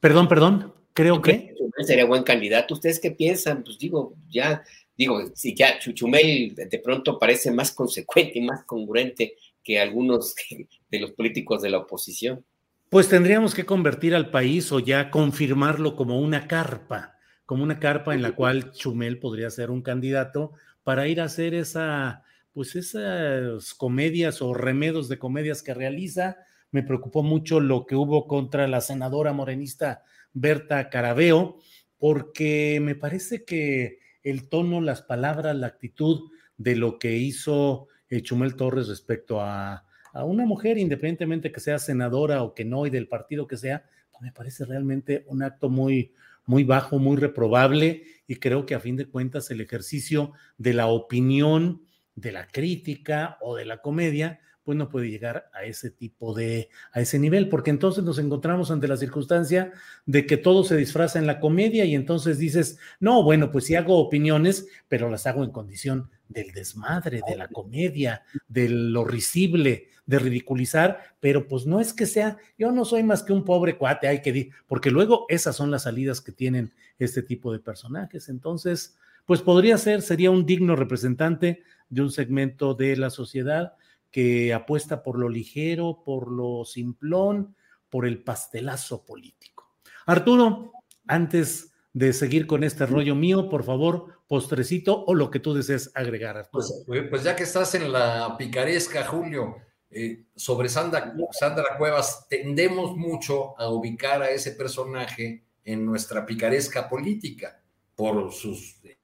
Perdón, 0.00 0.26
perdón, 0.26 0.72
creo 0.94 1.20
que... 1.20 1.54
Chumel 1.54 1.86
sería 1.86 2.06
buen 2.06 2.22
candidato. 2.22 2.72
¿Ustedes 2.72 2.98
qué 2.98 3.10
piensan? 3.10 3.62
Pues 3.62 3.78
digo, 3.78 4.14
ya, 4.30 4.64
digo, 4.96 5.20
si 5.34 5.54
ya 5.54 5.78
Chumel 5.78 6.54
de 6.54 6.78
pronto 6.78 7.18
parece 7.18 7.50
más 7.50 7.72
consecuente 7.72 8.38
y 8.38 8.40
más 8.40 8.64
congruente 8.64 9.34
que 9.62 9.80
algunos 9.80 10.34
de 10.90 10.98
los 10.98 11.10
políticos 11.10 11.60
de 11.60 11.68
la 11.68 11.76
oposición. 11.76 12.42
Pues 12.88 13.10
tendríamos 13.10 13.54
que 13.54 13.66
convertir 13.66 14.14
al 14.14 14.30
país 14.30 14.72
o 14.72 14.80
ya 14.80 15.10
confirmarlo 15.10 15.94
como 15.94 16.18
una 16.18 16.48
carpa, 16.48 17.18
como 17.52 17.64
una 17.64 17.78
carpa 17.78 18.14
en 18.14 18.22
la 18.22 18.32
cual 18.32 18.72
Chumel 18.72 19.18
podría 19.18 19.50
ser 19.50 19.70
un 19.70 19.82
candidato 19.82 20.52
para 20.84 21.06
ir 21.06 21.20
a 21.20 21.24
hacer 21.24 21.52
esa, 21.52 22.22
pues 22.54 22.76
esas 22.76 23.74
comedias 23.74 24.40
o 24.40 24.54
remedos 24.54 25.10
de 25.10 25.18
comedias 25.18 25.62
que 25.62 25.74
realiza. 25.74 26.38
Me 26.70 26.82
preocupó 26.82 27.22
mucho 27.22 27.60
lo 27.60 27.84
que 27.84 27.94
hubo 27.94 28.26
contra 28.26 28.66
la 28.68 28.80
senadora 28.80 29.34
morenista 29.34 30.02
Berta 30.32 30.88
Carabeo, 30.88 31.58
porque 31.98 32.80
me 32.80 32.94
parece 32.94 33.44
que 33.44 33.98
el 34.22 34.48
tono, 34.48 34.80
las 34.80 35.02
palabras, 35.02 35.54
la 35.54 35.66
actitud 35.66 36.30
de 36.56 36.74
lo 36.76 36.98
que 36.98 37.18
hizo 37.18 37.88
eh, 38.08 38.22
Chumel 38.22 38.56
Torres 38.56 38.88
respecto 38.88 39.42
a 39.42 39.84
a 40.14 40.24
una 40.24 40.44
mujer, 40.44 40.76
independientemente 40.78 41.50
que 41.50 41.60
sea 41.60 41.78
senadora 41.78 42.42
o 42.42 42.54
que 42.54 42.64
no 42.64 42.86
y 42.86 42.90
del 42.90 43.08
partido 43.08 43.46
que 43.46 43.56
sea, 43.56 43.84
pues 44.10 44.22
me 44.22 44.30
parece 44.30 44.64
realmente 44.66 45.24
un 45.26 45.42
acto 45.42 45.70
muy, 45.70 46.12
muy 46.46 46.64
bajo, 46.64 46.98
muy 46.98 47.16
reprobable 47.16 48.04
y 48.26 48.36
creo 48.36 48.66
que 48.66 48.74
a 48.74 48.80
fin 48.80 48.96
de 48.96 49.08
cuentas 49.08 49.50
el 49.50 49.60
ejercicio 49.60 50.32
de 50.58 50.74
la 50.74 50.86
opinión, 50.86 51.82
de 52.14 52.32
la 52.32 52.46
crítica 52.46 53.38
o 53.40 53.56
de 53.56 53.64
la 53.64 53.78
comedia, 53.78 54.40
pues 54.64 54.78
no 54.78 54.88
puede 54.88 55.10
llegar 55.10 55.50
a 55.52 55.64
ese 55.64 55.90
tipo 55.90 56.34
de, 56.34 56.68
a 56.92 57.00
ese 57.00 57.18
nivel, 57.18 57.48
porque 57.48 57.70
entonces 57.70 58.04
nos 58.04 58.18
encontramos 58.18 58.70
ante 58.70 58.88
la 58.88 58.96
circunstancia 58.96 59.72
de 60.06 60.26
que 60.26 60.36
todo 60.36 60.64
se 60.64 60.76
disfraza 60.76 61.18
en 61.18 61.26
la 61.26 61.40
comedia 61.40 61.84
y 61.84 61.94
entonces 61.94 62.38
dices, 62.38 62.78
no, 63.00 63.22
bueno, 63.22 63.50
pues 63.50 63.66
sí 63.66 63.74
hago 63.74 63.98
opiniones, 63.98 64.68
pero 64.88 65.10
las 65.10 65.26
hago 65.26 65.44
en 65.44 65.50
condición 65.50 66.10
del 66.28 66.52
desmadre, 66.52 67.20
de 67.26 67.36
la 67.36 67.48
comedia, 67.48 68.22
de 68.48 68.68
lo 68.68 69.04
risible, 69.04 69.88
de 70.06 70.18
ridiculizar, 70.18 70.98
pero 71.20 71.46
pues 71.46 71.66
no 71.66 71.80
es 71.80 71.92
que 71.92 72.06
sea, 72.06 72.38
yo 72.58 72.72
no 72.72 72.84
soy 72.84 73.02
más 73.02 73.22
que 73.22 73.32
un 73.32 73.44
pobre 73.44 73.76
cuate, 73.76 74.08
hay 74.08 74.22
que 74.22 74.32
decir, 74.32 74.52
porque 74.66 74.90
luego 74.90 75.26
esas 75.28 75.56
son 75.56 75.70
las 75.70 75.84
salidas 75.84 76.20
que 76.20 76.32
tienen 76.32 76.72
este 76.98 77.22
tipo 77.22 77.52
de 77.52 77.60
personajes. 77.60 78.28
Entonces, 78.28 78.96
pues 79.26 79.42
podría 79.42 79.78
ser, 79.78 80.02
sería 80.02 80.30
un 80.30 80.46
digno 80.46 80.76
representante 80.76 81.62
de 81.88 82.02
un 82.02 82.10
segmento 82.10 82.74
de 82.74 82.96
la 82.96 83.10
sociedad 83.10 83.74
que 84.12 84.54
apuesta 84.54 85.02
por 85.02 85.18
lo 85.18 85.28
ligero, 85.28 86.02
por 86.04 86.30
lo 86.30 86.64
simplón, 86.64 87.56
por 87.90 88.06
el 88.06 88.22
pastelazo 88.22 89.04
político. 89.04 89.72
Arturo, 90.06 90.72
antes 91.06 91.72
de 91.92 92.12
seguir 92.12 92.46
con 92.46 92.62
este 92.62 92.86
rollo 92.86 93.14
mío, 93.14 93.48
por 93.48 93.64
favor, 93.64 94.20
postrecito 94.28 95.04
o 95.04 95.14
lo 95.14 95.30
que 95.30 95.40
tú 95.40 95.54
desees 95.54 95.90
agregar. 95.94 96.36
Arturo. 96.36 96.64
Pues, 96.86 97.04
pues 97.08 97.22
ya 97.24 97.34
que 97.34 97.42
estás 97.42 97.74
en 97.74 97.90
la 97.90 98.36
picaresca, 98.38 99.04
Julio, 99.06 99.56
eh, 99.90 100.24
sobre 100.34 100.68
Sandra, 100.68 101.14
Sandra 101.32 101.76
Cuevas, 101.76 102.26
tendemos 102.28 102.96
mucho 102.96 103.58
a 103.60 103.68
ubicar 103.68 104.22
a 104.22 104.30
ese 104.30 104.52
personaje 104.52 105.44
en 105.64 105.84
nuestra 105.84 106.24
picaresca 106.24 106.88
política 106.88 107.62
por 107.94 108.32
sus 108.32 108.80
eh, 108.84 108.96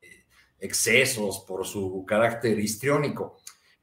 excesos, 0.58 1.44
por 1.46 1.66
su 1.66 2.04
carácter 2.06 2.58
histriónico. 2.58 3.38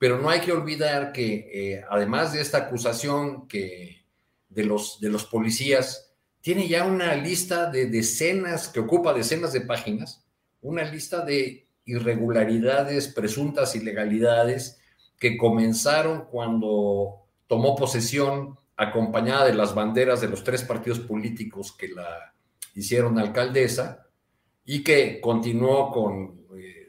Pero 0.05 0.19
no 0.19 0.29
hay 0.29 0.39
que 0.39 0.51
olvidar 0.51 1.11
que 1.11 1.49
eh, 1.51 1.83
además 1.89 2.31
de 2.31 2.39
esta 2.39 2.59
acusación 2.59 3.47
que 3.47 4.05
de 4.49 4.63
los, 4.63 4.99
de 4.99 5.09
los 5.09 5.25
policías, 5.25 6.13
tiene 6.41 6.67
ya 6.67 6.85
una 6.85 7.15
lista 7.15 7.71
de 7.71 7.87
decenas, 7.87 8.67
que 8.67 8.81
ocupa 8.81 9.15
decenas 9.15 9.51
de 9.51 9.61
páginas, 9.61 10.23
una 10.61 10.83
lista 10.83 11.25
de 11.25 11.67
irregularidades, 11.85 13.07
presuntas 13.07 13.75
ilegalidades, 13.75 14.79
que 15.17 15.37
comenzaron 15.37 16.25
cuando 16.25 17.25
tomó 17.47 17.75
posesión 17.75 18.59
acompañada 18.77 19.45
de 19.45 19.55
las 19.55 19.73
banderas 19.73 20.21
de 20.21 20.29
los 20.29 20.43
tres 20.43 20.61
partidos 20.61 20.99
políticos 20.99 21.75
que 21.75 21.87
la 21.87 22.35
hicieron 22.75 23.17
alcaldesa 23.17 24.05
y 24.65 24.83
que 24.83 25.19
continuó 25.19 25.91
con 25.91 26.44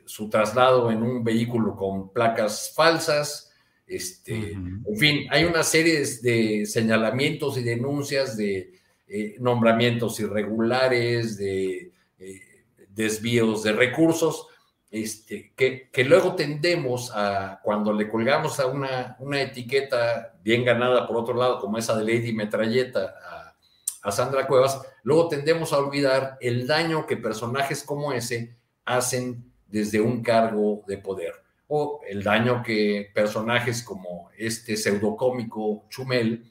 su 0.07 0.31
traslado 0.31 0.91
en 0.91 1.03
un 1.03 1.23
vehículo 1.23 1.77
con 1.77 2.13
placas 2.13 2.73
falsas. 2.75 3.53
Este, 3.87 4.53
En 4.53 4.97
fin, 4.97 5.27
hay 5.31 5.45
una 5.45 5.63
serie 5.63 6.03
de 6.23 6.65
señalamientos 6.67 7.59
y 7.59 7.63
denuncias 7.63 8.37
de 8.37 8.73
eh, 9.07 9.37
nombramientos 9.39 10.19
irregulares, 10.21 11.37
de 11.37 11.93
eh, 12.19 12.41
desvíos 12.89 13.63
de 13.63 13.73
recursos 13.73 14.49
este, 14.91 15.53
que, 15.57 16.05
luego 16.05 16.37
tendemos 16.37 17.11
a, 17.15 17.61
cuando 17.63 17.93
le 17.93 18.09
colgamos 18.09 18.61
a 18.61 18.67
una, 18.67 19.17
una, 19.19 19.43
etiqueta 19.43 20.39
bien 20.43 20.65
ganada, 20.65 21.07
por 21.07 21.17
otro 21.17 21.35
lado, 21.35 21.59
como 21.59 21.77
esa 21.77 21.97
de 21.99 22.05
Lady 22.05 22.33
Metralleta 22.33 23.15
a, 23.21 23.57
a, 24.03 24.13
Sandra 24.13 24.47
Cuevas, 24.47 24.81
luego 25.03 25.29
tendemos 25.29 25.73
a 25.73 25.79
olvidar 25.79 26.39
el 26.41 26.67
daño 26.67 27.07
que 27.07 27.17
personajes 27.17 27.83
como 27.83 28.13
ese 28.13 28.57
hacen 28.85 29.53
desde 29.67 30.01
un 30.01 30.23
cargo 30.23 30.85
de 30.87 30.99
poder, 30.99 31.33
o 31.69 32.01
el 32.09 32.23
daño 32.23 32.63
que 32.63 33.11
personajes 33.15 33.83
como 33.83 34.31
este 34.37 34.77
pseudocómico 34.77 35.87
Chumel 35.89 36.51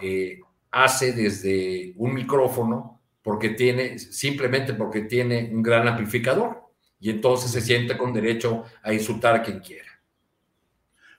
eh, 0.00 0.40
hace 0.70 1.12
desde 1.12 1.92
un 1.96 2.14
micrófono, 2.14 3.00
porque 3.22 3.50
tiene, 3.50 3.98
simplemente 3.98 4.74
porque 4.74 5.02
tiene 5.02 5.50
un 5.52 5.62
gran 5.62 5.88
amplificador 5.88 6.62
y 7.00 7.10
entonces 7.10 7.50
se 7.50 7.60
siente 7.60 7.96
con 7.96 8.12
derecho 8.12 8.64
a 8.82 8.92
insultar 8.92 9.34
a 9.34 9.42
quien 9.42 9.60
quiera. 9.60 9.88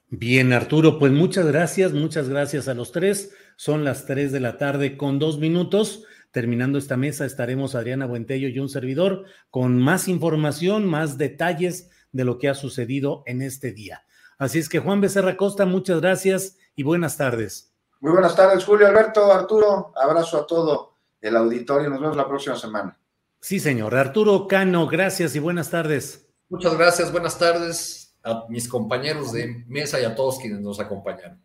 Bien, 0.09 0.53
Arturo, 0.53 0.99
pues 0.99 1.11
muchas 1.11 1.47
gracias, 1.47 1.91
muchas 1.93 2.29
gracias 2.29 2.67
a 2.67 2.73
los 2.73 2.91
tres. 2.91 3.33
Son 3.55 3.83
las 3.83 4.05
tres 4.05 4.31
de 4.31 4.39
la 4.39 4.57
tarde 4.57 4.97
con 4.97 5.19
dos 5.19 5.39
minutos. 5.39 6.03
Terminando 6.35 6.77
esta 6.77 6.97
mesa 6.97 7.25
estaremos 7.25 7.75
Adriana 7.75 8.07
Buentello 8.07 8.49
y 8.49 8.59
un 8.59 8.67
servidor 8.67 9.23
con 9.49 9.81
más 9.81 10.09
información, 10.09 10.85
más 10.85 11.17
detalles 11.17 11.89
de 12.11 12.25
lo 12.25 12.39
que 12.39 12.49
ha 12.49 12.55
sucedido 12.55 13.23
en 13.25 13.41
este 13.41 13.71
día. 13.71 14.03
Así 14.37 14.59
es 14.59 14.67
que 14.67 14.79
Juan 14.79 14.99
Becerra 14.99 15.37
Costa, 15.37 15.65
muchas 15.65 16.01
gracias 16.01 16.57
y 16.75 16.83
buenas 16.83 17.15
tardes. 17.15 17.73
Muy 18.01 18.11
buenas 18.11 18.35
tardes, 18.35 18.65
Julio 18.65 18.85
Alberto, 18.85 19.31
Arturo. 19.31 19.93
Abrazo 19.95 20.39
a 20.39 20.45
todo 20.45 20.97
el 21.21 21.37
auditorio. 21.37 21.89
Nos 21.89 22.01
vemos 22.01 22.17
la 22.17 22.27
próxima 22.27 22.57
semana. 22.57 22.99
Sí, 23.39 23.61
señor. 23.61 23.95
Arturo 23.95 24.45
Cano, 24.45 24.87
gracias 24.87 25.37
y 25.37 25.39
buenas 25.39 25.69
tardes. 25.69 26.27
Muchas 26.49 26.77
gracias, 26.77 27.13
buenas 27.13 27.39
tardes 27.39 28.13
a 28.25 28.43
mis 28.49 28.67
compañeros 28.67 29.31
de 29.31 29.63
mesa 29.69 30.01
y 30.01 30.03
a 30.03 30.13
todos 30.13 30.39
quienes 30.39 30.59
nos 30.59 30.81
acompañaron. 30.81 31.41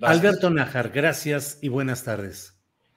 Alberto 0.00 0.48
Najar, 0.48 0.88
gracias 0.88 1.58
y 1.60 1.68
buenas 1.68 2.04
tardes. 2.04 2.56